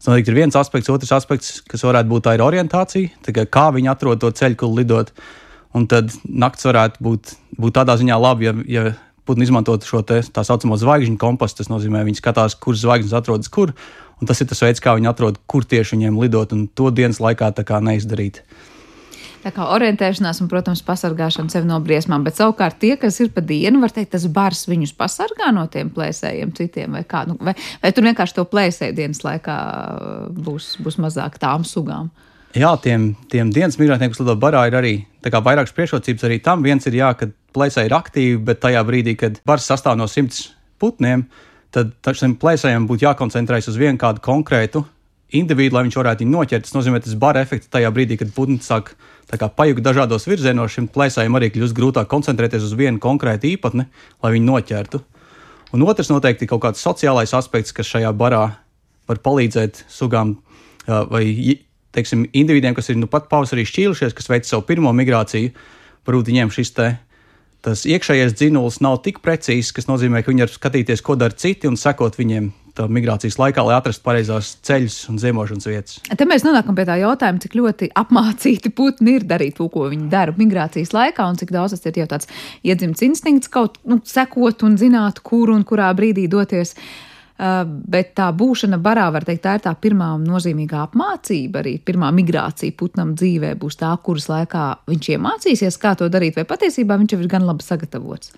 Tas 0.00 0.08
noteikti 0.08 0.32
ir 0.32 0.38
viens 0.38 0.56
aspekts, 0.56 0.88
otrs 0.92 1.12
aspekts, 1.12 1.60
kas 1.68 1.84
varētu 1.84 2.08
būt 2.08 2.24
tā 2.24 2.36
ir 2.38 2.44
orientācija, 2.46 3.12
tā 3.26 3.34
kā, 3.36 3.44
kā 3.44 3.66
viņi 3.76 3.90
atrod 3.92 4.22
to 4.22 4.30
ceļu, 4.32 4.56
kur 4.62 4.72
lidot. 4.78 5.12
Un 5.76 5.84
tad 5.90 6.14
nakts 6.24 6.66
varētu 6.66 7.04
būt, 7.04 7.34
būt 7.60 7.76
tādā 7.76 7.94
ziņā 8.00 8.16
labi, 8.18 8.48
ja, 8.48 8.54
ja 8.66 8.84
putni 9.28 9.46
izmantot 9.46 9.84
šo 9.86 10.00
te, 10.06 10.22
tā 10.26 10.42
saucamo 10.46 10.78
zvaigžņu 10.80 11.18
kompasu. 11.20 11.60
Tas 11.60 11.70
nozīmē, 11.70 12.02
viņi 12.06 12.18
skatās, 12.18 12.56
kuras 12.58 12.82
zvaigznes 12.82 13.14
atrodas 13.14 13.52
kur, 13.52 13.74
un 14.18 14.30
tas 14.30 14.40
ir 14.40 14.48
tas 14.50 14.64
veids, 14.64 14.82
kā 14.82 14.96
viņi 14.98 15.10
atrod, 15.12 15.38
kur 15.50 15.68
tieši 15.68 15.98
viņiem 15.98 16.18
lidot, 16.22 16.56
un 16.56 16.66
to 16.66 16.90
dienas 16.94 17.20
laikā 17.22 17.52
neizdarīt. 17.84 18.42
Tā 19.40 19.48
kā 19.56 19.64
orientēšanās 19.72 20.42
un, 20.44 20.48
protams, 20.52 20.82
pasargāšana 20.84 21.48
sev 21.52 21.64
no 21.64 21.78
briesmām, 21.80 22.24
bet 22.26 22.36
savukārt 22.36 22.76
tie, 22.82 22.92
kas 23.00 23.16
ir 23.24 23.30
pa 23.32 23.40
dienu, 23.40 23.80
var 23.80 23.94
teikt, 23.96 24.12
tas 24.12 24.26
bars 24.28 24.66
viņus 24.68 24.92
pasargā 24.98 25.48
no 25.56 25.64
tiem 25.72 25.88
plēsējiem 25.94 26.52
citiem 26.58 26.98
vai 26.98 27.06
kā. 27.08 27.22
Nu, 27.28 27.38
vai, 27.40 27.54
vai 27.80 27.92
tur 27.96 28.04
vienkārši 28.04 28.36
to 28.36 28.44
plēsēju 28.50 28.98
dienas 28.98 29.22
laikā 29.24 29.56
uh, 29.56 30.26
būs, 30.44 30.74
būs 30.84 31.00
mazāk 31.00 31.40
tām 31.40 31.64
sugām? 31.64 32.12
Jā, 32.52 32.74
tiem, 32.84 33.14
tiem 33.32 33.52
dienas 33.54 33.80
migrantiem, 33.80 34.12
kas 34.12 34.20
lido 34.20 34.36
barā, 34.42 34.66
ir 34.68 34.76
arī 34.76 34.94
vairākas 35.24 35.72
priekšrocības. 35.72 36.26
Arī 36.28 36.40
tam 36.44 36.66
viens 36.66 36.84
ir, 36.90 37.00
jā, 37.00 37.12
ka 37.16 37.30
plēsēji 37.56 37.88
ir 37.88 37.96
aktīvi, 37.96 38.38
bet 38.44 38.60
tajā 38.60 38.84
brīdī, 38.84 39.16
kad 39.16 39.40
bars 39.46 39.70
sastāv 39.70 39.96
no 39.96 40.10
simts 40.10 40.50
putniem, 40.82 41.24
tad 41.72 41.94
šim 42.04 42.36
plēsējam 42.42 42.90
būtu 42.90 43.06
jākoncentrējas 43.06 43.72
uz 43.72 43.80
vienu 43.80 44.00
kādu 44.02 44.20
konkrētu 44.24 44.84
individu, 45.36 45.76
lai 45.76 45.84
viņš 45.86 45.96
varētu 46.00 46.24
viņu 46.24 46.34
noķert. 46.34 46.66
Tas 46.66 46.74
nozīmē, 46.76 47.00
ka 47.00 47.06
tas 47.06 47.16
bara 47.20 47.42
efekts 47.44 47.70
tajā 47.72 47.90
brīdī, 47.94 48.18
kad 48.20 48.32
putni 48.34 48.58
sāk 48.64 48.94
pajukt 49.30 49.84
dažādos 49.86 50.26
virzienos, 50.26 50.74
šim 50.74 50.88
plēsājam 50.90 51.36
arī 51.38 51.52
kļūst 51.54 51.76
grūtāk 51.76 52.10
koncentrēties 52.10 52.66
uz 52.66 52.74
vienu 52.78 52.98
konkrētu 53.02 53.46
īpatni, 53.52 53.86
lai 54.22 54.32
viņu 54.34 54.48
noķertu. 54.48 55.02
Un 55.76 55.84
otrs 55.86 56.10
noteikti 56.10 56.46
ir 56.46 56.50
kaut 56.50 56.64
kāds 56.64 56.82
sociālais 56.82 57.30
aspekts, 57.36 57.74
kas 57.74 57.86
šajā 57.86 58.10
barā 58.18 58.42
var 59.06 59.20
palīdzēt 59.22 59.84
sugām 59.90 60.36
vai 60.86 61.24
teiksim, 61.94 62.24
individiem, 62.32 62.74
kas 62.74 62.90
ir 62.90 62.98
nu 62.98 63.06
pat 63.10 63.28
pavasarī 63.30 63.62
šķīlušies, 63.68 64.16
kas 64.16 64.30
veic 64.30 64.48
savu 64.48 64.66
pirmo 64.66 64.90
migrāciju. 64.96 65.52
Varbūt 66.06 66.30
viņiem 66.30 66.50
šis 66.54 66.74
te 66.74 66.88
iekšējais 67.66 68.34
dzinulis 68.38 68.80
nav 68.82 69.02
tik 69.04 69.20
precīzs, 69.22 69.70
kas 69.76 69.86
nozīmē, 69.90 70.22
ka 70.24 70.32
viņi 70.32 70.46
var 70.46 70.52
skatīties, 70.54 71.02
ko 71.04 71.14
dara 71.20 71.36
citi 71.36 71.68
un 71.70 71.76
sekot 71.78 72.16
viņiem 72.18 72.50
migrācijas 72.78 73.38
laikā, 73.40 73.64
lai 73.66 73.76
atrastu 73.76 74.04
pareizās 74.06 74.54
ceļus 74.66 74.96
un 75.10 75.20
ziemošanas 75.22 75.68
vietas. 75.68 75.98
Te 76.06 76.28
mēs 76.28 76.46
nonākam 76.46 76.76
pie 76.78 76.86
tā 76.88 76.96
jautājuma, 77.00 77.42
cik 77.42 77.58
ļoti 77.58 77.90
apmācīti 78.00 78.72
putni 78.76 79.18
ir 79.18 79.26
darīt 79.28 79.58
to, 79.58 79.68
ko 79.72 79.88
viņi 79.90 80.08
dara 80.12 80.34
migrācijas 80.38 80.94
laikā, 80.96 81.26
un 81.26 81.38
cik 81.40 81.52
daudz 81.56 81.76
tas 81.76 81.86
ir 81.90 82.02
jau 82.02 82.08
tāds 82.14 82.30
iedzimts 82.66 83.04
instinkts 83.06 83.52
kaut 83.52 83.78
nu, 83.84 84.00
sekot 84.04 84.66
un 84.66 84.80
zināt, 84.80 85.22
kur 85.26 85.52
un 85.54 85.66
kurā 85.66 85.92
brīdī 85.96 86.28
doties. 86.30 86.74
Uh, 86.76 87.06
bet 87.64 88.12
tā 88.18 88.26
būšana 88.36 88.76
barā, 88.82 89.06
var 89.14 89.24
teikt, 89.24 89.42
tā 89.46 89.54
ir 89.56 89.62
tā 89.64 89.72
pirmā 89.80 90.10
nozīmīgā 90.20 90.82
apmācība, 90.84 91.62
arī 91.62 91.78
pirmā 91.80 92.10
migrācija 92.12 92.74
putnam 92.76 93.14
dzīvē 93.16 93.54
būs 93.60 93.78
tā, 93.80 93.94
kuras 94.04 94.28
laikā 94.28 94.64
viņš 94.90 95.08
iemācīsies, 95.16 95.78
kā 95.80 95.94
to 95.96 96.10
darīt, 96.12 96.36
vai 96.36 96.44
patiesībā 96.48 96.98
viņš 97.00 97.14
jau 97.16 97.20
ir 97.22 97.30
gan 97.32 97.46
labi 97.48 97.64
sagatavots. 97.64 98.34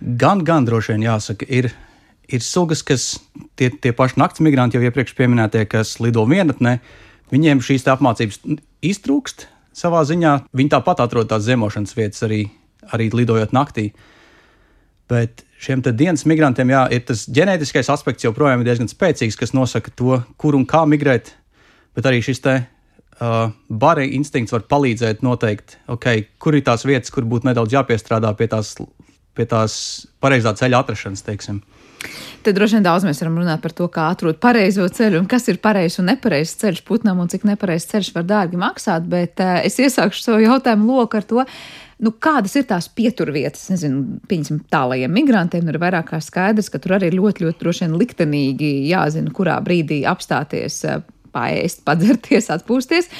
Gan, 0.00 0.42
gan 0.42 0.66
droši 0.66 0.96
vien 0.96 1.06
jāsaka, 1.06 1.46
ir, 1.46 1.70
ir 2.30 2.44
sugas, 2.44 2.82
kas 2.86 3.18
tie, 3.58 3.70
tie 3.70 3.92
paši 3.96 4.20
naktas 4.20 4.42
migranti, 4.44 4.78
jau 4.78 4.86
iepriekš 4.86 5.16
minētie, 5.20 5.64
kas 5.70 5.98
lido 6.02 6.24
vienatnē, 6.28 6.78
viņiem 7.32 7.62
šīs 7.64 7.86
apmācības 7.90 8.40
iztrūkst 8.82 9.46
savā 9.76 10.02
ziņā. 10.06 10.36
Viņi 10.56 10.72
tāpat 10.72 11.02
atrod 11.04 11.30
tās 11.30 11.46
zemošanas 11.46 11.94
vietas 11.96 12.24
arī, 12.26 12.44
arī 12.94 13.10
lidojot 13.14 13.54
naktī. 13.56 13.90
Bet 15.10 15.44
šiem 15.58 15.82
dienas 15.82 16.26
migrantiem 16.28 16.70
jā, 16.70 16.84
ir 16.94 17.02
tas 17.08 17.26
ģenētiskais 17.26 17.90
aspekts 17.90 18.26
joprojām 18.26 18.62
diezgan 18.66 18.90
spēcīgs, 18.90 19.38
kas 19.38 19.54
nosaka 19.56 19.90
to, 19.96 20.20
kur 20.38 20.58
un 20.58 20.66
kā 20.70 20.84
migrēt. 20.86 21.34
Bet 21.98 22.06
arī 22.06 22.22
šis 22.22 22.42
te 22.44 22.54
uh, 22.62 23.50
bara 23.68 24.06
instinkts 24.06 24.54
var 24.54 24.68
palīdzēt 24.70 25.24
noteikt, 25.26 25.80
okay, 25.90 26.28
kur 26.38 26.54
ir 26.54 26.62
tās 26.66 26.86
vietas, 26.86 27.10
kur 27.10 27.26
būtu 27.26 27.50
nedaudz 27.50 27.74
jāpiestrādā 27.74 28.30
pie 28.38 28.46
tās, 28.52 28.76
pie 29.34 29.48
tās 29.50 29.74
pareizā 30.22 30.54
ceļa 30.54 30.84
atrašanas. 30.84 31.26
Teiksim. 31.26 31.58
Tad 32.40 32.56
droši 32.56 32.78
vien 32.78 32.86
daudz 32.86 33.04
mēs 33.04 33.20
varam 33.20 33.36
runāt 33.42 33.60
par 33.60 33.74
to, 33.76 33.86
kā 33.92 34.06
atrast 34.14 34.40
pareizo 34.40 34.86
ceļu 34.88 35.20
un 35.20 35.28
kas 35.28 35.48
ir 35.52 35.60
pareizs 35.60 36.00
un 36.00 36.08
nepareizs 36.08 36.56
ceļš 36.62 36.82
putnam 36.88 37.20
un 37.20 37.28
cik 37.28 37.44
nepareizs 37.48 37.90
ceļš 37.90 38.14
var 38.16 38.26
dārgi 38.28 38.60
maksāt. 38.60 39.04
Bet 39.10 39.42
uh, 39.44 39.58
es 39.66 39.76
iesākšu 39.82 40.24
savu 40.24 40.40
jautājumu 40.46 40.96
loku 40.96 41.20
ar 41.20 41.28
to, 41.28 41.44
nu, 42.00 42.14
kādas 42.16 42.56
ir 42.56 42.66
tās 42.70 42.88
pieturvietas, 42.96 43.68
nezinu, 43.74 44.20
pieņemsim, 44.30 44.64
tālajiem 44.72 45.12
migrantiem. 45.12 45.68
Ir 45.68 45.80
vairāk 45.82 46.14
kā 46.14 46.22
skaidrs, 46.24 46.72
ka 46.72 46.80
tur 46.80 46.96
arī 46.96 47.12
ļoti, 47.12 47.44
ļoti 47.44 47.60
droši 47.60 47.86
vien 47.86 47.98
liktenīgi 48.00 48.72
jāzina, 48.88 49.32
kurā 49.36 49.60
brīdī 49.64 50.02
apstāties. 50.08 50.80
Uh, 51.30 51.34
paēst, 51.34 51.84
padzerties, 51.88 52.50
atpūsties. 52.52 53.10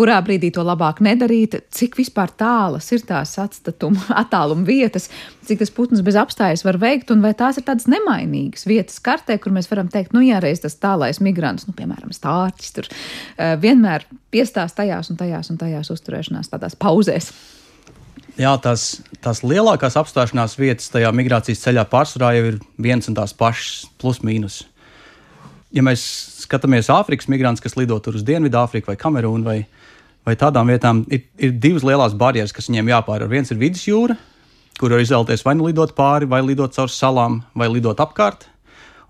Kurā 0.00 0.20
brīdī 0.24 0.52
to 0.54 0.62
labāk 0.64 1.00
nedarīt, 1.04 1.56
cik 1.74 1.96
vispār 1.98 2.30
tālas 2.38 2.86
ir 2.94 3.02
tās 3.04 3.34
atstatuma, 3.42 4.00
attāluma 4.22 4.64
vietas, 4.64 5.10
cik 5.48 5.60
tas 5.60 5.72
putns 5.74 6.04
bez 6.06 6.16
apstājas 6.20 6.64
var 6.64 6.78
veikt, 6.80 7.10
un 7.12 7.24
vai 7.24 7.34
tās 7.36 7.58
ir 7.60 7.66
tādas 7.66 7.88
nemainīgas 7.90 8.64
vietas 8.70 9.00
kartē, 9.04 9.36
kur 9.42 9.52
mēs 9.56 9.68
varam 9.70 9.90
teikt, 9.92 10.14
nu, 10.16 10.22
ja 10.24 10.40
reiz 10.40 10.62
tas 10.62 10.78
tālais 10.80 11.20
migrants, 11.20 11.66
nu, 11.68 11.76
piemēram, 11.76 12.14
stārķis, 12.16 12.74
tur 12.78 12.88
uh, 12.88 13.56
vienmēr 13.60 14.06
piestās 14.32 14.76
tajās 14.78 15.10
un 15.12 15.20
tajās 15.20 15.50
un 15.52 15.60
tajās 15.60 15.92
uzturēšanās, 15.92 16.52
tādās 16.54 16.78
pauzēs. 16.80 17.32
Jā, 18.40 18.54
tās, 18.62 19.02
tās 19.20 19.42
lielākās 19.44 19.98
apstāšanās 20.00 20.54
vietas 20.56 20.86
tajā 20.94 21.10
migrācijas 21.12 21.60
ceļā 21.66 21.82
pārsvarā 21.90 22.30
jau 22.38 22.44
ir 22.54 22.60
viens 22.80 23.10
un 23.10 23.18
tās 23.18 23.34
pašas, 23.36 23.90
plus 24.00 24.22
mīnus 24.24 24.62
ja 25.74 25.84
mēs 25.86 26.02
skatāmies 26.44 26.90
Āfrikas 26.92 27.28
migrantus, 27.30 27.62
kas 27.64 27.76
lido 27.78 27.98
tur 28.02 28.18
uz 28.18 28.24
Dienvidāfriku 28.26 28.90
vai 28.90 28.98
Kamerūnu 29.00 29.46
vai, 29.46 29.58
vai 30.26 30.36
tādām 30.38 30.70
vietām, 30.72 31.04
ir, 31.12 31.24
ir 31.38 31.54
divas 31.62 31.86
lielas 31.86 32.16
barjeras, 32.18 32.54
kas 32.56 32.70
viņiem 32.70 32.92
jāpārvar. 32.94 33.30
Viens 33.30 33.52
ir 33.52 33.60
vidusjūra, 33.60 34.16
kur 34.80 34.94
var 34.94 35.04
izvēlēties 35.04 35.44
vai 35.46 35.56
nu 35.58 35.68
lidot 35.68 35.94
pāri, 35.98 36.28
vai 36.30 36.42
lidot 36.44 36.74
caur 36.76 36.90
salām, 36.92 37.42
vai 37.54 37.70
lidot 37.70 38.00
apkārt. 38.02 38.48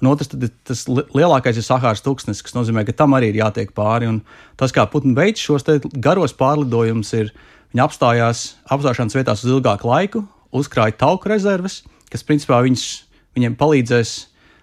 Un 0.01 0.09
otrs, 0.09 0.31
tad, 0.33 0.46
tas 0.64 0.87
lielākais 0.88 1.59
ir 1.61 1.64
Sahāras 1.64 2.01
tūkstnesis, 2.05 2.42
kas 2.44 2.57
nozīmē, 2.57 2.87
ka 2.88 2.96
tam 2.96 3.12
arī 3.16 3.35
ir 3.35 3.42
jātiek 3.42 3.75
pāri. 3.77 4.09
Un 4.09 4.23
tas, 4.61 4.73
kā 4.73 4.87
putni 4.88 5.12
veids 5.16 5.42
šos 5.44 5.66
garos 6.01 6.33
pārlidojumus, 6.37 7.12
ir 7.18 7.35
viņi 7.75 7.85
apstājās 7.85 8.44
apstāšanās 8.73 9.18
vietās 9.18 9.44
uz 9.44 9.53
ilgāku 9.53 9.90
laiku, 9.90 10.25
uzkrāja 10.57 10.96
tauku 11.05 11.29
rezerves, 11.31 11.83
kas 12.11 12.25
principā 12.27 12.62
viņus, 12.64 12.87
viņiem 13.37 13.59
palīdzēs 13.61 14.14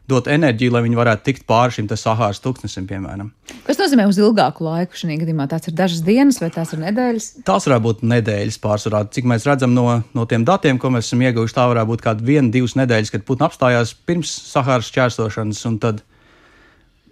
dot 0.08 0.30
enerģiju, 0.32 0.72
lai 0.72 0.82
viņi 0.86 0.98
varētu 0.98 1.26
tikt 1.28 1.46
pāri 1.50 1.76
šim 1.76 1.88
Sahāras 1.92 2.40
tūkstnesim, 2.44 2.86
piemēram. 2.88 3.32
Kas 3.68 3.80
nozīmē 3.80 4.06
uz 4.08 4.20
ilgāku 4.22 4.64
laiku? 4.64 4.96
Šajā 4.96 5.18
gadījumā 5.24 5.48
tās 5.52 5.68
ir 5.68 5.76
dažas 5.76 6.04
dienas 6.06 6.40
vai 6.40 6.48
tās 6.54 6.72
ir 6.74 6.80
nedēļas? 6.86 7.28
Tās 7.48 7.68
varētu 7.68 7.86
būt 7.86 8.04
nedēļas 8.08 8.60
pārsvarā. 8.64 9.02
Cik 9.12 9.28
mēs 9.28 9.48
redzam 9.50 9.74
no, 9.76 9.88
no 10.16 10.28
tiem 10.30 10.46
datiem, 10.48 10.80
ko 10.80 10.94
mēs 10.96 11.10
esam 11.10 11.26
ieguvuši, 11.28 11.58
tā 11.58 11.66
varētu 11.72 11.92
būt 11.92 12.06
kāda 12.06 12.28
viena, 12.28 12.52
divas 12.54 12.78
nedēļas, 12.80 13.12
kad 13.12 13.26
putni 13.28 13.48
apstājās 13.50 13.92
pirms 14.08 14.32
Sahāras 14.54 14.94
čērsošanas 14.96 15.66
un 15.68 15.82
tad 15.84 16.00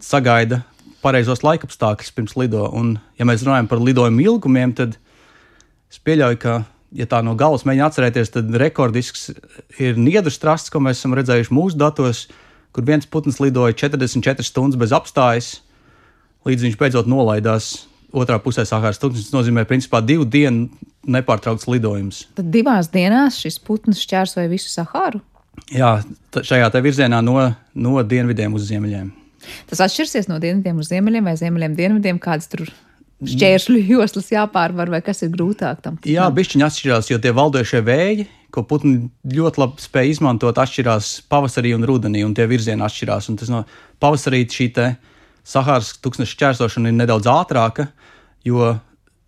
sagaida 0.04 0.62
pareizos 1.04 1.44
laikapstākļus 1.46 2.16
pirms 2.16 2.38
lido. 2.40 2.64
Un, 2.72 2.96
ja 3.20 3.28
mēs 3.28 3.44
runājam 3.46 3.68
par 3.72 3.84
lidojumu 3.84 4.24
ilgumiem, 4.24 4.72
tad 4.78 4.96
es 5.92 6.00
pieļauju, 6.00 6.40
ka 6.42 6.56
ja 6.96 7.08
tā 7.12 7.20
no 7.26 7.36
galas 7.38 7.66
mēģina 7.68 7.92
atcerēties, 7.92 8.34
tad 8.34 8.56
rekordisks 8.62 9.30
ir 9.84 10.00
niedru 10.00 10.34
strasts, 10.34 10.72
ko 10.72 10.82
mēs 10.84 11.02
esam 11.02 11.16
redzējuši 11.18 11.56
mūsu 11.56 11.80
datos 11.80 12.26
kur 12.76 12.84
viens 12.84 13.08
putns 13.08 13.40
lidoja 13.40 13.76
44 13.78 14.44
stundas 14.44 14.80
bez 14.80 14.94
apstājas, 14.96 15.52
līdz 16.48 16.68
viņš 16.68 16.80
beidzot 16.82 17.08
nolaidās. 17.12 17.86
Otrā 18.16 18.38
pusē 18.40 18.64
sākās 18.64 19.00
tūkstotis. 19.02 19.28
Tas 19.28 19.36
nozīmē, 19.36 19.66
principā, 19.68 20.00
divu 20.00 20.24
dienu 20.24 20.70
nepārtraukts 21.12 21.68
lidojums. 21.68 22.22
Tad 22.38 22.48
divās 22.54 22.88
dienās 22.94 23.42
šis 23.42 23.58
putns 23.64 24.00
šķērsoja 24.06 24.52
visu 24.52 24.72
Sahāru? 24.72 25.20
Jā, 25.74 25.98
šajā 26.36 26.70
virzienā 26.84 27.20
no, 27.26 27.40
no 27.76 27.96
dienvidiem 28.04 28.56
uz 28.56 28.70
ziemeļiem. 28.70 29.12
Tas 29.70 29.84
atšķirsies 29.86 30.30
no 30.32 30.40
dienvidiem 30.42 30.80
uz 30.82 30.90
ziemeļiem 30.92 31.28
vai 31.28 31.36
ziemeļiem 31.40 31.76
dienvidiem, 31.78 32.22
kādas 32.24 32.48
tur 32.52 32.66
šķēršļu 33.26 33.82
joslas 33.96 34.32
jāpārvar, 34.34 34.92
vai 34.96 35.02
kas 35.06 35.24
ir 35.26 35.34
grūtāk 35.36 35.84
tam? 35.84 36.00
Jā, 36.08 36.28
bišķiņi 36.34 36.68
atšķirās, 36.68 37.12
jo 37.12 37.20
tie 37.22 37.36
valdošie 37.36 37.84
vēji, 37.86 38.28
ko 38.56 38.64
putni 38.68 39.10
ļoti 39.32 39.62
labi 39.62 39.84
spēja 39.84 40.16
izmantot, 40.16 40.58
atšķirās 40.62 41.12
pavasarī 41.32 41.76
un 41.76 41.86
rudenī, 41.88 42.24
un 42.26 42.34
tie 42.38 42.48
virzieni 42.50 42.86
atšķirās. 42.86 43.30
Un 43.32 43.40
tas 43.42 43.52
no 43.52 43.66
pavasarī 44.04 44.46
šī 44.50 44.72
Sahāras 45.46 45.92
tūkstoša 46.02 46.32
šķērsošana 46.32 46.90
ir 46.90 46.96
nedaudz 46.98 47.28
ātrāka, 47.30 47.84
jo, 48.42 48.72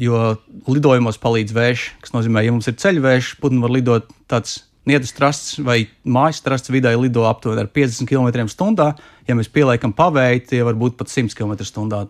jo 0.02 0.22
lidojumos 0.66 1.20
palīdz 1.22 1.54
vējš, 1.54 1.84
kas 2.02 2.16
nozīmē, 2.16 2.42
ja 2.42 2.56
mums 2.56 2.66
ir 2.72 2.74
ceļvējš, 2.82 3.36
putni 3.38 3.62
var 3.62 3.76
lidot 3.76 4.10
tāds 4.26 4.64
Niedras 4.88 5.12
trasts 5.12 5.58
vai 5.62 5.82
mājas 6.08 6.40
trasts 6.42 6.72
vidē 6.72 6.94
lido 6.96 7.26
aptuveni 7.28 7.66
ar 7.66 7.70
50 7.70 8.08
km/h. 8.08 8.88
Ja 9.28 9.36
mēs 9.36 9.50
pieliekam 9.52 9.92
pavēju, 9.94 10.46
tie 10.48 10.62
var 10.64 10.78
būt 10.80 10.96
pat 10.98 11.12
100 11.12 11.36
km/h 11.36 12.08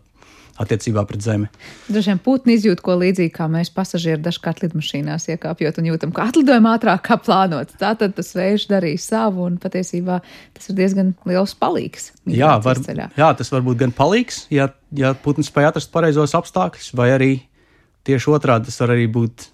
attiecībā 0.62 1.04
pret 1.08 1.24
Zemi. 1.24 1.50
Vien 1.92 2.22
putni 2.24 2.58
izjūt 2.58 2.82
ko 2.86 2.98
līdzīgu, 3.00 3.34
kā 3.36 3.48
mēs 3.52 3.72
pasažieri 3.74 4.22
dažkārt 4.26 4.64
lidmašīnās 4.64 5.30
iekāpjot 5.34 5.82
un 5.82 5.90
jūtam, 5.92 6.14
ka 6.16 6.28
atlidojam 6.32 6.70
ātrāk 6.72 7.04
kā 7.08 7.20
plānots. 7.22 7.78
Tātad 7.82 8.16
tas 8.18 8.34
vējš 8.38 8.68
darīja 8.72 9.04
savu, 9.04 9.46
un 9.50 9.60
patiesībā 9.62 10.22
tas 10.58 10.72
ir 10.72 10.80
diezgan 10.80 11.14
liels 11.30 11.54
palīgs. 11.60 12.12
Jā, 12.30 12.56
var, 12.64 12.82
ceļā. 12.84 13.12
jā, 13.18 13.30
tas 13.38 13.54
var 13.54 13.66
būt 13.68 13.84
gan 13.84 13.94
palīgs, 13.96 14.46
ja, 14.54 14.72
ja 14.98 15.14
putns 15.24 15.52
spēj 15.52 15.72
atrast 15.72 15.94
pareizos 15.94 16.36
apstākļus, 16.38 16.94
vai 16.98 17.12
arī 17.16 17.32
tieši 18.08 18.34
otrādi 18.34 18.70
tas 18.70 18.82
var 18.84 18.96
arī 18.96 19.08
būt 19.12 19.50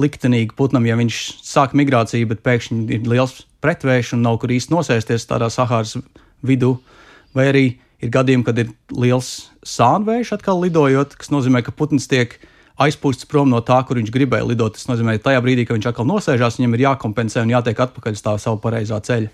liktenīgi 0.00 0.56
putnam, 0.58 0.86
ja 0.88 0.96
viņš 0.98 1.20
sāk 1.46 1.74
migrāciju, 1.78 2.28
bet 2.32 2.42
pēkšņi 2.46 2.96
ir 2.96 3.06
liels 3.08 3.44
pretvējš 3.64 4.16
un 4.16 4.24
nav 4.26 4.40
kur 4.42 4.52
īsti 4.54 4.74
nosēsties 4.74 5.28
tādā 5.30 5.48
Sahāras 5.52 5.96
vidū, 6.44 6.76
vai 7.36 7.48
arī 7.52 7.64
Ir 8.02 8.10
gadījumi, 8.14 8.44
kad 8.46 8.58
ir 8.58 8.72
liels 8.90 9.50
sānvējš 9.66 10.34
atkal 10.38 10.60
lidojot, 10.64 11.14
kas 11.20 11.30
nozīmē, 11.32 11.62
ka 11.64 11.72
putns 11.76 12.08
tiek 12.10 12.36
aizpūsts 12.80 13.28
prom 13.30 13.52
no 13.52 13.60
tā, 13.62 13.78
kur 13.86 14.00
viņš 14.00 14.10
gribēja 14.14 14.46
lidot. 14.48 14.74
Tas 14.76 14.88
nozīmē, 14.90 15.16
ka 15.18 15.30
tajā 15.30 15.42
brīdī, 15.44 15.66
kad 15.66 15.78
viņš 15.78 15.90
atkal 15.92 16.08
nosēžās, 16.10 16.58
viņam 16.58 16.74
ir 16.74 16.86
jākompensē 16.88 17.44
un 17.44 17.54
jātiek 17.54 17.84
atpakaļ 17.86 18.18
uz 18.18 18.24
tā 18.24 18.34
savu 18.42 18.58
pareizā 18.64 18.98
ceļa. 19.04 19.30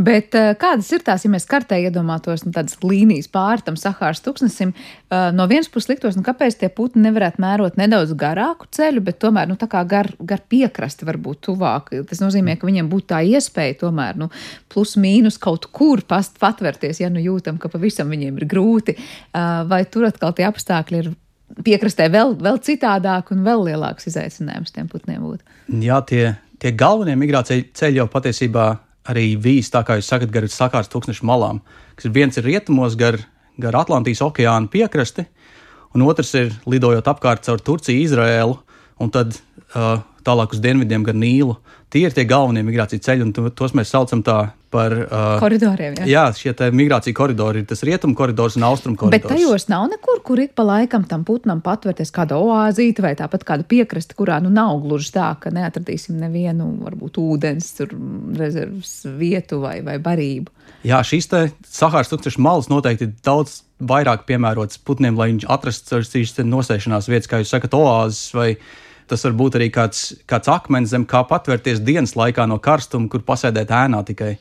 Bet 0.00 0.34
eh, 0.38 0.52
kādas 0.60 0.88
ir 0.94 1.04
tās, 1.04 1.24
ja 1.24 1.30
mēs 1.32 1.46
kartē 1.50 1.78
iedomātos 1.84 2.44
nu, 2.46 2.52
tādas 2.54 2.78
līnijas 2.84 3.28
pāri 3.32 3.64
tam 3.66 3.76
Sahāras 3.80 4.22
tūkstnesim, 4.24 4.72
eh, 4.74 5.28
no 5.36 5.46
vienas 5.50 5.70
puses 5.72 5.90
liktos, 5.92 6.16
nu, 6.18 6.24
kāpēc 6.26 6.58
tie 6.60 6.70
putni 6.72 7.04
nevarētu 7.06 7.42
mērot 7.42 7.78
nedaudz 7.80 8.14
garāku 8.18 8.68
ceļu, 8.74 9.04
bet 9.06 9.20
tomēr 9.22 9.50
nu, 9.50 9.58
gar, 9.60 10.10
gar 10.18 10.44
piekrasti 10.48 11.08
varbūt 11.08 11.44
tuvāk. 11.50 11.92
Tas 12.10 12.22
nozīmē, 12.22 12.56
ka 12.58 12.68
viņiem 12.68 12.90
būtu 12.90 13.10
tā 13.14 13.22
iespēja 13.26 13.80
tomēr 13.84 14.20
nu, 14.20 14.30
plus 14.72 14.96
mīnus 15.00 15.40
kaut 15.40 15.70
kur 15.74 16.02
past, 16.08 16.38
patvērties, 16.40 17.02
ja 17.02 17.10
nu 17.12 17.22
jūtam, 17.22 17.60
ka 17.60 17.72
pavisam 17.72 18.10
viņiem 18.12 18.40
ir 18.40 18.48
grūti, 18.50 18.96
eh, 18.96 19.40
vai 19.70 19.84
tur 19.84 20.08
atkal 20.08 20.36
tie 20.36 20.48
apstākļi 20.48 21.02
ir 21.04 21.12
piekrastē 21.66 22.06
vēl, 22.12 22.36
vēl 22.38 22.60
citādāk 22.62 23.32
un 23.34 23.42
vēl 23.46 23.64
lielāks 23.70 24.06
izaicinājums 24.10 24.72
tiem 24.74 24.88
putniem 24.90 25.24
būtu. 25.24 25.42
Jā, 25.82 25.98
tie, 26.06 26.36
tie 26.62 26.72
galvenie 26.72 27.16
migrācijas 27.18 27.72
ceļi 27.80 28.00
jau 28.00 28.06
patiesībā 28.10 28.68
arī 29.10 29.34
vīs, 29.40 29.70
tā 29.72 29.82
kā 29.86 29.98
jūs 29.98 30.10
sakat, 30.10 30.32
gar 30.34 30.46
sakārs 30.50 30.90
tūkstošu 30.92 31.26
malām, 31.28 31.60
kas 31.98 32.12
viens 32.14 32.38
ir 32.38 32.46
rietumos 32.46 32.96
gar, 32.98 33.18
gar 33.60 33.78
Atlantijas 33.82 34.22
okeāna 34.24 34.70
piekrasti, 34.70 35.26
un 35.94 36.06
otrs 36.06 36.32
ir 36.38 36.52
lidojot 36.70 37.10
apkārt 37.10 37.46
caur 37.46 37.62
Turciju, 37.66 38.04
Izraēlu, 38.06 38.58
un 39.00 39.12
tad 39.14 39.34
uh, 39.74 39.98
tālāk 40.30 40.54
uz 40.54 40.62
dienvidiem 40.62 41.04
gar 41.06 41.18
Nīlu. 41.18 41.58
Tie 41.90 42.04
ir 42.06 42.14
tie 42.14 42.22
galvenie 42.28 42.62
migrācijas 42.62 43.02
ceļi, 43.02 43.26
un 43.26 43.52
tos 43.58 43.72
mēs 43.74 43.90
saucam 43.90 44.22
tā 44.22 44.38
par 44.70 44.94
uh, 44.94 45.40
koridoriem. 45.42 45.96
Jā, 45.98 46.06
jā 46.06 46.24
šie 46.38 46.68
migrācija 46.74 47.16
koridori 47.16 47.64
ir 47.64 47.66
tas 47.66 47.82
rietumu 47.86 48.14
koridors 48.18 48.54
un 48.58 48.66
austrumu 48.68 48.98
koridors. 49.00 49.24
Bet 49.26 49.32
tajos 49.32 49.66
nav 49.72 49.88
nekur, 49.90 50.20
kur 50.26 50.38
ik 50.38 50.54
pa 50.58 50.62
laikam 50.68 51.02
tam 51.10 51.24
putnam 51.26 51.62
patvērties 51.64 52.12
kāda 52.14 52.38
oāzīte 52.38 53.02
vai 53.02 53.16
tāpat 53.18 53.42
kāda 53.48 53.66
piekrasta, 53.66 54.14
kurā 54.18 54.38
nu 54.44 54.52
nav 54.54 54.78
gluži 54.84 55.10
tā, 55.16 55.32
ka 55.42 55.50
neatradīsim 55.54 56.20
nevienu, 56.22 56.68
varbūt 56.84 57.18
ūdens, 57.22 57.72
rezerves 58.38 58.94
vietu 59.18 59.58
vai, 59.64 59.80
vai 59.86 59.98
barību. 60.02 60.54
Jā, 60.86 61.02
šīs 61.04 61.26
Sahāras 61.66 62.08
tūkstošu 62.12 62.40
malas 62.40 62.70
noteikti 62.70 63.08
ir 63.08 63.16
daudz 63.26 63.64
vairāk 63.82 64.22
piemērotas 64.28 64.78
putniem, 64.84 65.18
lai 65.18 65.32
viņi 65.32 65.48
atrastu 65.50 66.00
šīs 66.06 66.38
nosēšanās 66.46 67.10
vietas, 67.10 67.28
kā 67.30 67.42
jūs 67.42 67.52
sakat, 67.52 67.74
oāzes 67.76 68.30
vai 68.36 68.54
Tas 69.10 69.24
var 69.26 69.34
būt 69.34 69.58
arī 69.58 69.70
kāds, 69.74 70.12
kāds 70.30 70.50
akmens 70.52 70.92
zem 70.92 71.04
kā 71.08 71.24
patvērties 71.26 71.82
dienas 71.82 72.14
laikā 72.18 72.46
no 72.46 72.60
karstuma, 72.62 73.10
kur 73.10 73.24
pasēdēt 73.26 73.72
ēnā 73.74 74.04
tikai. 74.06 74.36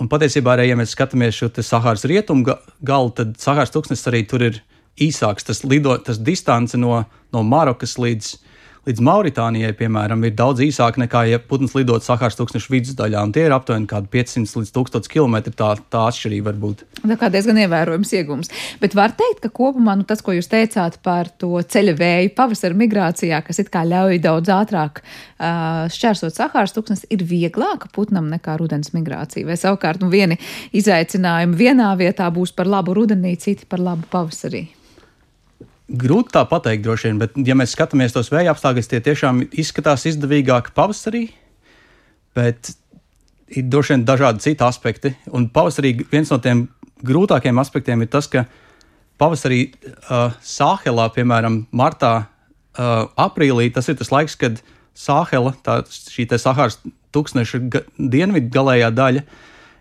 un 0.00 0.08
patiesībā 0.08 0.54
arī, 0.54 0.68
ja 0.68 0.76
mēs 0.76 0.92
skatāmies 0.96 1.36
šo 1.36 1.48
Sahāras 1.64 2.04
rietumu 2.08 2.44
ga 2.44 2.58
galu, 2.80 3.10
tad 3.10 3.34
Sahāras 3.40 3.72
tūkstnesis 3.72 4.08
arī 4.08 4.22
tur 4.28 4.42
ir 4.42 4.60
īsāks. 5.00 5.44
Tas, 5.44 5.64
lido, 5.64 5.96
tas 5.98 6.18
distance 6.18 6.76
no, 6.76 7.04
no 7.32 7.42
Marokas 7.42 7.96
līdz, 8.00 8.36
līdz 8.90 9.02
Mauritānijai, 9.06 9.70
piemēram, 9.78 10.24
ir 10.26 10.34
daudz 10.38 10.62
īsāka 10.64 11.00
nekā, 11.04 11.22
ja 11.30 11.38
putns 11.42 11.74
lidot 11.76 12.04
Sahāras 12.04 12.38
tūkstneša 12.38 12.72
vidusdaļā. 12.74 13.22
Tie 13.34 13.44
ir 13.46 13.54
aptuveni 13.54 13.86
500 13.86 14.60
līdz 14.60 14.72
1000 14.74 15.10
km. 15.10 15.36
Tā, 15.54 15.70
tā 15.92 16.02
atšķirība 16.10 16.50
var 16.50 16.58
būt. 16.64 16.82
Tā 17.04 17.18
kā 17.20 17.30
diezgan 17.32 17.60
ievērojams 17.62 18.14
iegums. 18.18 18.50
Bet 18.82 18.96
var 18.98 19.14
teikt, 19.18 19.42
ka 19.44 19.52
kopumā 19.54 19.94
nu, 20.00 20.06
tas, 20.08 20.24
ko 20.24 20.34
jūs 20.34 20.50
teicāt 20.50 20.98
par 21.06 21.30
to 21.40 21.52
ceļa 21.62 21.94
vēju 22.00 22.34
pavasara 22.38 22.78
migrācijā, 22.80 23.42
kas 23.46 23.62
it 23.62 23.70
kā 23.72 23.84
ļauj 23.86 24.18
daudz 24.24 24.52
ātrāk 24.56 25.02
uh, 25.04 25.86
šķērsot 25.92 26.34
Sahāras 26.34 26.74
tūkstnes, 26.76 27.06
ir 27.14 27.24
vieglāka 27.26 27.92
putnam 27.94 28.30
nekā 28.32 28.58
rudens 28.60 28.94
migrācija. 28.96 29.46
Vai 29.46 29.60
savukārt 29.60 30.02
nu, 30.02 30.10
vieni 30.12 30.40
izaicinājumi 30.76 31.62
vienā 31.62 31.94
vietā 32.00 32.28
būs 32.34 32.56
par 32.56 32.70
labu 32.70 32.96
rudenī, 32.98 33.36
citi 33.40 33.68
par 33.70 33.82
labu 33.84 34.08
pavasarī? 34.10 34.66
Grūti 35.90 36.34
tā 36.36 36.44
pateikt, 36.46 36.84
droši 36.84 37.08
vien, 37.08 37.18
bet, 37.18 37.34
ja 37.46 37.56
mēs 37.58 37.74
skatāmies 37.74 38.14
tos 38.14 38.30
vēja 38.30 38.52
apstākļus, 38.54 38.90
tie 38.90 39.00
tiešām 39.02 39.42
izskatās 39.58 40.06
izdevīgāk 40.06 40.70
pavasarī, 40.76 41.24
bet 42.38 42.70
ir 43.50 43.66
droši 43.66 43.96
vien 43.96 44.04
dažādi 44.06 44.44
citi 44.44 44.62
aspekti. 44.62 45.14
Un 45.34 45.48
pavasarī 45.50 45.96
viens 46.12 46.30
no 46.30 46.38
tiem 46.42 46.68
grūtākajiem 47.06 47.58
aspektiem 47.58 48.04
ir 48.04 48.10
tas, 48.12 48.28
ka 48.30 48.44
pavasarī 49.20 49.64
uh, 49.66 50.36
Sāhelā, 50.46 51.08
piemēram, 51.16 51.64
martā, 51.74 52.14
uh, 52.22 53.10
aprīlī, 53.18 53.70
tas 53.74 53.90
ir 53.90 53.98
tas 53.98 54.12
laiks, 54.14 54.38
kad 54.38 54.62
Sāhela, 54.96 55.56
tā, 55.64 55.80
šī 55.90 56.28
Sahāras 56.38 56.78
tūkstneša 57.14 57.60
dienvidu 57.98 58.52
galējā 58.54 58.90
daļa, 58.94 59.24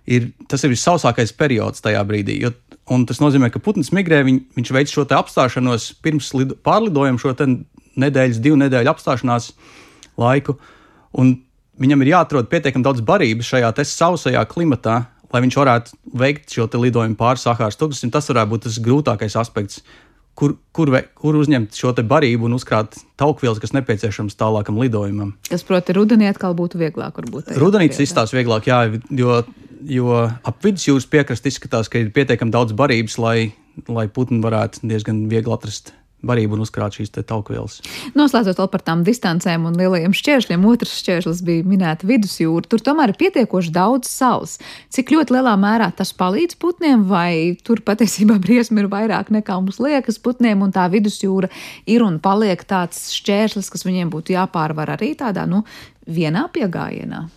ir 0.09 0.31
tas 0.49 0.63
ir 0.65 0.73
vissausākais 0.73 1.33
periods 1.37 1.85
tajā 1.85 2.01
brīdī. 2.07 2.39
Jo 2.41 2.53
Un 2.89 3.05
tas 3.05 3.19
nozīmē, 3.21 3.51
ka 3.53 3.61
putns 3.61 3.91
migrē, 3.93 4.23
viņ, 4.25 4.39
viņš 4.57 4.71
veic 4.73 4.89
šo 4.89 5.05
apstāšanos 5.13 5.91
pirms 6.01 6.31
lido, 6.33 6.57
pārlidojuma, 6.65 7.21
šo 7.21 7.35
nedēļas, 7.99 8.41
divu 8.41 8.57
nedēļu 8.63 8.89
apstāšanās 8.89 9.51
laiku. 10.19 10.57
Un 11.19 11.35
viņam 11.81 12.03
ir 12.03 12.13
jāatrod 12.15 12.49
pietiekami 12.49 12.85
daudz 12.85 13.05
barības 13.05 13.53
šajā 13.53 13.71
sausajā 13.85 14.43
klimatā, 14.49 15.03
lai 15.29 15.41
viņš 15.45 15.57
varētu 15.61 15.97
veikt 16.17 16.53
šo 16.57 16.67
lidojumu 16.81 17.17
pāri 17.19 17.41
Sahāras 17.41 17.77
tūkstošiem. 17.79 18.13
Tas 18.13 18.29
varētu 18.31 18.53
būt 18.53 18.65
tas 18.65 18.79
grūtākais 18.81 19.37
aspekts, 19.37 19.83
kur, 20.39 20.55
kur, 20.73 20.91
kur 21.19 21.37
uzņemt 21.39 21.77
šo 21.77 21.93
barību 21.93 22.49
un 22.49 22.57
uzkrāt 22.57 22.97
taukvielas, 23.19 23.61
kas 23.61 23.75
nepieciešams 23.75 24.37
tālākam 24.39 24.79
lidojumam. 24.81 25.35
Tas, 25.49 25.65
protams, 25.67 25.97
rudenī 25.99 26.29
atkal 26.31 26.55
būtu 26.57 26.81
vieglāk. 26.81 27.21
Rudenī 27.59 27.91
tas 27.91 28.01
izstāsta 28.05 28.39
vieglāk, 28.39 28.69
jā, 28.71 28.85
jo 29.13 29.41
jo 29.87 30.11
ap 30.27 30.65
vidusjūras 30.65 31.07
piekrasti 31.09 31.53
izskatās, 31.53 31.91
ka 31.91 32.01
ir 32.01 32.11
pietiekami 32.15 32.53
daudz 32.53 32.75
barības, 32.77 33.19
lai, 33.21 33.37
lai 33.87 34.09
putni 34.11 34.41
varētu 34.43 34.83
diezgan 34.89 35.27
viegli 35.31 35.55
atrast 35.55 35.93
barību 36.25 36.57
un 36.57 36.63
uzkrāt 36.65 36.97
šīs 36.97 37.13
taukvielas. 37.15 37.79
Noslēdzot 38.17 38.59
vēl 38.59 38.69
par 38.73 38.83
tām 38.83 39.03
distancēm 39.07 39.67
un 39.69 39.77
lielajiem 39.79 40.15
šķēršļiem, 40.15 40.65
otrs 40.67 40.97
šķērslis 40.99 41.41
bija 41.47 41.67
minēta 41.67 42.07
vidusjūra. 42.09 42.67
Tur 42.67 42.83
tomēr 42.83 43.13
ir 43.13 43.19
pietiekoši 43.21 43.73
daudz 43.75 44.11
salas. 44.11 44.57
Cik 44.91 45.13
ļoti 45.15 45.37
lielā 45.37 45.55
mērā 45.59 45.89
tas 45.95 46.11
palīdz 46.19 46.59
putniem, 46.59 47.07
vai 47.07 47.55
tur 47.63 47.83
patiesībā 47.87 48.39
briesmi 48.45 48.83
ir 48.83 48.91
vairāk 48.91 49.31
nekā 49.31 49.59
mums 49.61 49.79
liekas 49.83 50.19
putniem, 50.23 50.65
un 50.65 50.75
tā 50.75 50.89
vidusjūra 50.91 51.51
ir 51.89 52.03
un 52.03 52.19
paliek 52.23 52.67
tāds 52.67 53.09
šķērslis, 53.15 53.71
kas 53.71 53.87
viņiem 53.87 54.11
būtu 54.11 54.35
jāpārvar 54.35 54.97
arī 54.97 55.13
tādā, 55.19 55.47
nu, 55.47 55.63
vienā 56.09 56.49
piegājienā 56.51 57.27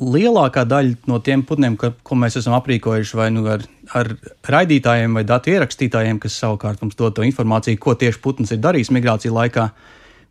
lielākā 0.00 0.64
daļa 0.68 1.08
no 1.10 1.18
tiem 1.24 1.42
putniem, 1.46 1.76
ka, 1.80 1.92
ko 2.06 2.18
mēs 2.18 2.38
esam 2.40 2.56
aprīkojuši 2.58 3.18
vai 3.18 3.28
nu 3.34 3.44
ar, 3.50 3.64
ar 3.96 4.12
raidītājiem 4.52 5.16
vai 5.16 5.24
datu 5.28 5.52
ierakstītājiem, 5.54 6.18
kas 6.22 6.38
savukārt 6.40 6.82
mums 6.84 6.98
dod 6.98 7.16
to 7.16 7.24
informāciju, 7.26 7.80
ko 7.80 7.96
tieši 7.98 8.20
putns 8.24 8.52
ir 8.54 8.60
darījis 8.64 8.92
migrācijas 8.94 9.34
laikā, 9.36 9.68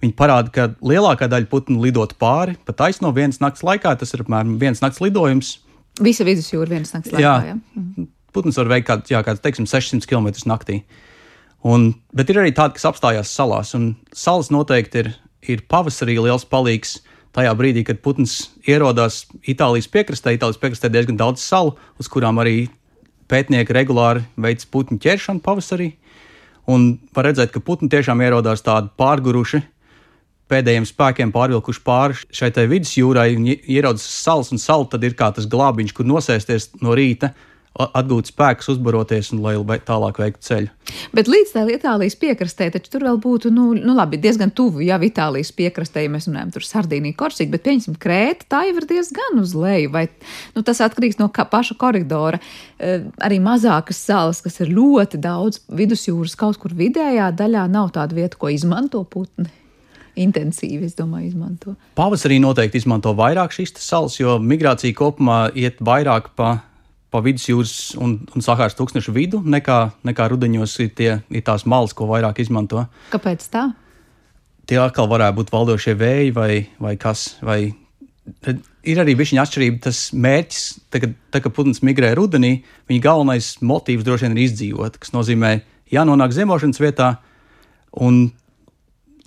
viņi 0.03 0.17
parāda, 0.17 0.51
ka 0.53 0.67
lielākā 0.85 1.29
daļa 1.31 1.49
putnu 1.51 1.79
lidot 1.83 2.17
pāri, 2.21 2.57
pat 2.67 2.81
taisno 2.83 3.13
vienas 3.15 3.41
nakts 3.43 3.65
laikā, 3.65 3.95
tas 3.99 4.13
ir 4.13 4.25
apmēram 4.25 4.57
viens 4.61 4.83
nakts 4.83 5.01
lidojums. 5.03 5.55
Visa 6.03 6.27
vidusjūra 6.27 6.75
vienas 6.75 6.93
nakts 6.93 7.13
laikā. 7.13 7.23
Jā, 7.23 7.35
jā. 7.53 7.57
Mhm. 7.79 8.11
putns 8.35 8.57
var 8.59 8.67
veikt 8.67 8.89
kādu, 8.89 9.07
jā, 9.07 9.21
kādu 9.23 9.39
teiksim, 9.39 9.65
600 9.71 10.09
km 10.11 10.27
naktī. 10.51 10.81
Un, 11.65 11.93
bet 12.13 12.29
ir 12.29 12.41
arī 12.41 12.51
tādi, 12.53 12.75
kas 12.75 12.85
apstājās 12.91 13.31
salās, 13.31 13.71
un 13.73 13.95
salas 14.13 14.51
noteikti 14.51 15.01
ir, 15.01 15.13
ir 15.41 15.63
pavasarī 15.71 16.19
liels 16.19 16.43
palīgs 16.45 16.99
tajā 17.35 17.51
brīdī, 17.57 17.83
kad 17.87 17.99
putns 18.03 18.37
ierodās 18.67 19.25
Itālijas 19.43 19.89
piekrastē, 19.91 20.35
Itālijas 20.35 20.61
piekrastē 20.61 20.91
diezgan 20.91 21.19
daudz 21.19 21.43
salu, 21.43 21.75
uz 21.99 22.09
kurām 22.11 22.39
arī 22.43 22.69
pētnieki 23.31 23.75
regulāri 23.75 24.25
veic 24.39 24.65
putnu 24.71 24.99
ķeršanu 25.01 25.43
pavasarī. 25.45 25.93
Un 26.71 26.95
var 27.13 27.27
redzēt, 27.29 27.51
ka 27.53 27.61
putni 27.61 27.91
tiešām 27.91 28.23
ierodās 28.25 28.63
tādi 28.65 28.89
pārguruši, 28.97 29.61
pēdējiem 30.49 30.85
spēkiem 30.85 31.33
pārvilkuši 31.33 31.81
pāri 31.85 32.17
šai 32.33 32.51
vidusjūrai 32.69 33.31
un 33.37 33.49
ieraudzījis 33.53 34.23
salas, 34.25 34.51
un 34.53 34.61
sala 34.61 34.87
tad 34.89 35.03
ir 35.05 35.17
kā 35.17 35.31
tas 35.33 35.49
glābiņš, 35.49 35.93
kur 35.93 36.07
nosēsties 36.09 36.71
no 36.85 36.95
rīta 36.97 37.33
atgūt 37.75 38.29
spēkus, 38.31 38.69
uzbaroties 38.75 39.31
un 39.35 39.41
lai 39.43 39.79
tālāk 39.83 40.19
veiktu 40.21 40.47
ceļu. 40.47 40.69
Bet 41.15 41.27
līdz 41.31 41.51
tā 41.55 41.63
Itālijas 41.73 42.15
piekrastē, 42.19 42.69
taču 42.71 42.93
tur 42.93 43.05
vēl 43.07 43.17
būtu, 43.21 43.51
nu, 43.53 43.71
nu 43.75 43.95
labi, 43.97 44.19
diezgan 44.21 44.53
tuvu 44.55 44.85
jau 44.85 44.99
Itālijas 45.03 45.51
piekrastē, 45.55 46.05
ja 46.05 46.13
mēs 46.13 46.29
runājam 46.29 46.53
tur 46.55 46.67
Sardīnija, 46.67 47.17
Korsika, 47.19 47.51
bet 47.51 47.65
pieņemsim 47.65 47.97
Krēta, 48.01 48.47
tā 48.55 48.61
jau 48.69 48.77
ir 48.79 48.87
diezgan 48.89 49.41
uz 49.41 49.55
leju, 49.57 49.91
vai 49.95 50.05
nu, 50.55 50.63
tas 50.63 50.79
atkarīgs 50.85 51.19
no 51.19 51.27
paša 51.27 51.75
koridora. 51.81 52.39
E, 52.79 53.01
arī 53.25 53.41
mazākas 53.43 53.99
salas, 54.07 54.39
kas 54.45 54.61
ir 54.63 54.71
ļoti 54.75 55.19
daudz 55.23 55.65
vidusjūras 55.67 56.37
kaut 56.39 56.61
kur 56.61 56.75
vidējā 56.77 57.31
daļā, 57.35 57.67
nav 57.71 57.91
tāda 57.97 58.15
vieta, 58.15 58.39
ko 58.39 58.53
izmanto 58.53 59.03
putni 59.03 59.51
intensīvi, 60.15 60.87
es 60.87 60.95
domāju, 60.95 61.33
izmanto. 61.33 61.73
Pavasarī 61.99 62.37
noteikti 62.39 62.79
izmanto 62.79 63.11
vairāk 63.17 63.51
šīs 63.55 63.75
salas, 63.83 64.15
jo 64.19 64.37
migrācija 64.39 64.95
kopumā 64.95 65.49
iet 65.59 65.81
vairāk 65.83 66.31
pa 66.39 66.53
pa 67.13 67.21
vidusjūras 67.23 67.95
un, 68.01 68.17
un 68.35 68.43
Sahāras 68.43 68.75
tūkstneša 68.77 69.13
vidu, 69.15 69.39
nekā, 69.45 69.79
nekā 70.07 70.27
rudeņos 70.33 70.75
ir, 70.83 70.91
tie, 70.97 71.09
ir 71.29 71.45
tās 71.45 71.65
malas, 71.69 71.95
ko 71.95 72.09
vairāk 72.09 72.41
izmanto. 72.43 72.85
Kāpēc 73.13 73.47
tā? 73.53 73.69
Tie 74.65 74.79
atkal 74.81 75.07
varētu 75.11 75.39
būt 75.39 75.53
valdošie 75.53 75.93
vēji 75.99 76.33
vai, 76.35 76.51
vai 76.81 76.95
kas. 76.99 77.35
Vai, 77.45 77.59
ir 78.85 79.01
arī 79.01 79.15
viņa 79.17 79.43
atšķirība. 79.43 79.81
Tas 79.85 80.01
mērķis, 80.13 80.63
tā, 80.89 81.01
kad, 81.03 81.13
tā, 81.33 81.41
kad 81.45 81.53
putns 81.55 81.83
migrē 81.85 82.13
rudenī, 82.17 82.57
viņa 82.89 83.05
galvenais 83.05 83.51
motīvs 83.61 84.05
droši 84.07 84.27
vien 84.27 84.37
ir 84.37 84.43
izdzīvot, 84.47 84.99
kas 85.01 85.13
nozīmē 85.15 85.59
jānonāk 85.93 86.33
zemošanas 86.35 86.81
vietā 86.81 87.15
un 88.01 88.25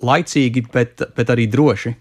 laicīgi, 0.05 0.67
bet, 0.75 1.07
bet 1.17 1.33
arī 1.35 1.49
droši. 1.51 1.95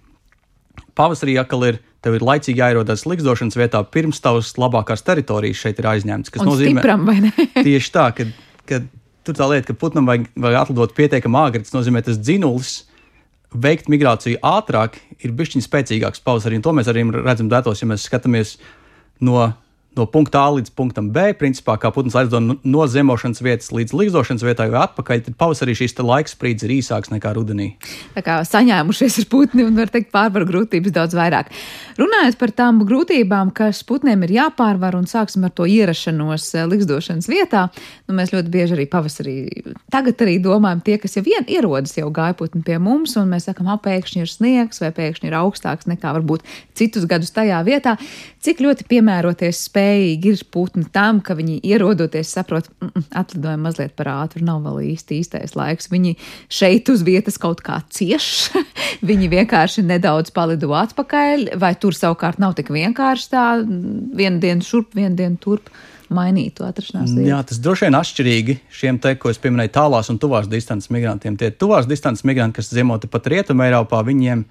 Pavasarī 0.98 1.38
atkal 1.42 1.66
ir 1.70 1.80
tev 2.08 2.15
ir 2.15 2.26
laicīgi 2.26 2.63
jāierodas 2.63 3.04
likstošanas 3.10 3.60
vietā, 3.60 3.84
pirms 3.91 4.22
tavas 4.24 4.54
labākās 4.60 5.04
teritorijas 5.06 5.60
šeit 5.65 5.82
ir 5.82 5.89
aizņemtas. 5.91 6.34
Tas 6.34 6.48
nozīmē, 6.48 6.84
ka 6.84 7.63
tieši 7.67 7.93
tā, 7.93 8.08
ka, 8.15 8.28
ka 8.70 8.82
tur 9.28 9.38
tā 9.38 9.50
lieta, 9.52 9.67
ka 9.70 9.78
putnam 9.78 10.08
vajag, 10.08 10.30
vajag 10.39 10.60
atlidot 10.62 10.96
pietiekami 10.98 11.41
āgri, 11.43 11.65
tas 11.67 11.76
nozīmē, 11.76 12.04
tas 12.06 12.20
dzinulis. 12.22 12.78
Veikt 13.48 13.88
migrāciju 13.88 14.41
ātrāk 14.43 14.98
ir 15.24 15.32
bijis 15.36 15.63
spēcīgāks 15.63 16.20
pavasarī, 16.24 16.58
un 16.60 16.65
to 16.65 16.74
mēs 16.76 16.89
arī 16.91 17.06
redzam 17.15 17.48
datos, 17.52 17.80
ja 17.80 17.88
mēs 17.88 18.04
skatāmies 18.10 18.58
no 19.24 19.46
no 20.00 20.06
punkta 20.10 20.44
A 20.46 20.54
līdz 20.58 20.74
punktam 20.78 21.10
B, 21.14 21.32
principā 21.38 21.78
kā 21.82 21.92
putns 21.94 22.16
aizdo 22.18 22.40
no 22.42 22.88
zemošanas 22.88 23.42
vietas 23.44 23.72
līdz 23.74 23.96
līgzošanas 23.98 24.46
vietai 24.46 24.70
vai 24.74 24.84
atpakaļ, 24.86 25.24
tad 25.28 25.38
pavasarī 25.40 25.76
šīs 25.78 25.98
laiks 25.98 26.36
sprīdis 26.38 26.68
ir 26.68 26.76
īsāks 26.78 27.12
nekā 27.14 27.34
rudenī. 27.38 27.72
Tā 28.16 28.24
kā 28.26 28.40
saņēmušies 28.48 29.20
ar 29.24 29.30
putni 29.32 29.66
un 29.68 29.76
var 29.78 29.92
teikt 29.94 30.12
pārvar 30.14 30.48
grūtības 30.48 30.96
daudz 30.96 31.18
vairāk. 31.18 31.52
Runājot 31.98 32.38
par 32.40 32.54
tām 32.56 32.84
grūtībām, 32.88 33.52
kas 33.58 33.82
putniem 33.88 34.26
ir 34.28 34.36
jāpārvar 34.38 34.98
un 35.00 35.10
sāksim 35.10 35.48
ar 35.48 35.54
to 35.58 35.66
ierašanos 35.68 36.50
eh, 36.56 36.68
līgzošanas 36.70 37.30
vietā, 37.32 37.68
nu 38.08 38.18
mēs 38.18 38.34
ļoti 38.36 38.54
bieži 38.54 38.78
arī 38.78 38.88
pavasarī 38.92 39.38
tagad 39.92 40.22
arī 40.24 40.38
domājam 40.44 40.82
tie, 40.86 40.98
kas 41.02 41.18
jau 41.18 41.24
vien 41.26 41.46
ierodas 41.50 41.96
jau 41.98 42.10
gājputni 42.14 42.64
pie 42.66 42.78
mums 42.82 43.16
un 43.20 43.30
mēs 43.32 43.48
sakam, 43.50 43.70
apēkšņi 43.74 44.24
ir 44.24 44.32
sniegs 44.32 44.82
vai 44.84 44.92
pēkšņi 44.96 45.30
ir 45.30 45.38
augstāks 45.40 45.90
nekā 45.90 46.14
varbūt 46.18 46.46
citus 46.78 47.08
gadus 47.10 47.34
tajā 47.36 47.60
vietā, 47.68 47.96
cik 48.44 48.62
ļoti 48.64 48.88
piemēroties 48.92 49.64
spēj 49.70 49.87
spējīgi 49.88 50.32
ir 50.34 50.43
putni 50.52 50.86
tam, 50.93 51.21
ka 51.21 51.36
viņi 51.38 51.60
ierodoties 51.65 52.32
saprot, 52.36 52.67
mm, 52.82 52.91
mm, 52.91 53.06
atlidojam 53.21 53.63
mazliet 53.63 53.95
par 53.97 54.10
ātru, 54.12 54.43
nav 54.45 54.62
vēl 54.65 54.93
īsti 54.93 55.19
īstais 55.21 55.56
laiks. 55.56 55.89
Viņi 55.91 56.15
šeit 56.50 56.89
uz 56.89 57.04
vietas 57.08 57.38
kaut 57.38 57.62
kā 57.65 57.82
cieš, 57.89 58.52
viņi 59.10 59.30
vienkārši 59.32 59.86
nedaudz 59.88 60.34
palido 60.36 60.73
atpakaļ, 60.76 61.54
vai 61.60 61.76
tur 61.80 61.95
savukārt 61.95 62.39
nav 62.39 62.58
tik 62.58 62.71
vienkārši 62.73 63.30
tā 63.32 63.45
vienu 63.63 64.41
dienu 64.43 64.65
šurp, 64.65 64.93
vienu 64.97 65.15
dienu 65.15 65.39
turp 65.39 65.71
mainīt 66.13 66.56
to 66.60 66.67
atrašanās 66.67 67.12
vietu. 67.12 67.28
Jā, 67.28 67.41
tas 67.43 67.60
droši 67.60 67.88
vien 67.88 67.97
atšķirīgi 68.00 68.60
šiem 68.71 69.02
te, 69.04 69.17
ko 69.19 69.32
es 69.32 69.41
pieminēju, 69.43 69.73
tālās 69.76 70.12
un 70.12 70.19
tuvās 70.21 70.47
distances 70.47 70.91
migrantiem. 70.93 71.36
Tie 71.39 71.52
tuvās 71.52 71.88
distances 71.88 72.23
migranti, 72.28 72.60
kas 72.62 72.71
ziemoti 72.71 73.10
pat 73.12 73.28
Rietumē, 73.28 73.67
Eiropā, 73.67 74.00
viņiem 74.08 74.45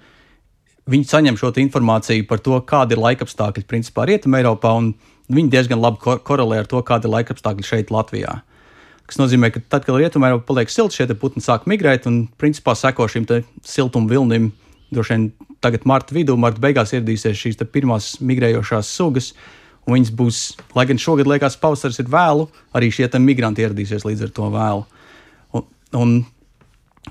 viņi 0.87 1.09
saņem 1.09 1.37
šo 1.39 1.51
informāciju 1.59 2.27
par 2.29 2.39
to, 2.43 2.59
kāda 2.67 2.95
ir 2.95 3.01
laikapstākļi 3.03 3.65
principā 3.67 4.05
Rietumē, 4.07 4.43
Eiropā. 4.43 4.75
Un 4.77 4.93
viņi 5.31 5.51
diezgan 5.53 5.81
labi 5.81 6.01
ko 6.03 6.17
korelē 6.23 6.61
ar 6.61 6.69
to, 6.69 6.81
kāda 6.85 7.07
ir 7.07 7.15
laikapstākļi 7.15 7.65
šeit 7.67 7.91
Latvijā. 7.93 8.39
Tas 9.07 9.19
nozīmē, 9.21 9.49
ka 9.55 9.61
tad, 9.63 9.85
kad 9.87 9.95
rietumē 9.95 10.33
paliek 10.43 10.71
silts, 10.71 10.97
šie 10.99 11.07
putni 11.15 11.43
sāk 11.43 11.67
migrēt 11.69 12.09
un 12.09 12.25
principā 12.39 12.75
seko 12.75 13.07
šim 13.07 13.27
siltuma 13.63 14.11
vilnim. 14.11 14.51
Droši 14.91 15.13
vien 15.13 15.29
tagad 15.63 15.85
marta 15.87 16.15
vidū, 16.15 16.35
marta 16.39 16.61
beigās 16.63 16.93
ieradīsies 16.95 17.39
šīs 17.39 17.59
pirmās 17.71 18.17
migrējošās 18.19 18.91
sugas. 18.91 19.31
Viņas 19.87 20.11
būs, 20.19 20.37
lai 20.75 20.83
gan 20.89 20.99
šogad 20.99 21.29
liekas, 21.31 21.55
pavasaris 21.59 22.01
ir 22.03 22.09
vēlu, 22.11 22.49
arī 22.75 22.89
šie 22.91 23.07
migranti 23.23 23.63
ieradīsies 23.63 24.03
līdz 24.03 24.25
ar 24.25 24.33
to 24.35 24.49
vēlu. 24.51 24.83
Un, 25.55 25.63
un 25.95 26.17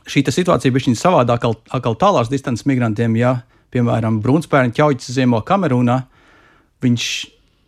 šī 0.04 0.20
situācija 0.28 0.72
bija 0.72 0.84
viņa 0.90 1.00
savādāk, 1.00 1.48
atkal 1.72 1.96
tālās 1.96 2.28
distances 2.28 2.68
migrantiem. 2.68 3.16
Ja, 3.16 3.38
piemēram, 3.72 4.20
brūnspērni 4.20 4.76
ķauģis 4.76 5.16
ziemo 5.16 5.40
Kamerūnā, 5.40 6.02
viņš 6.84 7.08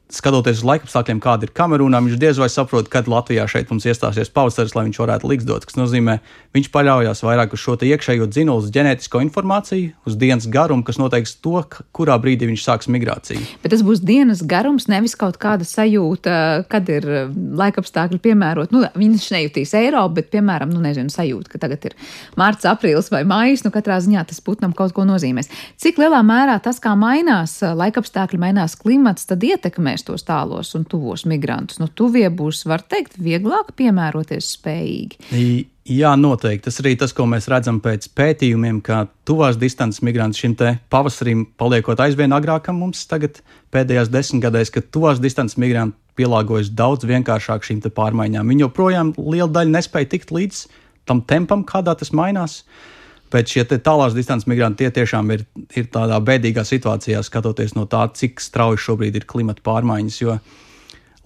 skatoties 0.09 0.63
uz 0.63 0.65
laikapstākļiem, 0.65 1.21
kāda 1.21 1.45
ir 1.47 1.53
Kamerūnā, 1.57 2.01
viņš 2.05 2.21
diez 2.21 2.39
vai 2.41 2.49
saprot, 2.53 2.89
kad 2.93 3.09
Latvijā 3.11 3.45
šeit 3.51 3.69
mums 3.69 3.85
iestāsies 3.89 4.31
pavasaris, 4.33 4.73
lai 4.77 4.87
viņš 4.87 5.01
varētu 5.03 5.29
liksdot. 5.29 5.67
Tas 5.69 5.77
nozīmē, 5.77 6.19
viņš 6.57 6.71
paļaujas 6.73 7.21
vairāk 7.27 7.53
uz 7.53 7.61
šo 7.61 7.77
iekšējo 7.77 8.29
dzinulu, 8.33 8.65
uz 8.65 8.73
ģenētisko 8.73 9.21
informāciju, 9.27 9.93
uz 10.09 10.17
dienas 10.17 10.49
garumu, 10.49 10.85
kas 10.87 11.01
noteiks 11.01 11.37
to, 11.45 11.61
kurā 11.93 12.17
brīdī 12.21 12.49
viņš 12.49 12.65
sāks 12.65 12.89
migrāciju. 12.93 13.45
Bet 13.63 13.75
tas 13.75 13.85
būs 13.85 14.01
dienas 14.01 14.41
garums, 14.49 14.89
nevis 14.89 15.17
kaut 15.19 15.37
kāda 15.43 15.69
sajūta, 15.69 16.39
kad 16.73 16.89
ir 16.93 17.05
uh, 17.09 17.37
laikapstākļi 17.61 18.21
piemērot. 18.25 18.73
Nu, 18.73 18.87
viņš 18.97 19.29
nejutīs 19.37 19.77
Eiropu, 19.77 20.23
bet, 20.23 20.33
piemēram, 20.33 20.73
nu, 20.73 20.81
nezinu, 20.85 21.13
sajūta, 21.13 21.53
ka 21.53 21.63
tagad 21.67 21.85
ir 21.91 21.99
mārts, 22.41 22.65
aprīlis 22.69 23.13
vai 23.13 23.25
maijs, 23.29 23.67
nu, 23.67 23.75
katrā 23.75 24.01
ziņā 24.05 24.25
tas 24.33 24.41
putnam 24.45 24.73
kaut 24.77 24.97
ko 24.97 25.05
nozīmēs. 25.09 25.53
Cik 25.77 26.01
lielā 26.01 26.25
mērā 26.25 26.57
tas, 26.65 26.81
kā 26.81 26.97
mainās 26.99 27.59
uh, 27.61 27.77
laikapstākļi, 27.77 28.41
mainās 28.49 28.79
klimats, 28.81 29.29
tad 29.29 29.45
ietekmē 29.45 29.98
ietekmēs 29.99 30.07
tos 30.07 30.25
tālos 30.25 30.75
un 30.77 30.85
tuvos 30.85 31.27
migrantus. 31.27 31.79
Nu, 31.79 31.89
tuvie 31.89 32.29
būs, 32.31 32.67
var 32.67 32.83
teikt, 32.83 33.19
vieglāk 33.19 33.75
piemēroties 33.77 34.57
spējīgi. 34.59 35.67
Jā, 35.89 36.17
noteikti. 36.17 36.67
Tas 36.67 36.81
arī 36.83 36.97
tas, 36.99 37.15
ko 37.15 37.27
mēs 37.27 37.49
redzam 37.49 37.81
pēc 37.81 38.11
pētījumiem, 38.15 38.83
ka 38.83 39.09
tuvās 39.25 39.57
distances 39.57 40.03
migranti 40.03 40.39
šim 40.39 40.57
pavasarim 40.91 41.47
paliekot 41.57 41.99
aizvien 42.01 42.33
agrākam 42.33 42.79
mums 42.79 43.07
tagad 43.09 43.41
pēdējās 43.73 44.11
desmitgadēs, 44.11 44.71
ka 44.71 44.83
tuvās 44.83 45.19
distances 45.19 45.57
migranti 45.57 45.97
pielāgojas 46.19 46.69
daudz 46.69 47.07
vienkāršāk 47.09 47.65
šīm 47.65 47.81
pārmaiņām. 47.89 48.49
Viņi 48.49 48.67
joprojām 48.67 49.15
liela 49.17 49.49
daļa 49.49 49.79
nespēja 49.79 50.13
tikt 50.13 50.31
līdz 50.31 50.67
tam 51.09 51.23
tempam, 51.25 51.65
kādā 51.65 51.95
tas 51.97 52.13
mainās. 52.13 52.67
Uh, 52.69 52.98
Bet 53.33 53.53
šie 53.53 53.67
tālās 53.69 54.17
distances 54.17 54.49
migranti 54.49 54.87
tie 54.87 54.95
tiešām 55.01 55.31
ir, 55.35 55.45
ir 55.77 55.91
tādā 55.93 56.17
bēdīgā 56.25 56.65
situācijā, 56.65 57.21
skatoties 57.27 57.75
no 57.77 57.85
tā, 57.91 58.07
cik 58.17 58.41
strauji 58.41 58.81
šobrīd 58.87 59.19
ir 59.21 59.29
klimata 59.29 59.65
pārmaiņas. 59.67 60.19
Jo, 60.23 60.39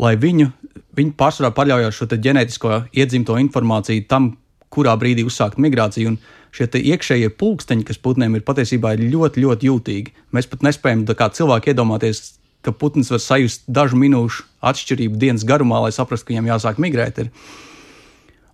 lai 0.03 0.17
viņu, 0.19 0.51
viņi 0.99 1.15
pārsvarā 1.19 1.53
paļaujas 1.55 2.01
šo 2.01 2.11
ģenētisko 2.13 2.85
iedzimto 2.91 3.39
informāciju 3.39 4.07
tam, 4.11 4.33
kurā 4.73 4.97
brīdī 4.99 5.25
uzsākt 5.29 5.61
migrāciju. 5.63 6.15
Un 6.15 6.19
šie 6.53 6.69
iekšējie 6.81 7.33
pulksteņi, 7.39 7.87
kas 7.89 8.01
putniem 8.03 8.37
ir 8.37 8.47
patiesībā 8.47 8.97
ir 8.97 9.07
ļoti, 9.13 9.45
ļoti 9.45 9.69
jūtīgi. 9.69 10.15
Mēs 10.37 10.49
pat 10.51 10.65
nespējam 10.67 11.05
kā 11.17 11.29
cilvēki 11.33 11.73
iedomāties, 11.73 12.23
ka 12.63 12.75
putns 12.77 13.11
var 13.13 13.23
sajust 13.23 13.65
dažu 13.67 13.99
minūšu 13.99 14.47
atšķirību 14.63 15.19
dienas 15.19 15.47
garumā, 15.49 15.81
lai 15.85 15.93
saprastu, 15.95 16.29
ka 16.29 16.35
viņam 16.35 16.51
jāsāk 16.53 16.83
migrēt. 16.83 17.25
Ir. 17.25 17.31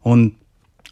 Un 0.09 0.31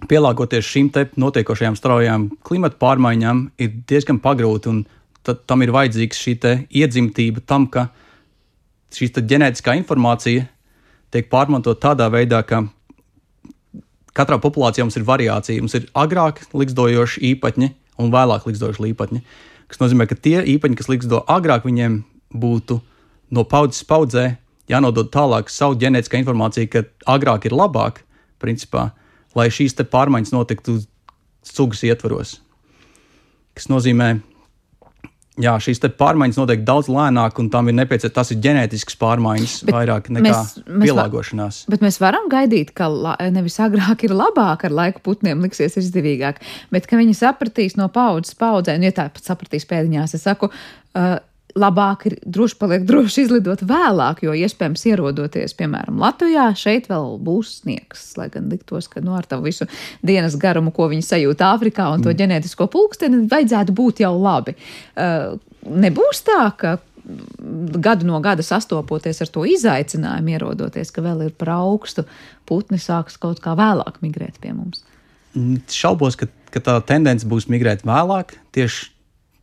pielāgoties 0.05 0.67
šīm 0.69 0.91
notiekošajām 1.17 1.77
straujām 1.79 2.29
klimata 2.45 2.77
pārmaiņām 2.81 3.47
ir 3.59 3.73
diezgan 3.89 4.21
pagrūti. 4.21 4.85
Tam 5.25 5.63
ir 5.65 5.73
vajadzīga 5.75 6.15
šī 6.15 6.35
iedzimtība 6.71 7.43
tam, 7.47 7.67
ka 7.67 7.89
šī 8.95 9.11
ģenētiskā 9.17 9.75
informācija 9.81 10.47
tiek 11.11 11.31
pārmantot 11.33 11.81
tādā 11.83 12.07
veidā, 12.13 12.43
ka 12.47 12.67
katrā 14.17 14.39
populācijā 14.41 14.85
mums 14.87 14.97
ir 14.99 15.07
variācija. 15.09 15.63
Mums 15.63 15.75
ir 15.79 15.89
agrāk 15.97 16.45
likstojoši 16.55 17.23
īpatņi 17.33 17.73
un 18.03 18.13
vēlāk 18.13 18.47
likstojoši 18.47 18.93
īpatņi. 18.93 19.23
Tas 19.67 19.83
nozīmē, 19.83 20.07
ka 20.07 20.15
tie 20.15 20.45
īpaņi, 20.55 20.79
kas 20.79 20.91
liksto 20.93 21.25
agrāk, 21.27 21.67
viņiem 21.67 22.03
būtu 22.37 22.79
no 23.35 23.45
paudzes 23.49 23.83
paudzē 23.89 24.37
jānodod 24.71 25.11
tālāk 25.15 25.51
savu 25.51 25.79
ģenētiskā 25.81 26.21
informācija, 26.23 26.71
ka 26.71 26.85
agrāk 27.11 27.49
ir 27.49 27.57
labāk, 27.57 28.03
principā, 28.43 28.91
lai 29.37 29.51
šīs 29.53 29.77
pārmaiņas 29.93 30.33
notiktu 30.35 30.81
sugas 31.47 31.85
ietvaros. 31.87 32.41
Tas 33.57 33.71
nozīmē, 33.73 34.17
Jā, 35.37 35.53
šīs 35.61 35.83
pārmaiņas 36.01 36.39
notiek 36.41 36.63
daudz 36.65 36.87
lēnāk, 36.89 37.37
un 37.43 37.51
tam 37.53 37.69
ir 37.69 37.75
nepieciešams. 37.77 38.15
Tas 38.17 38.31
ir 38.33 38.39
ģenētisks 38.41 38.97
pārmaiņas 38.97 39.57
bet 39.69 39.75
vairāk 39.77 40.09
nekā 40.17 40.25
mēs, 40.25 40.55
mēs 40.65 40.89
pielāgošanās. 40.89 41.59
Bet 41.69 41.85
mēs 41.85 42.01
varam 42.01 42.31
gaidīt, 42.33 42.73
ka 42.77 42.89
la, 42.89 43.13
nevis 43.35 43.59
agrāk 43.61 44.07
ir 44.09 44.17
labāk, 44.17 44.65
ar 44.65 44.77
laiku 44.79 45.05
putniem 45.05 45.45
liksies 45.45 45.77
izdevīgāk, 45.83 46.41
bet 46.73 46.89
ka 46.89 46.97
viņi 46.97 47.19
sapratīs 47.21 47.77
no 47.77 47.91
paudzes 47.93 48.39
paudzē, 48.41 48.79
un 48.81 48.89
ja 48.89 48.95
tāpat 48.97 49.29
sapratīs 49.29 49.69
pēdiņās, 49.69 50.17
es 50.17 50.25
saku. 50.25 50.49
Uh, 50.97 51.19
labāk 51.57 52.07
ir 52.11 52.17
droši 52.23 52.59
paliek 52.61 52.85
droši 52.87 53.27
izlidot 53.27 53.63
vēlāk, 53.67 54.23
jo 54.27 54.35
iespējams 54.37 54.85
ierodoties, 54.91 55.55
piemēram, 55.59 55.99
Latvijā, 56.03 56.49
šeit 56.59 56.91
vēl 56.91 57.17
būs 57.25 57.61
sniegs. 57.63 58.09
Lai 58.21 58.29
gan 58.33 58.51
liktos, 58.53 58.91
ka 58.93 59.03
nu, 59.05 59.15
ar 59.17 59.29
tavu 59.29 59.49
visu 59.49 59.69
dienas 60.07 60.37
garumu, 60.41 60.75
ko 60.77 60.91
viņi 60.93 61.07
sajūt 61.07 61.45
Āfrikā 61.47 61.89
un 61.95 62.05
to 62.05 62.13
mm. 62.13 62.21
ģenētisko 62.23 62.69
pulksteni, 62.73 63.25
vajadzētu 63.31 63.77
būt 63.77 64.05
jau 64.05 64.13
labi. 64.19 64.57
Uh, 64.95 65.37
nebūs 65.67 66.23
tā, 66.27 66.43
ka 66.61 66.77
gadu 67.79 68.07
no 68.09 68.19
gada 68.21 68.43
sastopoties 68.43 69.23
ar 69.23 69.31
to 69.33 69.45
izaicinājumu, 69.47 70.35
ierodoties, 70.35 70.91
ka 70.95 71.05
vēl 71.05 71.29
ir 71.29 71.37
par 71.39 71.55
augstu, 71.61 72.07
putni 72.49 72.81
sāks 72.83 73.19
kaut 73.23 73.41
kā 73.45 73.55
vēlāk 73.59 74.01
migrēt 74.03 74.41
pie 74.43 74.53
mums. 74.57 74.83
Mm, 75.37 75.63
šaubos, 75.71 76.19
ka, 76.19 76.29
ka 76.51 76.63
tā 76.65 76.77
tendence 76.89 77.29
būs 77.29 77.49
migrēt 77.53 77.87
vēlāk. 77.87 78.35
Tieši 78.57 78.91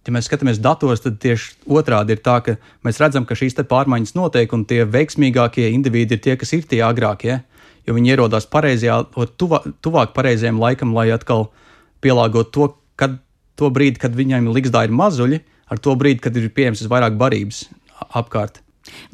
ja 0.08 0.14
mēs 0.16 0.28
skatāmies 0.28 0.60
datos, 0.64 1.04
tad 1.04 1.20
tieši 1.24 1.68
otrādi 1.72 2.16
ir 2.16 2.22
tā, 2.24 2.40
ka 2.46 2.58
mēs 2.86 3.00
redzam, 3.02 3.28
ka 3.28 3.38
šīs 3.40 3.58
pārmaiņas 3.70 4.16
notiek, 4.18 4.56
un 4.56 4.66
tie 4.68 4.84
veiksmīgākie 4.88 5.70
indivīdi 5.72 6.18
ir 6.18 6.24
tie, 6.24 6.38
kas 6.40 6.54
ir 6.56 6.68
tie 6.70 6.82
agrākie, 6.86 7.42
jo 7.88 7.96
viņi 7.96 8.16
ierodās 8.16 8.48
pareizajā, 8.52 9.00
tuvā, 9.40 9.64
tuvāk 9.84 10.16
pareizajam 10.16 10.60
laikam, 10.64 10.96
lai 10.96 11.10
atkal 11.16 11.50
pielāgotu 12.04 12.52
to, 12.56 12.70
kad, 13.00 13.20
to 13.60 13.72
brīdi, 13.74 14.02
kad 14.02 14.16
viņiem 14.16 14.52
liksdā 14.56 14.86
ir 14.88 14.96
mazuļi, 14.96 15.44
ar 15.72 15.80
to 15.84 15.96
brīdi, 16.00 16.24
kad 16.24 16.36
ir 16.40 16.52
pieejams 16.54 16.84
vairāk 16.92 17.20
barības 17.20 17.66
apkārt. 18.12 18.63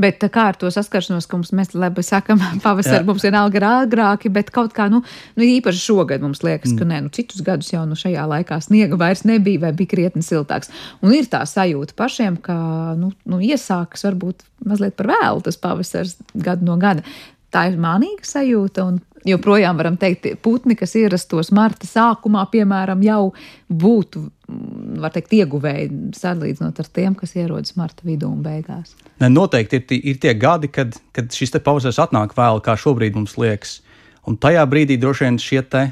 Bet 0.02 0.24
kā 0.34 0.48
ar 0.52 0.58
to 0.60 0.70
saskaršanos, 0.74 1.28
ka 1.30 1.38
mums, 1.38 1.52
mēs 1.56 1.74
labi 1.78 2.04
sakam, 2.06 2.42
pavasarī 2.66 3.04
mums 3.08 3.26
ir 3.28 3.38
agrāki, 3.38 4.32
bet 4.34 4.52
kaut 4.56 4.74
kā, 4.76 4.90
nu, 4.92 5.02
nu 5.38 5.48
īpaši 5.48 5.84
šogad 5.84 6.26
mums 6.26 6.44
liekas, 6.46 6.74
mm. 6.74 6.80
ka 6.80 6.90
nē, 6.90 7.02
nu 7.06 7.14
citus 7.16 7.44
gadus 7.46 7.72
jau 7.74 7.86
nu 7.90 7.98
šajā 8.00 8.26
laikā 8.34 8.60
sniega 8.66 9.00
vairs 9.00 9.26
nebija 9.30 9.68
vai 9.68 9.74
bija 9.78 9.94
krietni 9.96 10.26
siltāks. 10.26 10.74
Un 11.06 11.14
ir 11.16 11.30
tā 11.32 11.44
sajūta 11.50 11.98
pašiem, 12.00 12.40
ka, 12.44 12.56
nu, 13.00 13.12
nu 13.30 13.42
iesākas 13.46 14.08
varbūt 14.10 14.48
mazliet 14.66 14.98
par 15.00 15.14
vēlu 15.14 15.46
tas 15.46 15.60
pavasars 15.62 16.18
gadu 16.34 16.68
no 16.68 16.80
gada. 16.82 17.06
Tā 17.50 17.66
ir 17.72 17.80
mānīga 17.82 18.28
sajūta, 18.30 18.84
un 18.86 19.00
joprojām 19.26 19.78
varam 19.80 19.98
teikt, 20.00 20.28
putni, 20.44 20.76
kas 20.80 20.96
ierastos 21.00 21.52
marta 21.56 21.88
sākumā, 21.90 22.46
piemēram, 22.52 23.02
jau 23.04 23.32
būtu, 23.70 24.22
mm, 24.50 24.69
var 25.02 25.14
teikt, 25.14 25.34
ieguvēji 25.40 25.90
salīdzinot 26.18 26.80
ar 26.82 26.90
tiem, 26.96 27.16
kas 27.18 27.36
ierodas 27.38 27.76
marta 27.80 28.06
vidū 28.08 28.30
un 28.30 28.42
beigās. 28.46 28.96
Ne, 29.22 29.30
noteikti 29.32 29.80
ir, 29.80 30.02
ir 30.14 30.20
tie 30.22 30.34
gadi, 30.38 30.72
kad, 30.72 30.98
kad 31.16 31.32
šis 31.36 31.56
pavasaris 31.58 32.02
atnāk 32.02 32.36
vēl, 32.38 32.62
kā 32.66 32.76
šobrīd 32.80 33.18
mums 33.18 33.38
liekas. 33.40 33.80
Un 34.28 34.38
tajā 34.38 34.66
brīdī 34.70 35.00
droši 35.02 35.26
vien 35.26 35.40
šie 35.42 35.64
te, 35.66 35.86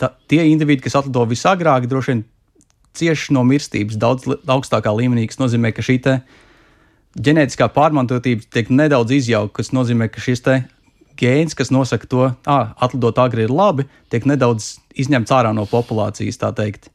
ta, 0.00 0.14
tie 0.30 0.46
individi, 0.50 0.84
kas 0.86 0.96
atlido 1.00 1.26
visagrāk, 1.30 1.88
droši 1.90 2.14
vien 2.14 2.24
cieši 2.94 3.34
no 3.34 3.42
mirstības 3.46 3.98
daudz 4.00 4.28
augstākā 4.30 4.92
līmenī, 4.94 5.26
kas 5.30 5.40
nozīmē, 5.42 5.74
ka 5.74 5.84
šī 5.84 5.98
ģenētiskā 7.14 7.68
pārmantotība 7.70 8.42
tiek 8.50 8.70
nedaudz 8.74 9.12
izjaukta, 9.14 9.60
kas 9.60 9.70
nozīmē, 9.74 10.08
ka 10.10 10.22
šis 10.22 10.42
gēns, 11.18 11.54
kas 11.54 11.70
nosaka 11.70 12.08
to, 12.10 12.24
ka 12.46 12.74
atlidot 12.82 13.18
agri 13.22 13.46
ir 13.46 13.52
labi, 13.54 13.86
tiek 14.10 14.26
nedaudz 14.26 14.78
izņemts 14.98 15.34
ārā 15.34 15.52
no 15.54 15.66
populācijas, 15.70 16.40
tā 16.40 16.50
teikt. 16.56 16.90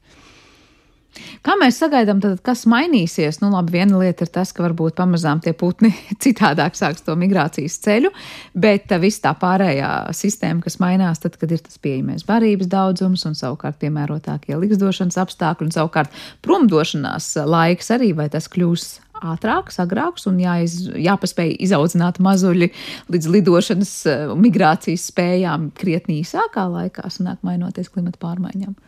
Kā 1.44 1.56
mēs 1.58 1.80
sagaidām, 1.80 2.20
tad, 2.22 2.38
kas 2.46 2.62
mainīsies? 2.70 3.40
Nu, 3.42 3.50
labi, 3.50 3.74
viena 3.78 3.98
lieta 3.98 4.26
ir 4.26 4.30
tas, 4.32 4.52
ka 4.54 4.62
varbūt 4.62 4.94
pamazām 4.98 5.40
tie 5.42 5.52
putni 5.56 5.90
citādāk 6.24 6.78
sāks 6.78 7.04
to 7.06 7.16
migrācijas 7.18 7.80
ceļu, 7.82 8.12
bet 8.54 8.92
viss 9.02 9.22
tā 9.24 9.32
pārējā 9.38 9.90
sistēma, 10.16 10.62
kas 10.64 10.78
mainās, 10.82 11.22
tad, 11.22 11.38
kad 11.40 11.50
ir 11.50 11.62
tas 11.66 11.80
pieejamais 11.82 12.26
barības 12.28 12.70
daudzums 12.70 13.26
un 13.26 13.34
savukārt 13.38 13.80
piemērotākie 13.82 14.58
liksdošanas 14.60 15.18
apstākļi 15.24 15.68
un 15.68 15.74
savukārt 15.74 16.14
promdošanās 16.46 17.32
laiks 17.48 17.90
arī, 17.96 18.12
vai 18.16 18.30
tas 18.32 18.46
kļūs 18.52 18.90
ātrāks, 19.20 19.80
agrāks 19.82 20.24
un 20.30 20.38
jāiz, 20.40 20.78
jāpaspēj 20.96 21.56
izaudzināt 21.66 22.20
mazuļi 22.24 22.70
līdz 23.12 23.28
lidošanas 23.34 23.96
uh, 24.08 24.32
migrācijas 24.38 25.10
spējām 25.10 25.68
krietni 25.76 26.22
īsākā 26.22 26.64
laikā, 26.70 27.10
sanāk 27.12 27.42
mainoties 27.46 27.92
klimata 27.92 28.20
pārmaiņām. 28.22 28.78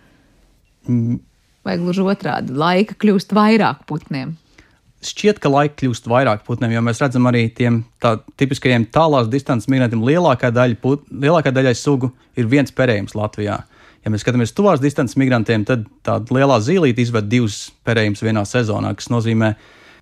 Mm. 0.88 1.20
Vai 1.62 1.76
gluži 1.78 2.02
otrādi, 2.02 2.54
laika 2.58 2.96
kļūst 2.98 3.34
vairāk 3.38 3.84
putniem? 3.86 4.36
šķiet, 5.02 5.40
ka 5.42 5.50
laika 5.50 5.76
kļūst 5.80 6.06
vairāk 6.10 6.44
putniem, 6.46 6.76
jo 6.76 6.82
mēs 6.84 7.00
redzam 7.02 7.26
arī 7.30 7.46
tiem 7.54 7.82
tā, 8.02 8.16
tipiskajiem 8.38 8.86
tālās 8.94 9.28
distances 9.30 9.70
migrantiem. 9.70 10.02
Lielākā 10.06 10.52
daļa, 10.54 10.78
put, 10.82 11.04
lielākā 11.10 11.52
daļai 11.54 11.74
sugu 11.78 12.12
ir 12.38 12.48
viens 12.50 12.74
perējums 12.74 13.16
Latvijā. 13.18 13.58
Ja 14.02 14.10
mēs 14.10 14.24
skatāmies 14.24 14.54
tuvās 14.54 14.82
distances 14.82 15.18
migrantiem, 15.18 15.66
tad 15.66 15.84
tāda 16.06 16.34
lielā 16.34 16.58
zīlīte 16.62 17.04
izved 17.04 17.28
divus 17.30 17.68
perējumus 17.86 18.24
vienā 18.24 18.42
sezonā, 18.48 18.94
kas 18.98 19.10
nozīmē, 19.12 19.52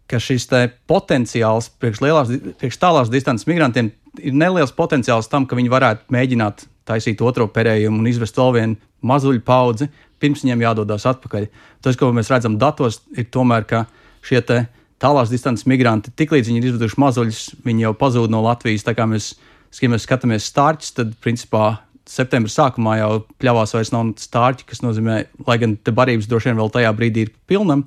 ka 0.08 0.20
šis 0.20 0.48
potenciāls 0.88 1.70
priekš, 1.80 2.00
lielās, 2.04 2.32
priekš 2.60 2.80
tālās 2.80 3.12
distances 3.12 3.48
migrantiem 3.48 3.92
ir 4.18 4.36
neliels 4.36 4.72
potenciāls 4.76 5.28
tam, 5.30 5.46
ka 5.46 5.58
viņi 5.58 5.72
varētu 5.72 6.16
mēģināt 6.16 6.64
taisīt 6.90 7.22
otro 7.24 7.46
perējumu 7.54 8.02
un 8.02 8.10
izvest 8.10 8.38
vēl 8.38 8.54
vienu 8.58 8.78
mazuļu 9.06 9.42
paudzi, 9.46 9.88
pirms 10.20 10.44
viņiem 10.44 10.66
jādodas 10.66 11.06
atpakaļ. 11.08 11.48
Tas, 11.84 11.96
ko 11.96 12.10
mēs 12.14 12.30
redzam 12.32 12.58
datos, 12.60 13.00
ir 13.16 13.30
tomēr, 13.32 13.64
ka 13.68 13.86
šie 14.26 14.42
tālās 15.00 15.32
distances 15.32 15.68
migranti, 15.70 16.12
tiklīdz 16.12 16.50
viņi 16.50 16.60
ir 16.60 16.68
izveduši 16.70 17.00
mazuļus, 17.00 17.44
viņi 17.64 17.86
jau 17.86 17.94
pazūd 17.96 18.32
no 18.32 18.42
Latvijas. 18.44 18.84
Tā 18.84 18.92
kā 18.98 19.06
mēs, 19.08 19.32
ja 19.80 19.92
mēs 19.92 20.04
skatāmies 20.04 20.50
stārķus, 20.50 20.92
tad 20.98 21.14
principā 21.24 21.78
septembra 22.10 22.52
sākumā 22.52 22.98
jau 23.00 23.10
pļāvās 23.40 23.74
vairs 23.76 23.92
nav 23.94 24.14
stārķi, 24.20 24.66
kas 24.68 24.84
nozīmē, 24.84 25.22
lai 25.46 25.58
gan 25.62 25.76
te 25.78 25.94
barības 25.94 26.28
droši 26.30 26.50
vien 26.50 26.60
vēl 26.60 26.72
tajā 26.74 26.92
brīdī 26.96 27.26
ir 27.26 27.34
pilnam. 27.50 27.86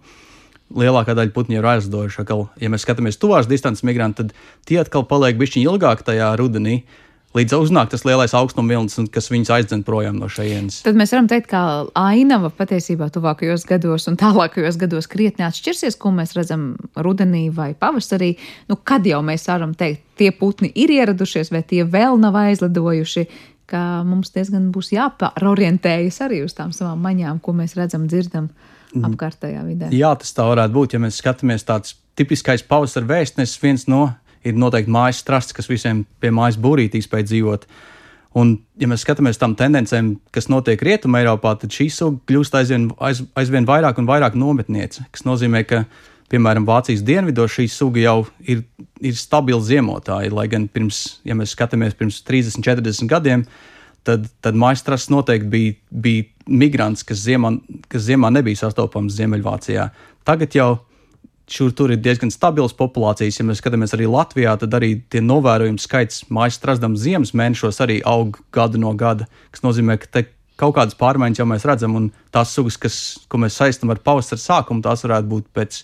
Lielākā 0.73 1.13
daļa 1.13 1.33
putnu 1.35 1.59
ir 1.59 1.67
aizlidojuši. 1.69 2.23
Ja 2.63 2.69
mēs 2.71 2.85
skatāmies 2.85 3.19
tuvās 3.21 3.49
distances 3.49 3.85
migranti, 3.85 4.23
tad 4.23 4.65
tie 4.65 4.79
atkal 4.81 5.03
paliek 5.05 5.37
bišķiņi 5.37 5.67
ilgāk 5.69 6.01
tajā 6.07 6.31
rudenī, 6.39 6.79
līdz 7.37 7.55
uznāk 7.57 7.91
tas 7.91 8.05
lielais 8.07 8.33
augstuma 8.37 8.73
vilnis, 8.73 8.97
kas 9.13 9.29
viņus 9.31 9.51
aizdzen 9.57 9.83
projām 9.87 10.19
no 10.21 10.29
šejienes. 10.31 10.81
Tad 10.85 10.97
mēs 10.99 11.13
varam 11.15 11.29
teikt, 11.31 11.49
ka 11.51 11.61
ainava 11.99 12.51
patiesībā 12.53 13.09
tuvākajos 13.13 13.65
gados 13.69 14.07
un 14.11 14.17
tālākajos 14.21 14.77
gados 14.81 15.09
krietni 15.11 15.45
atšķirsies, 15.47 15.97
ko 15.99 16.13
mēs 16.15 16.35
redzam 16.37 16.73
rudenī 16.95 17.47
vai 17.53 17.71
pavasarī. 17.77 18.35
Nu, 18.69 18.77
kad 18.77 19.07
jau 19.07 19.21
mēs 19.25 19.47
varam 19.49 19.73
teikt, 19.77 20.05
tie 20.21 20.29
putni 20.35 20.71
ir 20.75 20.93
ieradušies 20.93 21.51
vai 21.53 21.63
tie 21.67 21.83
vēl 21.87 22.19
nav 22.21 22.37
aizlidojuši, 22.43 23.25
ka 23.73 24.03
mums 24.05 24.33
diezgan 24.35 24.69
būs 24.75 24.91
jāpārorientējas 24.93 26.21
arī 26.25 26.43
uz 26.45 26.53
tām 26.57 26.73
savām 26.75 27.01
maņām, 27.01 27.41
ko 27.41 27.55
mēs 27.57 27.77
redzam, 27.79 28.05
dzirdam 28.11 28.51
mm. 28.93 29.05
apkārtējā 29.09 29.63
vidē. 29.65 29.91
Jā, 29.95 30.13
tas 30.19 30.35
tā 30.35 30.45
varētu 30.49 30.75
būt, 30.75 30.95
ja 30.95 31.01
mēs 31.01 31.17
skatāmies 31.23 31.65
tāds 31.65 31.95
tipiskais 32.19 32.65
pavasara 32.67 33.09
vēstnesis, 33.09 33.61
viens 33.63 33.87
no 33.89 34.11
ir 34.43 34.59
noteikti 34.59 34.91
mājas 34.93 35.23
strasts, 35.23 35.55
kas 35.55 35.69
visiem 35.69 36.03
pie 36.21 36.31
mājas 36.33 36.59
būrītī 36.61 37.01
spēj 37.03 37.27
dzīvot. 37.29 37.67
Un, 38.39 38.55
ja 38.81 38.89
mēs 38.89 39.03
skatāmies 39.05 39.37
tam 39.37 39.53
tendencēm, 39.57 40.15
kas 40.33 40.49
notiek 40.49 40.81
Rietumē, 40.81 41.21
Eiropā, 41.21 41.53
tad 41.61 41.73
šī 41.73 41.85
suga 41.93 42.17
kļūst 42.31 42.55
aizvien, 42.57 42.87
aiz, 43.05 43.21
aizvien 43.37 43.67
vairāk 43.69 43.99
un 44.01 44.09
vairāk 44.09 44.37
nometniece. 44.39 45.05
Tas 45.13 45.25
nozīmē, 45.27 45.61
ka, 45.69 45.83
piemēram, 46.33 46.65
Vācijas 46.65 47.03
dienvidos 47.05 47.53
šī 47.53 47.67
suga 47.69 48.01
jau 48.01 48.15
ir, 48.41 48.63
ir 49.05 49.19
stabila 49.19 49.61
ziemotāja. 49.61 50.33
Lai 50.33 50.47
gan 50.49 50.65
pirms, 50.65 51.03
ja 51.27 51.37
mēs 51.37 51.53
skatāmies 51.53 51.93
pirms 51.99 52.23
30, 52.25 52.65
40 52.65 53.11
gadiem, 53.11 53.45
tad, 54.07 54.25
tad 54.41 54.57
maistras 54.57 55.05
noteikti 55.13 55.51
bija, 55.53 55.75
bija 55.93 56.25
migrants, 56.49 57.05
kas 57.05 57.21
ziemā, 57.27 57.53
kas 57.91 58.07
ziemā 58.09 58.33
nebija 58.33 58.65
sastopams 58.65 59.13
Ziemeļvācijā. 59.19 59.87
Tagad 60.27 60.57
jau 60.57 60.71
šur 61.49 61.73
tur 61.75 61.91
ir 61.93 61.99
diezgan 62.03 62.31
stabilas 62.31 62.75
populācijas. 62.77 63.39
Ja 63.39 63.47
mēs 63.47 63.59
skatāmies 63.61 63.95
arī 63.95 64.07
Latvijā, 64.09 64.55
tad 64.61 64.75
arī 64.77 64.95
tie 65.11 65.21
novērojumi 65.23 65.81
skaits 65.81 66.23
mājas 66.33 66.59
strazdam 66.59 66.95
ziemas 66.99 67.33
mēnešos 67.35 67.81
arī 67.83 67.99
aug 68.07 68.39
gadu 68.55 68.81
no 68.81 68.93
gada, 68.97 69.27
kas 69.51 69.65
nozīmē, 69.65 69.99
ka 70.01 70.11
te 70.11 70.25
kaut 70.59 70.75
kādas 70.77 70.97
pārmaiņas 70.99 71.41
jau 71.41 71.49
mēs 71.49 71.67
redzam, 71.67 71.97
un 71.99 72.11
tās 72.33 72.53
sugas, 72.55 72.77
kas, 72.79 73.01
ko 73.27 73.41
mēs 73.41 73.57
saistām 73.59 73.91
ar 73.93 74.01
pavasara 74.03 74.41
sākumu, 74.41 74.83
tās 74.85 75.03
varētu 75.05 75.31
būt 75.31 75.51
pēc 75.57 75.83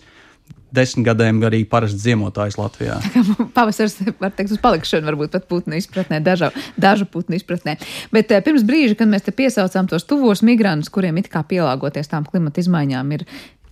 desmit 0.75 1.07
gadiem 1.07 1.41
arī 1.47 1.63
parasts 1.65 2.03
ziemotājs 2.03 2.57
Latvijā. 2.59 2.99
Pavasaris, 3.57 3.97
var 4.21 4.33
teikt, 4.35 4.53
uz 4.53 4.61
palikšanu, 4.61 5.07
varbūt 5.09 5.33
pat 5.33 5.47
putnu 5.49 5.77
izpratnē, 5.79 6.19
dažu, 6.25 6.51
dažu 6.79 7.07
putnu 7.09 7.39
izpratnē. 7.39 7.79
Bet 8.13 8.31
eh, 8.33 8.43
pirms 8.45 8.65
brīža, 8.67 8.99
kad 8.99 9.09
mēs 9.09 9.25
te 9.25 9.33
piesaucām 9.35 9.89
tos 9.89 10.05
tuvos 10.09 10.43
migrantus, 10.45 10.91
kuriem 10.93 11.17
it 11.21 11.31
kā 11.33 11.41
pielāgoties 11.49 12.11
tām 12.11 12.27
klimata 12.29 12.61
izmaiņām 12.61 13.17
ir 13.17 13.25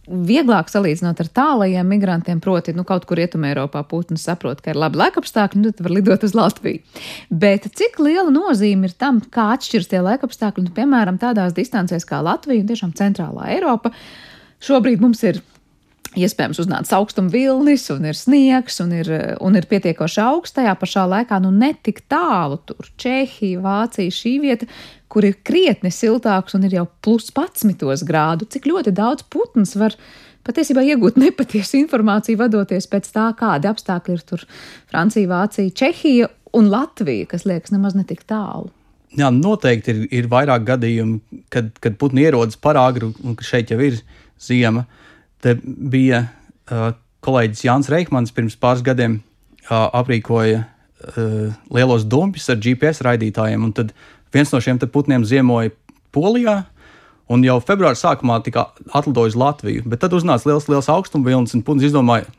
vieglāk 0.07 0.71
salīdzinot 0.71 1.19
ar 1.23 1.29
tālajiem 1.39 1.89
migrantiem, 1.91 2.39
proti, 2.43 2.73
nu, 2.77 2.85
kaut 2.87 3.05
kur 3.07 3.19
rietumē 3.19 3.51
Eiropā 3.51 3.83
putns 3.87 4.23
saprot, 4.27 4.61
ka 4.63 4.71
ir 4.71 4.79
labi 4.79 5.01
laikapstākļi, 5.01 5.61
nu, 5.61 5.73
tad 5.73 5.83
var 5.87 5.95
lidot 5.97 6.23
uz 6.27 6.35
Latviju. 6.37 7.03
Bet 7.29 7.67
cik 7.79 7.99
liela 8.03 8.31
nozīme 8.33 8.89
ir 8.89 8.95
tam, 8.99 9.19
kā 9.21 9.49
atšķiras 9.57 9.91
tie 9.91 10.01
laikapstākļi, 10.05 10.69
nu, 10.69 10.73
piemēram, 10.77 11.19
tādās 11.21 11.55
distancēs 11.57 12.07
kā 12.07 12.21
Latvija 12.23 12.63
un 12.63 12.71
tiešām 12.71 12.95
centrālā 12.97 13.51
Eiropa? 13.57 13.93
Šobrīd 14.63 15.03
mums 15.03 15.21
ir 15.27 15.43
iespējams 16.17 16.61
uznāca 16.63 16.97
augstuma 16.97 17.31
vilnis, 17.33 17.87
un 17.93 18.07
ir 18.09 18.17
sniegs, 18.17 18.79
un 18.83 18.93
ir, 18.95 19.09
un 19.43 19.57
ir 19.59 19.67
pietiekoši 19.69 20.21
augsts. 20.23 20.55
Tajā 20.57 20.73
pašā 20.79 21.05
laikā, 21.09 21.39
nu, 21.43 21.51
netik 21.53 22.03
tālu 22.09 22.59
tur 22.67 22.89
Čehija, 22.99 23.61
Vācija, 23.63 24.13
šī 24.13 24.37
vieta, 24.43 24.69
kur 25.11 25.25
ir 25.27 25.37
krietni 25.47 25.91
siltāks 25.93 26.57
un 26.57 26.67
ir 26.67 26.77
jau 26.79 26.85
plus 27.03 27.29
11 27.33 28.05
grādu. 28.07 28.47
Cik 28.49 28.67
ļoti 28.69 28.93
daudz 28.95 29.25
putns 29.31 29.75
var 29.79 29.95
patiesībā 30.47 30.83
iegūt 30.87 31.19
nepatiesu 31.25 31.79
informāciju, 31.81 32.41
vadoties 32.41 32.89
pēc 32.91 33.11
tā, 33.15 33.29
kādi 33.39 33.69
apstākļi 33.71 34.17
ir 34.17 34.25
tur 34.27 34.47
Francija, 34.89 35.29
Vācija, 35.31 35.73
Čehija 35.73 36.31
un 36.57 36.71
Latvija, 36.73 37.27
kas 37.33 37.47
liekas 37.47 37.75
nemaz 37.75 37.97
netik 37.97 38.23
tālu. 38.27 38.71
Jā, 39.17 39.31
noteikti 39.31 39.93
ir, 39.93 39.99
ir 40.11 40.25
vairāk 40.29 40.65
gadījumu, 40.67 41.41
kad, 41.53 41.69
kad 41.81 41.95
putni 41.99 42.25
ierodas 42.27 42.59
par 42.59 42.77
agru 42.79 43.13
un 43.23 43.37
šeit 43.39 43.71
jau 43.71 43.79
ir 43.81 44.01
ziema. 44.43 44.83
Uh, 44.83 45.03
Te 45.43 45.53
bija 45.63 46.23
uh, 46.25 46.89
kolēģis 47.25 47.65
Jānis 47.67 47.91
Reikmans 47.93 48.33
pirms 48.33 48.57
pāris 48.59 48.83
gadiem 48.85 49.19
uh, 49.19 49.87
aprīkoja 49.99 50.63
uh, 50.63 51.53
lielos 51.73 52.07
dumpjus 52.09 52.49
ar 52.53 52.61
GPS 52.63 53.03
raidītājiem, 53.05 53.67
un 53.67 53.75
tad 53.77 53.93
viens 54.33 54.51
no 54.53 54.61
šiem 54.63 54.79
putniem 54.87 55.25
ziemoja 55.27 55.73
Polijā. 56.15 56.63
Un 57.27 57.41
jau 57.43 57.57
februāra 57.59 57.97
sākumā 57.99 58.39
tika 58.39 58.69
atlidojis 58.95 59.35
Latviju, 59.35 59.83
bet 59.91 59.99
tad 59.99 60.13
uznāca 60.15 60.47
liels, 60.47 60.69
liels 60.71 60.87
augstuma 60.87 61.27
vilnis, 61.27 61.51
un 61.57 61.63
putns 61.67 61.83
izdomāja, 61.83 62.29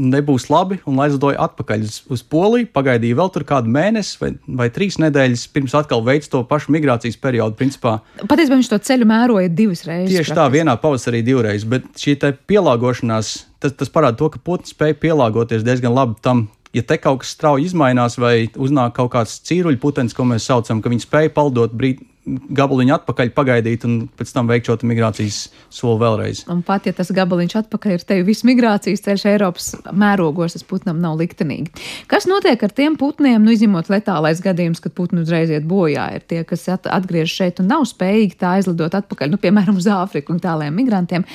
nebūs 0.00 0.48
labi 0.50 0.78
un 0.88 1.00
aizlidoja 1.04 1.40
atpakaļ 1.46 1.84
uz, 1.84 1.98
uz 2.12 2.22
Poliju. 2.24 2.68
Pagaidīja 2.74 3.18
vēl 3.18 3.30
tur 3.34 3.44
kādu 3.48 3.70
mēnesi 3.72 4.16
vai, 4.20 4.30
vai 4.60 4.68
trīs 4.72 4.98
nedēļas, 5.02 5.44
pirms 5.52 5.76
atkal 5.78 6.04
veids 6.06 6.30
to 6.32 6.42
pašu 6.48 6.72
migrācijas 6.74 7.18
periodu. 7.20 7.56
Principā, 7.58 7.98
Patiesībā 8.20 8.58
viņš 8.58 8.72
to 8.72 8.80
ceļu 8.88 9.08
mēroja 9.12 9.52
divas 9.52 9.84
reizes. 9.88 10.14
Tieši 10.14 10.36
tā, 10.38 10.48
vienā 10.52 10.74
pavasarī 10.80 11.22
divreiz, 11.26 11.66
bet 11.68 11.86
šī 12.00 12.16
pielāgošanās, 12.48 13.34
tas, 13.62 13.76
tas 13.78 13.92
parāda 13.92 14.18
to, 14.22 14.32
ka 14.32 14.42
putns 14.42 14.74
spēja 14.74 14.98
pielāgoties 15.04 15.66
diezgan 15.66 15.94
labi 15.96 16.18
tam. 16.24 16.46
Ja 16.72 16.84
te 16.88 16.96
kaut 16.96 17.20
kas 17.20 17.34
strauji 17.36 17.66
izmainās, 17.68 18.16
vai 18.20 18.48
uznāk 18.56 18.94
kaut 18.96 19.12
kāds 19.12 19.36
cīruļu 19.44 19.80
putekļs, 19.82 20.16
ko 20.16 20.24
mēs 20.30 20.48
saucam, 20.48 20.80
ka 20.80 20.92
viņi 20.92 21.04
spēja 21.04 21.32
paldot 21.34 21.74
brīdi, 21.76 22.06
gabaliņu 22.24 22.94
atpakaļ 22.94 23.32
pagaidīt 23.34 23.84
un 23.88 23.96
pēc 24.18 24.30
tam 24.34 24.46
veikt 24.50 24.68
šo 24.68 24.76
migrācijas 24.86 25.40
soli 25.74 25.98
vēlreiz. 26.00 26.44
Un 26.52 26.60
pat 26.66 26.86
ja 26.86 26.94
tas 26.94 27.10
gabaliņš 27.14 27.56
atpakaļ 27.64 27.96
ir 27.96 28.04
tevi 28.06 28.26
viss 28.28 28.46
migrācijas 28.46 29.02
ceļš 29.02 29.24
Eiropas 29.32 29.72
mērogos, 29.90 30.54
tas 30.54 30.66
putnam 30.66 31.00
nav 31.02 31.18
liktenīgi. 31.18 31.74
Kas 32.10 32.28
notiek 32.30 32.62
ar 32.62 32.74
tiem 32.76 32.96
putniem, 33.00 33.42
nu 33.42 33.54
izņemot 33.56 33.90
letālais 33.90 34.42
gadījums, 34.44 34.82
kad 34.84 34.94
putni 34.94 35.24
uzreiz 35.26 35.50
iet 35.50 35.66
bojā, 35.66 36.06
ir 36.14 36.24
tie, 36.30 36.44
kas 36.46 36.68
atgriežas 36.70 37.34
šeit 37.34 37.60
un 37.62 37.72
nav 37.74 37.88
spējīgi 37.90 38.38
tā 38.38 38.56
aizlidot 38.60 38.94
atpakaļ, 39.02 39.34
nu 39.34 39.42
piemēram 39.42 39.82
uz 39.82 39.90
Āfriku 39.90 40.36
un 40.36 40.40
tāliem 40.42 40.78
migrantiem. 40.78 41.26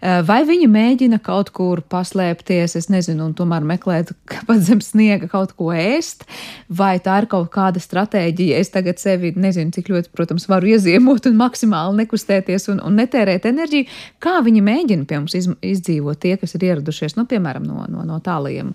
Eh, 0.00 0.22
vai 0.24 0.38
viņi 0.48 0.64
mēģina 0.72 1.18
kaut 1.20 1.50
kur 1.52 1.82
paslēpties, 1.92 2.72
es 2.78 2.88
nezinu, 2.92 3.26
un 3.28 3.34
tomēr 3.36 3.66
meklēt 3.68 4.14
pat 4.48 4.62
zem 4.64 4.80
sniega 4.84 5.28
kaut 5.28 5.52
ko 5.58 5.74
ēst, 5.76 6.24
vai 6.72 6.94
tā 7.04 7.18
ir 7.20 7.28
kaut 7.28 7.50
kāda 7.52 7.82
stratēģija. 7.84 8.62
Es 8.62 8.72
tagad 8.72 9.02
sevi 9.02 9.34
nezinu, 9.36 9.74
cik 9.76 9.92
ļoti, 9.92 10.12
protams, 10.16 10.48
varu 10.48 10.72
ieziemot 10.72 11.28
un 11.28 11.36
maksimāli 11.42 12.00
nekustēties 12.06 12.70
un, 12.72 12.80
un 12.86 12.96
netērēt 12.96 13.50
enerģiju. 13.52 13.90
Kā 14.24 14.38
viņi 14.46 14.64
mēģina 14.64 15.04
pie 15.04 15.20
mums 15.20 15.36
iz, 15.36 15.50
izdzīvot 15.60 16.22
tie, 16.24 16.38
kas 16.40 16.56
ir 16.56 16.70
ieradušies, 16.70 17.18
nu, 17.20 17.28
piemēram, 17.28 17.68
no, 17.68 17.84
no, 17.92 18.06
no 18.08 18.22
tālajiem 18.24 18.72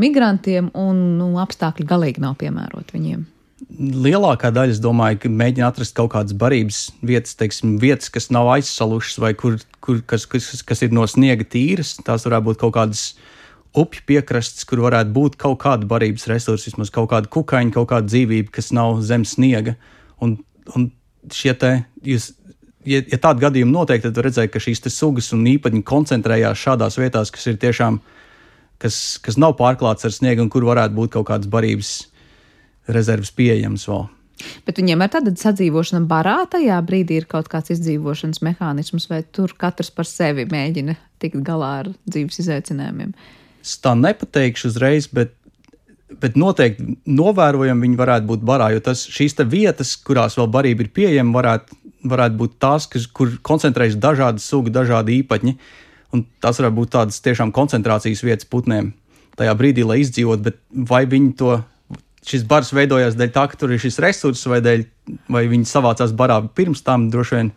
migrantiem, 0.00 0.72
un 0.80 1.06
nu, 1.20 1.30
apstākļi 1.44 1.88
galīgi 1.92 2.24
nav 2.24 2.38
piemēroti 2.40 2.96
viņiem 2.96 3.30
lielākā 3.78 4.50
daļa, 4.54 4.74
es 4.74 4.80
domāju, 4.82 5.20
ka 5.22 5.30
mēģina 5.32 5.68
atrast 5.68 5.94
kaut 5.96 6.12
kādas 6.14 6.34
barības 6.38 6.88
vietas, 7.04 7.36
teiksim, 7.38 7.76
vietas, 7.82 8.10
kas 8.12 8.30
nav 8.34 8.50
aizsalušas 8.54 9.20
vai 9.22 9.32
kur, 9.38 9.58
kur, 9.84 10.00
kas, 10.06 10.26
kas, 10.30 10.62
kas 10.66 10.84
ir 10.84 10.94
no 10.94 11.06
sniega 11.10 11.46
tīras. 11.46 11.94
Tās 12.04 12.26
varētu 12.28 12.48
būt 12.50 12.60
kaut 12.62 12.74
kādas 12.76 13.04
upju 13.74 14.04
piekrastes, 14.08 14.66
kur 14.68 14.84
varētu 14.84 15.14
būt 15.14 15.38
kaut 15.40 15.58
kāda 15.64 15.88
barības 15.90 16.28
resursa, 16.30 16.70
vismaz 16.70 16.92
kaut 16.94 17.10
kāda 17.12 17.30
kukaiņa, 17.32 17.74
kaut 17.74 17.90
kāda 17.90 18.10
dzīvība, 18.10 18.52
kas 18.54 18.70
nav 18.76 19.00
zem 19.06 19.26
sniega. 19.28 19.76
Un, 20.22 20.38
un 20.76 20.88
šie 21.34 21.54
te, 21.58 21.74
jūs, 22.06 22.30
ja, 22.86 23.02
ja 23.02 23.20
tādi 23.20 23.44
gadījumi 23.46 23.74
notiek, 23.74 24.02
tad 24.04 24.18
redzēt, 24.22 24.52
ka 24.54 24.62
šīs 24.62 24.84
sugas 24.94 25.32
un 25.34 25.46
īpaņi 25.50 25.82
koncentrējās 25.86 26.66
šādās 26.68 26.98
vietās, 27.00 27.34
kas 27.34 27.50
ir 27.50 27.58
tiešām, 27.62 28.00
kas, 28.82 29.18
kas 29.24 29.40
nav 29.40 29.56
pārklāts 29.58 30.06
ar 30.06 30.14
sniegu 30.14 30.44
un 30.44 30.52
kur 30.52 30.66
varētu 30.68 30.94
būt 30.94 31.16
kaut 31.18 31.32
kādas 31.32 31.50
barības 31.50 31.96
rezerves 32.88 33.32
pieejamas 33.34 33.86
vēl. 33.88 34.06
Bet 34.66 34.80
viņiem 34.80 35.04
ir 35.04 35.12
tāda 35.12 35.32
sadzīvošana 35.38 36.08
barā, 36.10 36.40
tajā 36.50 36.80
brīdī 36.86 37.20
ir 37.20 37.28
kaut 37.30 37.48
kāds 37.52 37.72
izdzīvošanas 37.74 38.42
mehānisms, 38.44 39.06
vai 39.10 39.22
tur 39.22 39.54
katrs 39.58 39.92
par 39.94 40.08
sevi 40.10 40.46
mēģina 40.50 40.96
tikt 41.22 41.40
galā 41.46 41.70
ar 41.84 41.90
dzīves 42.08 42.42
izaicinājumiem? 42.42 43.14
Es 43.64 43.76
tā 43.80 43.94
nepateikšu 43.96 44.68
uzreiz, 44.72 45.06
bet, 45.08 45.32
bet 46.20 46.36
noteikti 46.40 46.98
novērojami 47.06 47.86
viņi 47.86 48.00
varētu 48.00 48.28
būt 48.32 48.44
barā, 48.44 48.72
jo 48.74 48.82
tas, 48.84 49.06
šīs 49.08 49.38
vietas, 49.48 49.94
kurās 49.96 50.36
vēl 50.40 50.50
barība 50.52 50.84
ir 50.84 50.90
pieejama, 50.98 51.38
varētu, 51.38 51.78
varētu 52.10 52.40
būt 52.42 52.58
tās, 52.60 52.88
kas, 52.90 53.06
kur 53.06 53.38
koncentrējas 53.42 53.96
dažādi 54.02 54.42
sugi, 54.44 54.74
dažādi 54.74 55.22
īpaņi. 55.22 55.56
Un 56.14 56.26
tas 56.42 56.60
varētu 56.60 56.76
būt 56.76 56.92
tādas 56.94 57.22
tiešām 57.24 57.54
koncentrācijas 57.54 58.22
vietas 58.22 58.50
putniem 58.50 58.92
tajā 59.38 59.54
brīdī, 59.58 59.82
lai 59.86 60.02
izdzīvotu, 60.02 60.44
bet 60.46 60.60
vai 60.90 61.02
viņi 61.10 61.32
to 61.38 61.56
šis 62.28 62.44
bars 62.48 62.72
veidojās 62.74 63.16
dēļ 63.18 63.32
tā, 63.34 63.46
ka 63.50 63.58
tur 63.60 63.74
ir 63.74 63.82
šis 63.82 64.00
resurss, 64.02 64.48
vai, 64.50 64.60
dēļ, 64.64 64.84
vai 65.32 65.44
viņi 65.50 65.68
savācās 65.68 66.14
barā 66.16 66.40
pirms 66.56 66.84
tam, 66.86 67.08
droši 67.12 67.40
vien 67.40 67.50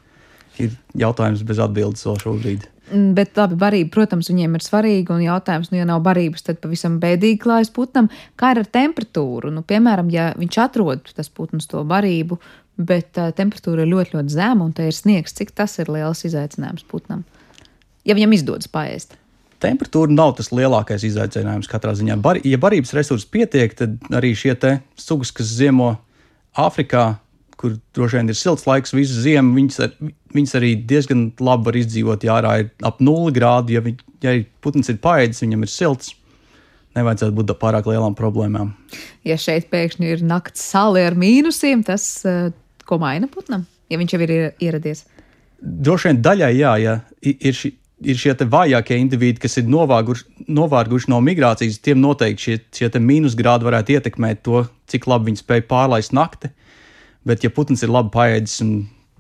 ir 0.63 0.74
jautājums 0.97 1.45
bez 1.47 1.61
atbildes 1.63 2.05
vēl 2.07 2.20
šobrīd. 2.24 2.68
Mm, 2.88 3.11
bet 3.18 3.36
labi, 3.36 3.57
barība, 3.59 3.91
protams, 3.97 4.30
viņiem 4.32 4.55
ir 4.55 4.63
svarīga, 4.63 5.18
un 5.18 5.26
jautājums, 5.26 5.74
nu, 5.74 5.80
ja 5.82 5.88
nav 5.88 5.99
barības, 6.05 6.45
tad 6.47 6.61
pavisam 6.63 7.01
bēdīgi 7.03 7.41
klājas 7.43 7.72
putnam. 7.76 8.07
Kā 8.39 8.53
ir 8.53 8.61
ar 8.63 8.70
temperatūru? 8.78 9.51
Nu, 9.51 9.63
piemēram, 9.68 10.11
ja 10.13 10.30
viņš 10.39 10.59
atrod 10.63 11.11
tas 11.18 11.28
putns 11.28 11.68
to 11.68 11.84
barību, 11.88 12.39
bet 12.80 13.20
uh, 13.20 13.34
temperatūra 13.36 13.84
ir 13.84 13.91
ļoti, 13.91 14.15
ļoti 14.15 14.36
zema, 14.38 14.63
un 14.63 14.72
te 14.78 14.88
ir 14.88 14.95
sniegs, 14.95 15.36
cik 15.36 15.51
tas 15.57 15.76
ir 15.84 15.91
liels 15.91 16.24
izaicinājums 16.30 16.88
putnam? 16.88 17.26
Ja 18.07 18.15
viņam 18.15 18.38
izdodas 18.38 18.72
paēst. 18.72 19.18
Temperatūra 19.64 20.14
nav 20.14 20.36
tas 20.38 20.51
lielākais 20.53 21.05
izaicinājums 21.08 21.70
katrā 21.72 21.95
ziņā. 21.97 22.20
Bar, 22.22 22.38
ja 22.45 22.60
barības 22.62 22.93
resursi 22.93 23.30
pietiek, 23.34 23.74
tad 23.78 23.95
arī 24.14 24.36
šie 24.38 24.53
sugas, 24.99 25.32
kas 25.34 25.49
ziemo 25.58 25.95
Āfrikā, 26.58 27.18
kur 27.58 27.76
droši 27.93 28.20
vien 28.20 28.30
ir 28.30 28.38
silts 28.38 28.66
laiks 28.66 28.93
visu 28.93 29.18
ziemu, 29.22 29.55
viņas, 29.58 29.80
ar, 29.86 30.14
viņas 30.34 30.55
arī 30.58 30.72
diezgan 30.89 31.28
labi 31.41 31.70
var 31.70 31.78
izdzīvot. 31.78 32.26
Ja 32.26 32.38
ārā 32.38 32.53
ir 32.64 32.70
ap 32.86 33.01
0 33.01 33.34
grādu, 33.34 33.74
ja, 33.74 33.82
viņ, 33.86 33.97
ja 34.26 34.34
putns 34.66 34.89
ir 34.93 34.97
paēdis, 35.01 35.43
viņam 35.45 35.66
ir 35.66 35.74
silts. 35.74 36.14
Nevajadzētu 36.97 37.38
būt 37.38 37.53
pārāk 37.62 37.89
lielām 37.89 38.18
problēmām. 38.18 38.72
Ja 39.26 39.38
šeit 39.41 39.70
pēkšņi 39.74 40.14
ir 40.16 40.24
nakts 40.26 40.66
sāli 40.66 41.05
ar 41.05 41.18
mīnusiem, 41.18 41.84
tas 41.86 42.08
eh, 42.26 42.49
ko 42.89 42.97
maina 43.01 43.30
putnam, 43.30 43.68
ja 43.89 44.01
viņš 44.01 44.16
jau 44.16 44.22
ir 44.26 44.34
ieradies? 44.58 45.05
Droši 45.62 46.10
vien 46.10 46.24
daļai 46.26 46.53
jā, 46.58 46.74
ja 46.82 46.97
ir 47.22 47.58
šī 47.58 47.74
ir 48.06 48.20
šie 48.20 48.34
vājākie 48.38 48.98
indivīdi, 49.02 49.41
kas 49.41 49.58
ir 49.62 49.70
novārguši, 49.72 50.48
novārguši 50.54 51.12
no 51.12 51.22
migrācijas, 51.24 51.80
tiem 51.84 52.02
noteikti 52.04 52.43
šie, 52.43 52.58
šie 52.80 53.02
mīnusgrādi 53.02 53.68
varētu 53.68 53.98
ietekmēt 53.98 54.43
to, 54.45 54.66
cik 54.91 55.08
labi 55.10 55.32
viņi 55.32 55.41
spēj 55.41 55.64
pārlaist 55.70 56.14
nakti. 56.14 56.52
Bet, 57.28 57.43
ja 57.43 57.52
putns 57.52 57.84
ir 57.84 57.91
labi 57.91 58.14
paēdis 58.14 58.62
un 58.64 58.76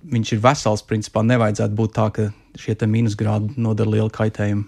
viņš 0.07 0.33
ir 0.35 0.43
vesels, 0.43 0.85
principā 0.87 1.23
nevajadzētu 1.25 1.75
būt 1.75 1.95
tā, 1.97 2.07
ka 2.13 2.29
šie 2.61 2.77
mīnusgrādi 2.89 3.57
nodara 3.61 3.97
lielu 3.97 4.13
kaitējumu. 4.13 4.65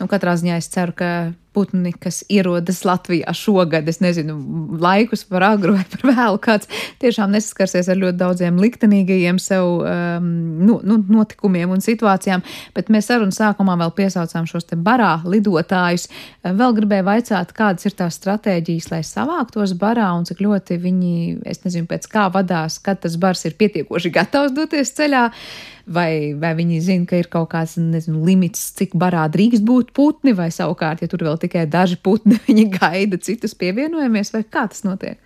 Nu, 0.00 0.08
katrā 0.10 0.34
ziņā 0.38 0.58
es 0.60 0.68
ceru, 0.72 0.94
ka 0.96 1.08
putni, 1.54 1.92
kas 1.94 2.24
ierodas 2.32 2.80
Latvijā 2.82 3.30
šogad, 3.36 3.86
es 3.88 4.00
nezinu, 4.02 4.34
laikus 4.82 5.22
par 5.28 5.44
agru 5.52 5.76
vai 5.76 5.84
par 5.92 6.02
vēlu, 6.08 6.40
kāds 6.42 6.68
tiešām 7.02 7.30
nesaskarsies 7.34 7.88
ar 7.92 8.00
ļoti 8.00 8.18
daudziem 8.18 8.58
liktenīgajiem 8.58 9.38
sev 9.42 9.68
um, 9.76 10.26
nu, 10.66 10.80
nu, 10.82 10.98
notikumiem 11.14 11.70
un 11.76 11.84
situācijām, 11.84 12.42
bet 12.74 12.90
mēs 12.92 13.08
sarunas 13.10 13.38
sākumā 13.38 13.76
vēl 13.84 13.94
piesaucām 14.00 14.48
šos 14.50 14.66
te 14.70 14.78
barā 14.78 15.12
lidotājus. 15.22 16.08
Vēl 16.42 16.74
gribēju 16.80 17.06
vaicāt, 17.06 17.54
kādas 17.56 17.86
ir 17.86 17.94
tās 18.02 18.18
stratēģijas, 18.18 18.90
lai 18.90 19.04
savāktos 19.06 19.76
barā 19.78 20.10
un 20.18 20.26
cik 20.26 20.42
ļoti 20.42 20.80
viņi, 20.82 21.14
es 21.54 21.62
nezinu, 21.62 21.86
pēc 21.90 22.10
kā 22.10 22.26
vadās, 22.34 22.80
kad 22.82 23.04
tas 23.06 23.14
bars 23.20 23.46
ir 23.46 23.54
pietiekoši 23.60 24.12
gatavs 24.18 24.56
doties 24.58 24.90
ceļā, 24.98 25.28
vai, 25.86 26.34
vai 26.40 26.54
viņi 26.58 26.82
zina, 26.82 27.06
ka 27.08 27.18
ir 27.20 27.23
kaut 27.32 27.50
kāds, 27.52 27.76
nezinu, 27.80 28.22
limits, 28.26 28.66
cik 28.78 28.94
barā 28.98 29.24
drīkst 29.32 29.64
būt 29.66 29.92
putni, 29.96 30.34
vai 30.36 30.50
savukārt, 30.54 31.02
ja 31.04 31.10
tur 31.10 31.24
vēl 31.26 31.38
tikai 31.42 31.66
daži 31.70 31.98
putni, 32.02 32.40
viņi 32.48 32.66
gaida 32.76 33.20
citus 33.22 33.56
pievienojamies, 33.58 34.32
vai 34.34 34.42
kā 34.44 34.66
tas 34.70 34.84
notiek? 34.86 35.20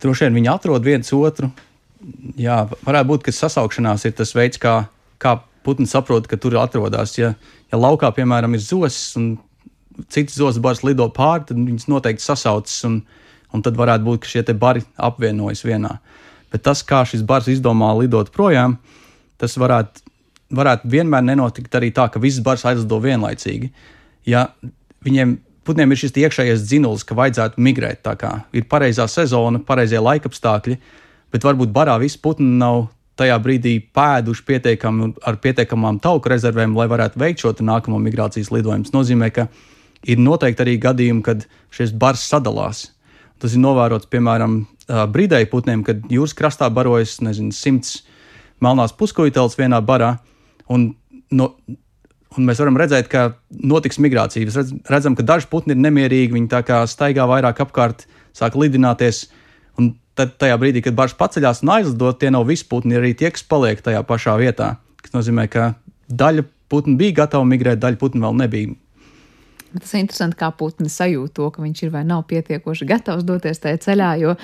Droši 0.00 0.26
vien 0.26 0.38
viņi 0.40 0.50
atrod 0.50 0.86
viens 0.86 1.12
otru. 1.14 1.50
Jā, 2.36 2.64
varētu 2.84 3.10
būt, 3.10 3.26
ka 3.26 3.32
sasaukšanās 3.32 4.04
ir 4.08 4.14
tas 4.18 4.34
veids, 4.36 4.60
kā, 4.60 4.82
kā 5.22 5.38
putns 5.64 5.94
saprot, 5.94 6.26
ka 6.28 6.36
tur 6.40 6.56
atrodas. 6.60 7.14
Ja, 7.16 7.32
ja 7.72 7.80
laukā, 7.80 8.10
piemēram, 8.16 8.56
ir 8.56 8.64
zosis 8.64 9.14
un 9.20 9.34
citas 10.12 10.36
zosas 10.36 10.60
baras 10.62 10.82
lido 10.84 11.06
pāri, 11.14 11.46
tad 11.48 11.60
viņas 11.60 11.88
noteikti 11.90 12.24
sasaucas, 12.24 12.76
un, 12.88 13.00
un 13.54 13.64
tad 13.64 13.78
varētu 13.78 14.06
būt, 14.06 14.22
ka 14.24 14.32
šie 14.32 14.58
bari 14.58 14.84
apvienojas 14.96 15.64
vienā. 15.64 15.96
Bet 16.52 16.66
tas, 16.66 16.84
kā 16.86 17.02
šis 17.08 17.24
bars 17.26 17.48
izdomā 17.50 17.90
lidot 17.98 18.30
projām, 18.34 18.76
tas 19.40 19.56
varētu, 19.58 20.03
varētu 20.52 20.90
vienmēr 20.90 21.24
nenotikt 21.24 21.74
arī 21.78 21.90
tā, 21.94 22.08
ka 22.12 22.20
visas 22.22 22.44
baras 22.44 22.64
aizlido 22.68 22.98
vienlaicīgi. 23.02 23.70
Ja 24.28 24.48
viņiem 25.04 25.38
putniem 25.64 25.92
ir 25.92 26.00
šis 26.00 26.16
iekšējais 26.20 26.66
dzinulis, 26.68 27.04
ka 27.06 27.16
vajadzētu 27.18 27.62
migrēt. 27.64 28.02
Tā 28.04 28.16
kā 28.20 28.34
ir 28.52 28.66
pareizā 28.68 29.06
sezona, 29.10 29.62
pareizie 29.64 30.00
laikapstākļi, 30.02 30.78
bet 31.32 31.46
varbūt 31.46 31.72
barā 31.74 31.96
visi 32.02 32.20
putni 32.22 32.58
nav 32.60 32.88
tajā 33.18 33.36
brīdī 33.38 33.76
pēduši 33.94 34.42
pietiekami 34.48 35.12
ar 35.22 35.38
pietiekamām 35.42 36.00
tauku 36.02 36.32
rezervēm, 36.32 36.74
lai 36.76 36.88
varētu 36.90 37.20
veikt 37.20 37.44
šo 37.44 37.54
nākamo 37.62 38.00
migrācijas 38.02 38.50
lidojumu. 38.50 38.88
Tas 38.88 38.96
nozīmē, 38.96 39.30
ka 39.34 39.46
ir 40.04 40.20
noteikti 40.20 40.64
arī 40.64 40.76
gadījumi, 40.82 41.22
kad 41.24 41.46
šis 41.74 41.94
bars 41.94 42.26
sadalās. 42.28 42.88
Tas 43.38 43.54
ir 43.54 43.62
novērots 43.62 44.10
piemēram 44.10 44.64
brīdēju 44.88 45.50
putniem, 45.52 45.84
kad 45.86 46.02
jūras 46.12 46.34
krastā 46.36 46.68
barojas 46.74 47.20
nezinu, 47.24 47.54
simts 47.54 48.02
melnās 48.62 48.94
puskojiteles 48.96 49.56
vienā 49.58 49.80
barā. 49.84 50.16
Un 50.72 50.92
no, 51.34 51.50
Un 52.34 52.48
mēs 52.48 52.58
varam 52.58 52.74
redzēt, 52.78 53.06
ka 53.10 53.36
notiks 53.54 54.00
migrācija. 54.02 54.48
Mēs 54.48 54.72
redzam, 54.90 55.14
ka 55.14 55.22
daži 55.26 55.46
putni 55.50 55.76
ir 55.76 55.82
nemierīgi, 55.84 56.34
viņi 56.34 56.50
tā 56.50 56.64
kā 56.66 56.80
staigā 56.90 57.28
vairāk 57.30 57.60
apkārt, 57.62 58.08
sāk 58.34 58.56
lidināties. 58.58 59.28
Un 59.78 59.92
tad, 60.18 60.34
tajā 60.42 60.56
brīdī, 60.58 60.82
kad 60.82 60.96
bars 60.98 61.14
paceļās 61.18 61.62
un 61.62 61.74
aizlidot, 61.76 62.18
tie 62.18 62.32
nav 62.34 62.48
visi 62.48 62.66
putni, 62.70 62.98
arī 62.98 63.12
tie, 63.18 63.30
kas 63.34 63.46
paliek 63.46 63.82
tajā 63.84 64.02
pašā 64.08 64.34
vietā. 64.40 64.72
Tas 65.04 65.14
nozīmē, 65.14 65.46
ka 65.52 65.74
daļa 66.10 66.46
putnu 66.72 66.98
bija 66.98 67.20
gatava 67.22 67.46
migrēt, 67.46 67.82
daļa 67.82 68.00
putnu 68.02 68.26
vēl 68.26 68.40
nebija. 68.42 68.74
Tas 69.74 69.94
ir 69.94 70.04
interesanti, 70.04 70.38
kā 70.38 70.50
putni 70.54 70.90
sajūt 70.90 71.34
to, 71.38 71.50
ka 71.54 71.62
viņš 71.62 71.86
ir 71.86 71.94
vai 71.94 72.02
nav 72.06 72.26
pietiekoši 72.30 72.86
gatavs 72.90 73.26
doties 73.26 73.62
tajā 73.62 73.80
ceļā. 73.86 74.10
Jo 74.22 74.34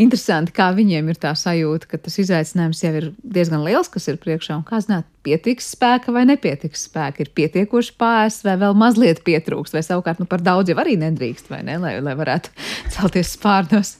interesanti, 0.00 0.52
kā 0.54 0.68
viņiem 0.74 1.08
ir 1.12 1.18
tā 1.22 1.32
sajūta, 1.38 1.88
ka 1.90 2.00
tas 2.02 2.16
izaicinājums 2.22 2.82
jau 2.82 2.92
ir 2.98 3.08
diezgan 3.22 3.64
liels, 3.66 3.90
kas 3.92 4.08
ir 4.10 4.18
priekšā. 4.22 4.58
Un 4.58 4.66
kā 4.66 4.80
zināt, 4.84 5.06
pietiks 5.26 5.70
spēka 5.76 6.14
vai 6.14 6.24
nepietiks 6.28 6.86
spēka, 6.88 7.24
ir 7.24 7.32
pietiekoši 7.36 7.94
pāriest 8.00 8.46
vai 8.46 8.56
vēl 8.60 8.76
mazliet 8.78 9.22
pietrūkst, 9.26 9.76
vai 9.76 9.84
savukārt 9.86 10.22
nu, 10.22 10.28
par 10.30 10.44
daudz 10.44 10.72
jau 10.72 10.78
arī 10.82 10.96
nedrīkst, 11.00 11.50
vai 11.52 11.62
ne, 11.66 11.78
lai, 11.82 11.96
lai 12.04 12.16
varētu 12.18 12.52
celties 12.96 13.34
spārnos. 13.38 13.96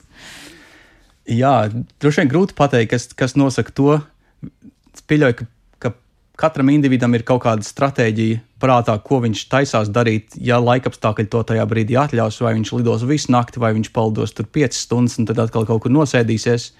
Jā, 1.25 1.55
droši 2.03 2.21
vien 2.21 2.31
grūti 2.35 2.57
pateikt, 2.57 2.91
kas, 2.93 3.09
kas 3.17 3.33
nosaka 3.39 3.73
to. 3.73 3.97
Es 4.93 5.01
pieļauju, 5.09 5.39
ka 5.39 5.49
katram 6.39 6.69
individam 6.73 7.13
ir 7.15 7.23
kaut 7.27 7.43
kāda 7.45 7.65
stratēģija 7.65 8.41
prātā, 8.61 8.95
ko 9.03 9.21
viņš 9.23 9.45
taisās 9.51 9.91
darīt, 9.93 10.37
ja 10.41 10.59
laikapstākļi 10.63 11.27
to 11.31 11.41
tajā 11.51 11.65
brīdī 11.69 11.97
atļaus, 11.99 12.41
vai 12.43 12.55
viņš 12.57 12.73
lidos 12.77 13.05
visu 13.07 13.33
nakti, 13.35 13.61
vai 13.61 13.73
viņš 13.77 13.91
palidos 13.95 14.35
tur 14.35 14.47
5 14.47 14.79
stundas 14.79 15.19
un 15.19 15.29
tad 15.29 15.41
atkal 15.43 15.67
kaut 15.67 15.85
kur 15.85 15.93
nosēdīsies. 15.95 16.71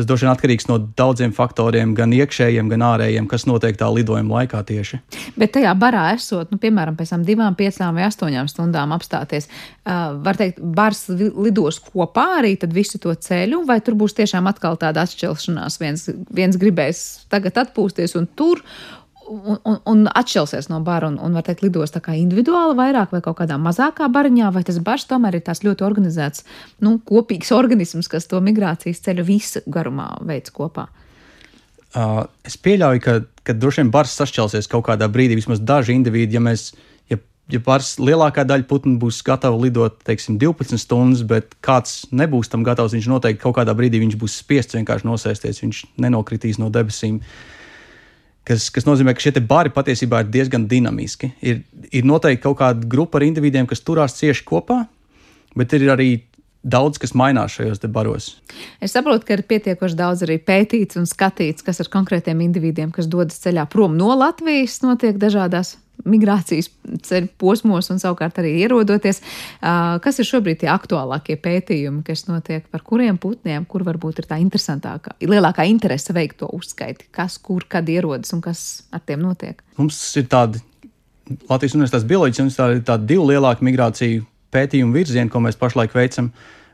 Tas 0.00 0.06
droši 0.08 0.24
vien 0.24 0.30
atkarīgs 0.32 0.64
no 0.70 0.78
daudziem 0.96 1.34
faktoriem, 1.36 1.90
gan 1.92 2.14
iekšējiem, 2.16 2.70
gan 2.72 2.80
ārējiem, 2.86 3.26
kas 3.28 3.42
notiek 3.44 3.76
tā 3.76 3.84
lidojuma 3.92 4.38
laikā 4.38 4.62
tieši. 4.64 4.96
Bet 5.36 5.52
tajā 5.58 5.74
barā 5.76 6.06
esot, 6.14 6.48
nu, 6.48 6.56
piemēram, 6.62 6.96
pēc 6.96 7.12
tam 7.12 7.26
divām, 7.26 7.52
piecām 7.58 7.98
vai 8.00 8.06
astoņām 8.06 8.48
stundām 8.48 8.94
apstāties, 8.96 9.50
uh, 9.50 10.16
var 10.24 10.40
teikt, 10.40 10.62
bars 10.64 11.02
lidos 11.12 11.82
kopā 11.84 12.24
arī 12.38 12.54
visu 12.72 12.96
to 13.02 13.12
ceļu, 13.12 13.60
vai 13.68 13.82
tur 13.84 13.98
būs 14.00 14.16
tiešām 14.16 14.48
atkal 14.48 14.80
tāda 14.80 15.04
atšķelšanās. 15.04 15.76
Viens, 15.84 16.08
viens 16.32 16.56
gribēs 16.56 17.04
tagad 17.28 17.60
atpūsties 17.66 18.16
un 18.16 18.24
tur, 18.40 18.64
un, 19.30 19.58
un, 19.64 19.78
un 19.86 20.06
atšķelsies 20.10 20.68
no 20.70 20.80
bara 20.84 21.08
un, 21.10 21.16
un 21.22 21.36
var 21.36 21.44
teikt, 21.46 21.62
lidos 21.64 21.94
tā 21.94 22.02
kā 22.04 22.16
individuāli 22.18 22.76
vairāk 22.78 23.14
vai 23.14 23.22
kaut 23.24 23.38
kādā 23.40 23.58
mazākā 23.62 24.08
bariņā, 24.12 24.50
vai 24.54 24.64
tas 24.66 24.80
bars 24.84 25.06
tomēr 25.10 25.38
ir 25.38 25.44
tās 25.46 25.62
ļoti 25.66 25.86
organizēts, 25.86 26.44
nu, 26.84 26.98
kopīgs 27.06 27.52
organisms, 27.60 28.10
kas 28.10 28.28
to 28.30 28.42
migrācijas 28.44 29.02
ceļu 29.06 29.26
visu 29.28 29.64
garumā 29.70 30.12
veids 30.26 30.54
kopā. 30.54 30.88
Uh, 31.90 32.22
es 32.46 32.54
pieļauju, 32.54 33.02
ka, 33.02 33.16
ka 33.46 33.54
droši 33.56 33.82
vien 33.82 33.90
bars 33.94 34.14
sašķelsies 34.18 34.70
kaut 34.70 34.86
kādā 34.86 35.08
brīdī, 35.10 35.38
vismaz 35.38 35.62
daži 35.62 35.96
indivīdi, 35.98 36.38
ja 36.38 36.44
mēs. 36.44 36.70
Ja, 37.10 37.18
bars 37.66 37.96
lielākā 37.98 38.44
daļa 38.46 38.62
putnu 38.70 38.92
būs 39.02 39.16
gatava 39.26 39.58
lidot, 39.58 39.96
teiksim, 40.06 40.36
12 40.38 40.78
stundas, 40.78 41.24
bet 41.26 41.56
kāds 41.66 42.04
nebūs 42.14 42.46
tam 42.52 42.62
gatavs, 42.62 42.94
viņš 42.94 43.08
noteikti 43.10 43.42
kaut 43.42 43.56
kādā 43.56 43.74
brīdī 43.74 43.98
būs 44.14 44.36
spiests 44.38 44.78
vienkārši 44.78 45.08
nosēsties, 45.08 45.58
viņš 45.64 45.80
nenokritīs 45.98 46.60
no 46.62 46.70
debesīm. 46.70 47.18
Uh, 47.18 47.59
kas, 48.48 48.70
kas 48.74 48.88
nozīmē, 48.88 49.14
ka 49.14 49.24
šie 49.24 49.42
bari 49.44 49.72
patiesībā 49.74 50.24
ir 50.24 50.32
diezgan 50.32 50.66
dinamiski. 50.70 51.32
Ir, 51.42 51.62
ir 51.92 52.08
noteikti 52.08 52.44
kaut 52.46 52.60
kāda 52.62 52.88
grupa 52.90 53.20
ar 53.20 53.26
individiem, 53.28 53.68
kas 53.70 53.84
turās 53.84 54.18
cieši 54.18 54.46
kopā, 54.48 54.84
bet 55.58 55.76
ir 55.76 55.88
arī 55.92 56.10
daudz 56.60 57.00
kas 57.00 57.14
mainās 57.16 57.54
šajos 57.56 57.80
baros. 57.88 58.34
Es 58.84 58.92
saprotu, 58.92 59.24
ka 59.26 59.38
ir 59.38 59.44
pietiekoši 59.48 59.96
daudz 59.96 60.24
arī 60.26 60.36
pētīts 60.44 60.98
un 61.00 61.08
skatīts, 61.08 61.64
kas 61.64 61.80
ar 61.80 61.88
konkrētiem 61.92 62.42
individiem, 62.44 62.90
kas 62.92 63.08
dodas 63.08 63.40
ceļā 63.40 63.64
prom 63.72 63.96
no 63.96 64.12
Latvijas, 64.18 64.82
notiek 64.84 65.16
dažādās 65.20 65.78
migrācijas 66.08 66.70
ceļu 67.06 67.30
posmos 67.40 67.90
un 67.92 68.00
savukārt 68.02 68.40
arī 68.42 68.54
ierodoties. 68.64 69.22
Kas 69.60 70.20
ir 70.20 70.28
šobrīd 70.28 70.62
tie 70.62 70.70
aktuālākie 70.72 71.36
pētījumi, 71.40 72.04
kas 72.06 72.26
notiek 72.30 72.66
par 72.72 72.84
kuriem 72.86 73.18
putniem, 73.20 73.66
kur 73.68 73.84
varbūt 73.86 74.22
ir 74.22 74.30
tā 74.30 74.40
interesantākā, 74.42 75.16
lielākā 75.24 75.66
interese 75.70 76.16
veikt 76.16 76.40
to 76.42 76.50
uzskaiti, 76.56 77.10
kas 77.14 77.38
kur, 77.42 77.66
kad 77.68 77.88
ierodas 77.88 78.32
un 78.36 78.42
kas 78.44 78.84
ar 78.94 79.04
tiem 79.06 79.22
notiek? 79.24 79.62
Mums 79.80 80.00
ir 80.20 80.28
tādi 80.30 80.62
Latvijas 81.50 81.76
Universitātes 81.76 82.08
bioloģijas 82.10 82.42
universitāte 82.42 82.78
ir 82.78 82.86
tādi 82.86 83.12
divi 83.12 83.26
lielāki 83.30 83.66
migrāciju 83.66 84.24
pētījumu 84.54 84.96
virzieni, 84.96 85.30
ko 85.30 85.42
mēs 85.44 85.58
pašlaik 85.60 85.94
veicam. 85.94 86.32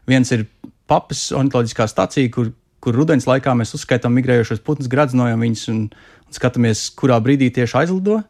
Viens 0.09 0.31
ir 0.33 0.47
papas 0.89 1.29
ornitoloģiskā 1.37 1.89
stacija, 1.91 2.31
kur, 2.33 2.53
kur 2.81 2.97
rudens 2.97 3.27
laikā 3.29 3.53
mēs 3.59 3.74
uzskaitām 3.77 4.14
migrējošos 4.16 4.62
putnus, 4.64 4.89
gradzinojam 4.93 5.43
viņus 5.45 5.66
un, 5.72 5.83
un 5.91 6.39
skatāmies, 6.39 6.87
kurā 6.97 7.18
brīdī 7.22 7.51
tieši 7.53 7.83
aizlido. 7.83 8.22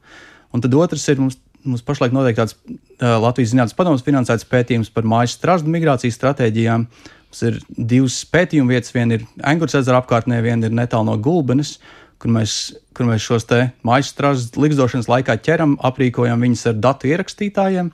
Un 0.54 0.62
tad 0.64 0.74
otrs 0.78 1.08
ir 1.12 1.20
mums, 1.20 1.38
mums 1.66 1.84
pašlaik 1.86 2.14
notiek 2.14 2.38
tāds 2.38 2.56
uh, 2.56 3.18
Latvijas 3.22 3.52
Zinātnes 3.54 3.76
padomus 3.76 4.04
finansēts 4.06 4.48
pētījums 4.48 4.92
par 4.94 5.08
mājas 5.08 5.36
strāžu 5.38 5.70
migrācijas 5.72 6.18
stratēģijām. 6.20 6.88
Mums 7.26 7.44
ir 7.48 7.60
divas 7.76 8.22
pētījuma 8.32 8.76
vietas, 8.76 8.94
viena 8.94 9.18
ir 9.18 9.26
Engūras 9.42 9.80
ezera 9.82 10.00
apkārtnē, 10.02 10.40
viena 10.44 10.70
ir 10.70 10.76
netālu 10.76 11.10
no 11.10 11.16
Gulbenes 11.20 11.76
kur 12.22 12.32
mēs, 12.32 12.56
kur 12.96 13.08
mēs 13.08 13.24
šos 13.24 13.46
mājas 13.86 14.10
strāzes 14.12 14.56
likstošanas 14.58 15.08
laikā 15.10 15.36
ķeram, 15.44 15.76
aprīkojam 15.84 16.42
viņus 16.44 16.66
ar 16.72 16.78
datu 16.80 17.10
ierakstītājiem, 17.10 17.90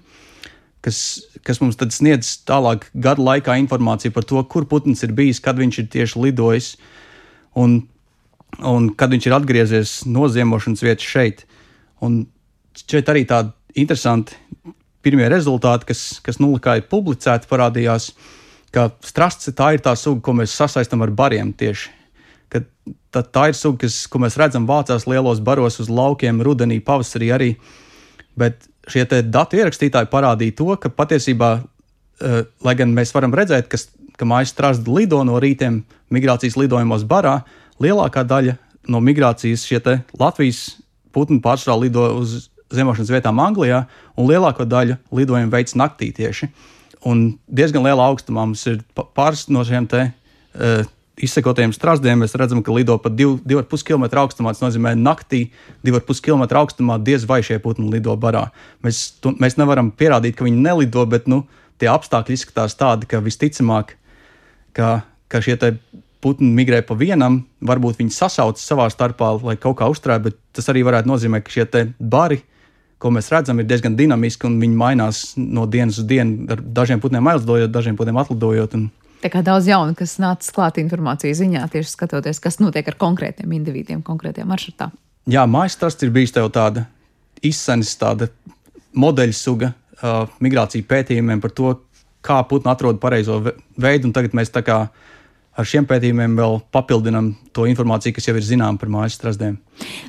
kas, 0.85 0.99
kas 1.47 1.63
mums 1.63 1.79
tad 1.81 1.95
sniedz 1.95 2.37
tālāk 2.49 2.89
gada 2.95 3.23
laikā 3.23 3.59
informāciju 3.65 4.15
par 4.15 4.27
to, 4.29 4.43
kur 4.45 4.67
putns 4.71 5.03
ir 5.03 5.15
bijis, 5.17 5.43
kad 5.43 5.59
viņš 5.59 5.81
ir 5.83 5.89
tieši 5.97 6.23
lidojis 6.27 6.75
un, 7.59 7.83
un 8.59 8.93
kad 8.95 9.15
viņš 9.15 9.29
ir 9.29 9.37
atgriezies 9.39 9.97
no 10.07 10.29
ziemošanas 10.31 10.85
vietas 10.85 11.09
šeit. 11.09 11.45
Un 12.03 12.25
šeit 12.79 13.09
arī 13.13 13.25
tādi 13.29 13.83
interesanti 13.83 14.37
pirmie 15.03 15.27
rezultāti, 15.33 15.89
kas, 15.91 16.21
kas 16.23 16.39
nu 16.39 16.53
ir 16.57 16.87
publicēti, 16.91 17.49
parādījās, 17.51 18.13
ka 18.73 18.91
strasts 19.05 19.51
tā 19.57 19.75
ir 19.75 19.83
tā 19.83 19.97
suga, 19.99 20.23
ko 20.23 20.37
mēs 20.39 20.55
sasaistam 20.55 21.03
ar 21.03 21.11
bariem 21.11 21.53
tieši 21.53 22.03
ka 22.53 22.61
tā, 23.15 23.23
tā 23.25 23.47
ir 23.51 23.57
suga, 23.57 23.85
kas, 23.87 24.03
ko 24.11 24.21
mēs 24.23 24.37
redzam 24.41 24.69
vācās 24.69 25.07
lielos 25.09 25.41
baros 25.45 25.81
uz 25.83 25.89
laukiem, 25.93 26.43
rudenī, 26.45 26.81
pavasarī 26.85 27.33
arī. 27.35 27.51
Bet 28.39 28.69
šie 28.91 29.07
datu 29.07 29.61
ierakstītāji 29.61 30.11
parādīja 30.13 30.57
to, 30.61 30.69
ka 30.81 30.93
patiesībā, 30.93 31.51
uh, 31.63 32.39
lai 32.67 32.77
gan 32.79 32.93
mēs 32.97 33.15
varam 33.17 33.35
redzēt, 33.37 33.71
ka, 33.73 33.81
ka 34.19 34.29
mājas 34.29 34.55
strāzda 34.55 34.93
lido 34.93 35.23
no 35.29 35.41
rītiem 35.43 35.83
migrācijas 36.13 36.59
lidojumos 36.61 37.07
barā, 37.09 37.41
lielākā 37.83 38.27
daļa 38.29 38.59
no 38.93 39.01
migrācijas 39.05 39.67
šie 39.69 39.81
Latvijas 40.19 40.83
putni 41.13 41.41
pārsvarā 41.45 41.79
lido 41.85 42.09
uz 42.19 42.49
zemošanas 42.75 43.13
vietām 43.13 43.41
Anglijā, 43.43 43.85
un 44.17 44.31
lielāko 44.31 44.67
daļu 44.69 44.99
lidojumu 45.15 45.53
veids 45.53 45.77
naktī 45.79 46.13
tieši. 46.17 46.51
Un 47.09 47.33
diezgan 47.51 47.85
lielā 47.85 48.05
augstumā 48.13 48.45
mums 48.47 48.63
ir 48.71 48.83
pāris 48.95 49.49
no 49.51 49.65
šiem 49.67 49.89
te, 49.91 50.09
uh, 50.55 50.85
izsekotiem 51.23 51.73
strazdiem 51.75 52.23
mēs 52.23 52.35
redzam, 52.39 52.63
ka 52.65 52.75
lido 52.75 52.97
pat 53.03 53.15
2,5 53.19 53.87
km 53.87 54.07
augstumā. 54.23 54.55
Tas 54.55 54.63
nozīmē, 54.65 54.95
ka 54.95 55.03
naktī 55.03 55.43
2,5 55.87 56.23
km 56.25 56.47
augstumā 56.63 56.99
diez 57.03 57.27
vai 57.29 57.43
šie 57.45 57.59
putni 57.63 57.91
lido 57.93 58.15
barā. 58.21 58.49
Mēs, 58.85 59.05
tu, 59.23 59.35
mēs 59.43 59.59
nevaram 59.61 59.93
pierādīt, 59.95 60.37
ka 60.39 60.47
viņi 60.47 60.63
nelido, 60.65 61.05
bet 61.07 61.29
nu, 61.31 61.43
tie 61.81 61.91
apstākļi 61.93 62.39
izskatās 62.39 62.79
tādi, 62.79 63.09
ka 63.11 63.23
visticamāk, 63.25 63.97
ka, 64.77 65.03
ka 65.29 65.43
šie 65.45 65.59
putni 66.23 66.53
migrē 66.55 66.85
pa 66.87 66.95
vienam, 66.95 67.43
varbūt 67.67 67.99
viņi 67.99 68.15
sasaucas 68.15 68.65
savā 68.65 68.87
starpā, 68.93 69.35
lai 69.43 69.59
kaut 69.61 69.81
kā 69.81 69.89
uzturētu, 69.91 70.31
bet 70.31 70.39
tas 70.55 70.71
arī 70.71 70.85
varētu 70.87 71.11
nozīmēt, 71.11 71.45
ka 71.47 71.55
šie 71.57 71.87
bari, 71.99 72.39
ko 73.03 73.11
mēs 73.15 73.31
redzam, 73.35 73.59
ir 73.61 73.69
diezgan 73.69 73.97
dinamiski 73.99 74.47
un 74.49 74.59
viņi 74.63 74.79
mainās 74.79 75.23
no 75.37 75.67
dienas 75.71 75.99
uz 75.99 76.07
dienu, 76.09 76.47
ar 76.53 76.63
dažiem 76.63 77.03
putniem 77.03 77.31
aizlidojot, 77.33 77.73
dažiem 77.75 77.99
putniem 77.99 78.21
atlidojot. 78.23 78.77
Un, 78.79 78.89
Tā 79.23 79.31
kā 79.31 79.43
daudz 79.47 79.69
jaunu, 79.71 79.95
kas 79.99 80.17
nācis 80.23 80.51
klāt 80.55 80.81
informācijas 80.83 81.39
ziņā, 81.39 81.67
tieši 81.71 81.93
skatoties, 81.93 82.41
kas 82.43 82.59
notiek 82.59 82.89
ar 82.91 82.99
konkrētiem 82.99 83.53
individiem, 83.55 84.01
konkrētiem 84.03 84.49
maršrutā. 84.51 84.91
Jā, 85.31 85.45
mājas 85.47 85.79
trasts 85.79 86.03
ir 86.03 86.11
bijis 86.15 86.35
tev 86.35 86.49
tāda 86.55 86.89
izsmeļs, 87.47 87.93
tāda 88.01 88.27
modeļa 88.99 89.37
suga 89.39 89.71
uh, 89.71 90.27
migrāciju 90.43 90.87
pētījumiem 90.91 91.43
par 91.43 91.55
to, 91.55 91.77
kā 92.23 92.41
putni 92.51 92.71
atrod 92.73 92.99
pareizo 93.03 93.39
veidu. 93.79 94.11
Tagad 94.15 94.35
mēs 94.35 94.51
kā 94.55 94.79
ar 95.53 95.69
šiem 95.69 95.87
pētījumiem 95.89 96.35
vēl 96.39 96.61
papildinām 96.75 97.33
to 97.55 97.67
informāciju, 97.71 98.17
kas 98.17 98.29
jau 98.29 98.37
ir 98.39 98.47
zināma 98.47 98.81
par 98.81 98.91
mājas 98.93 99.19
strastiem. 99.19 99.59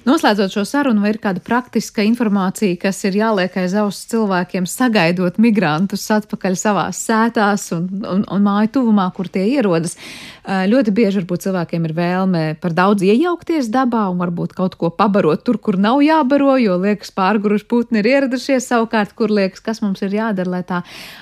Noslēdzot 0.03 0.51
šo 0.51 0.65
sarunu, 0.67 0.99
vai 0.99 1.13
ir 1.13 1.19
kāda 1.23 1.39
praktiska 1.43 2.03
informācija, 2.03 2.75
kas 2.81 2.97
ir 3.07 3.15
jāliek 3.15 3.53
aiz 3.61 3.71
auss 3.79 4.03
cilvēkiem, 4.11 4.67
sagaidot 4.67 5.39
migrantus 5.41 6.03
atpakaļ 6.11 6.57
savās 6.59 6.99
sētās 7.07 7.69
un, 7.75 7.87
un, 8.03 8.25
un 8.27 8.43
māju 8.43 8.73
tuvumā, 8.79 9.07
kur 9.15 9.31
tie 9.31 9.45
ierodas? 9.55 9.95
Ļoti 10.43 10.91
bieži 10.91 11.21
varbūt 11.21 11.45
cilvēkiem 11.45 11.85
ir 11.87 11.93
vēlme 11.95 12.41
par 12.59 12.73
daudz 12.75 13.05
iejaukties 13.07 13.69
dabā 13.71 14.01
un 14.11 14.19
varbūt 14.19 14.51
kaut 14.57 14.75
ko 14.75 14.89
pabarot 14.91 15.45
tur, 15.47 15.55
kur 15.55 15.77
nav 15.79 16.01
jābaro, 16.03 16.57
jo 16.59 16.75
liekas, 16.83 17.13
pārguruši 17.15 17.67
putni 17.71 18.01
ir 18.01 18.09
ieradušies 18.11 18.67
savukārt, 18.67 19.15
kur 19.15 19.31
liekas, 19.31 19.63
kas 19.63 19.79
mums 19.85 20.03
ir 20.03 20.17
jādara, 20.17 20.57
lai 20.57 20.61
tā 20.67 20.81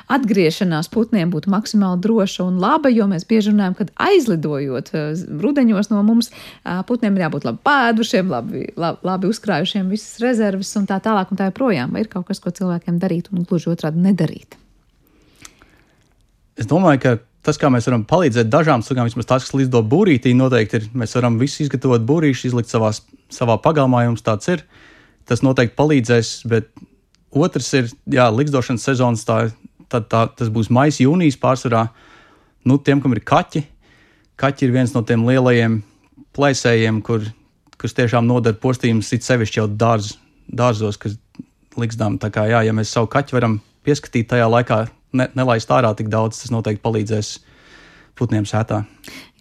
atgriešanās 0.09 0.89
putniem 0.89 1.29
būtu 1.29 1.53
maksimāli 1.53 2.01
droša 2.01 2.47
un 2.49 2.57
laba, 2.63 2.89
jo 2.89 3.05
mēs 3.11 3.27
bieži 3.29 3.53
runājam, 3.53 3.77
kad 3.77 3.93
aizlidojot 4.09 4.89
rudeņos 5.45 5.93
no 5.93 6.01
mums, 6.07 6.33
putniem 6.89 7.13
ir 7.13 7.27
jābūt 7.27 7.45
labi 7.45 7.61
pēdušiem, 7.69 8.30
labi, 8.31 8.65
labi, 8.79 9.03
labi 9.07 9.29
uzkrājušiem 9.31 9.91
visas 9.91 10.19
rezerves 10.23 10.71
un 10.79 10.87
tā 10.89 10.97
tālāk 11.03 11.31
un 11.31 11.39
tā 11.39 11.49
joprojām. 11.49 11.93
Vai 11.93 12.05
ir 12.05 12.11
kaut 12.11 12.27
kas, 12.29 12.41
ko 12.43 12.53
cilvēkiem 12.55 12.99
darīt 13.01 13.29
un 13.31 13.45
gluži 13.47 13.71
otrādi 13.73 14.01
nedarīt? 14.01 14.57
Es 16.59 16.67
domāju, 16.69 17.01
ka 17.03 17.13
tas, 17.45 17.57
kā 17.57 17.71
mēs 17.73 17.87
varam 17.89 18.03
palīdzēt 18.07 18.51
dažām 18.51 18.83
sugām, 18.85 19.07
vismaz 19.09 19.29
tās, 19.29 19.47
kas 19.47 19.55
lido 19.57 19.81
būrītī, 19.85 20.33
noteikti 20.37 20.79
ir. 20.79 20.87
Mēs 21.03 21.15
varam 21.17 21.39
visu 21.41 21.65
izgatavot 21.65 22.03
būrīšu, 22.07 22.51
izlikt 22.51 22.71
savās, 22.71 23.01
savā 23.33 23.57
pagalmā, 23.63 24.05
ja 24.05 24.13
mums 24.13 24.25
tāds 24.25 24.51
ir. 24.51 24.63
Tas 25.29 25.43
noteikti 25.45 25.77
palīdzēs, 25.79 26.31
bet 26.51 26.71
otrs 27.31 27.71
ir, 27.77 27.91
jā, 28.11 28.27
likstošanas 28.33 28.85
sezonas, 28.85 29.25
tā, 29.27 29.39
tā, 29.89 30.03
tā, 30.03 30.25
tas 30.37 30.51
būs 30.53 30.71
maijs, 30.73 31.01
jūnijas 31.03 31.39
pārsvarā. 31.41 31.87
Nu, 32.67 32.77
tiem, 32.77 33.01
kam 33.01 33.15
ir 33.15 33.23
kaķi, 33.25 33.63
kaķi 34.41 34.67
ir 34.67 34.75
viens 34.75 34.93
no 34.93 35.01
tiem 35.07 35.23
lielajiem 35.25 35.79
plēsējiem, 36.37 37.01
kur 37.05 37.25
kas 37.81 37.95
tiešām 37.97 38.27
nodara 38.29 38.57
postījumus, 38.61 39.11
it 39.15 39.25
sevišķi 39.25 39.61
jau 39.61 39.67
dārz, 39.69 40.13
dārzos, 40.47 40.99
kas 41.01 41.17
liksdām. 41.79 42.19
Tā 42.21 42.29
kā, 42.33 42.45
jā, 42.51 42.61
ja 42.67 42.75
mēs 42.75 42.93
savu 42.93 43.09
kaķu 43.11 43.37
varam 43.37 43.59
pieskatīt 43.87 44.29
tajā 44.31 44.47
laikā, 44.51 44.83
ne, 45.17 45.27
nelaist 45.37 45.71
ārā 45.73 45.93
tik 45.97 46.11
daudz, 46.11 46.43
tas 46.43 46.53
noteikti 46.53 46.83
palīdzēs 46.85 47.33
putniem 48.19 48.45
sētā. 48.45 48.83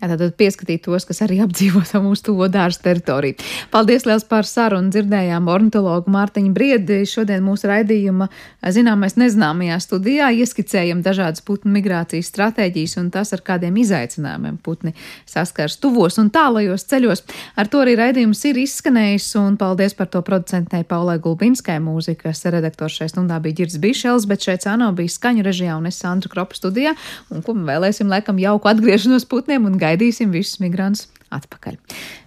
Jā, 0.00 0.08
tad 0.16 0.32
pieskatīt 0.40 0.86
tos, 0.86 1.04
kas 1.04 1.20
arī 1.26 1.40
apdzīvo 1.44 1.82
mūsu 2.00 2.30
tuvo 2.30 2.48
dārza 2.48 2.80
teritoriju. 2.86 3.36
Paldies 3.72 4.06
liels 4.08 4.24
par 4.28 4.48
sarunu. 4.48 4.88
Dzirdējām 4.90 5.48
ornitologu 5.52 6.12
Mārtiņu 6.12 6.54
Briedi. 6.56 7.02
Šodien 7.08 7.44
mūsu 7.44 7.68
raidījuma 7.68 8.30
zināmais 8.72 9.18
nezināmajā 9.20 9.76
studijā 9.84 10.30
ieskicējam 10.40 11.02
dažādas 11.04 11.44
putnu 11.44 11.74
migrācijas 11.74 12.30
stratēģijas 12.32 12.96
un 13.02 13.10
tas, 13.12 13.34
ar 13.36 13.44
kādiem 13.44 13.76
izaicinājumiem 13.82 14.56
putni 14.64 14.94
saskars 15.28 15.76
tuvos 15.82 16.16
un 16.22 16.30
tālajos 16.32 16.86
ceļos. 16.88 17.24
Ar 17.60 17.68
to 17.68 17.84
arī 17.84 17.98
raidījums 18.00 18.40
ir 18.48 18.62
izskanējis 18.64 19.28
un 19.40 19.60
paldies 19.60 19.96
par 19.98 20.08
to 20.12 20.24
producentei 20.24 20.80
Paulai 20.88 21.18
Gulbinskai 21.20 21.76
mūzikas 21.84 22.46
redaktors 22.48 22.96
šai 22.96 23.10
stundā 23.12 23.36
bija 23.44 23.60
Girds 23.60 23.76
Bišels, 23.82 24.28
bet 24.30 24.48
šeit 24.48 24.64
Cāno 24.64 24.90
bija 24.96 25.12
skaņu 25.12 25.44
režijā 25.44 25.76
un 25.76 25.88
es 25.92 26.00
Sandra 26.00 26.32
Kropa 26.32 26.56
studijā 26.56 26.96
un 27.30 27.44
ko 27.44 27.54
vēlēsim 27.56 28.08
laikam 28.10 28.40
jauku 28.40 28.72
atgriešanos 28.72 29.28
putniem 29.30 29.68
un 29.68 29.78
gaidīsim 29.80 29.89
gaidīsim 29.90 30.34
visus 30.34 30.62
migrantus 30.62 31.08
atpakaļ. 31.34 31.78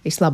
Vislabāk! 0.04 0.32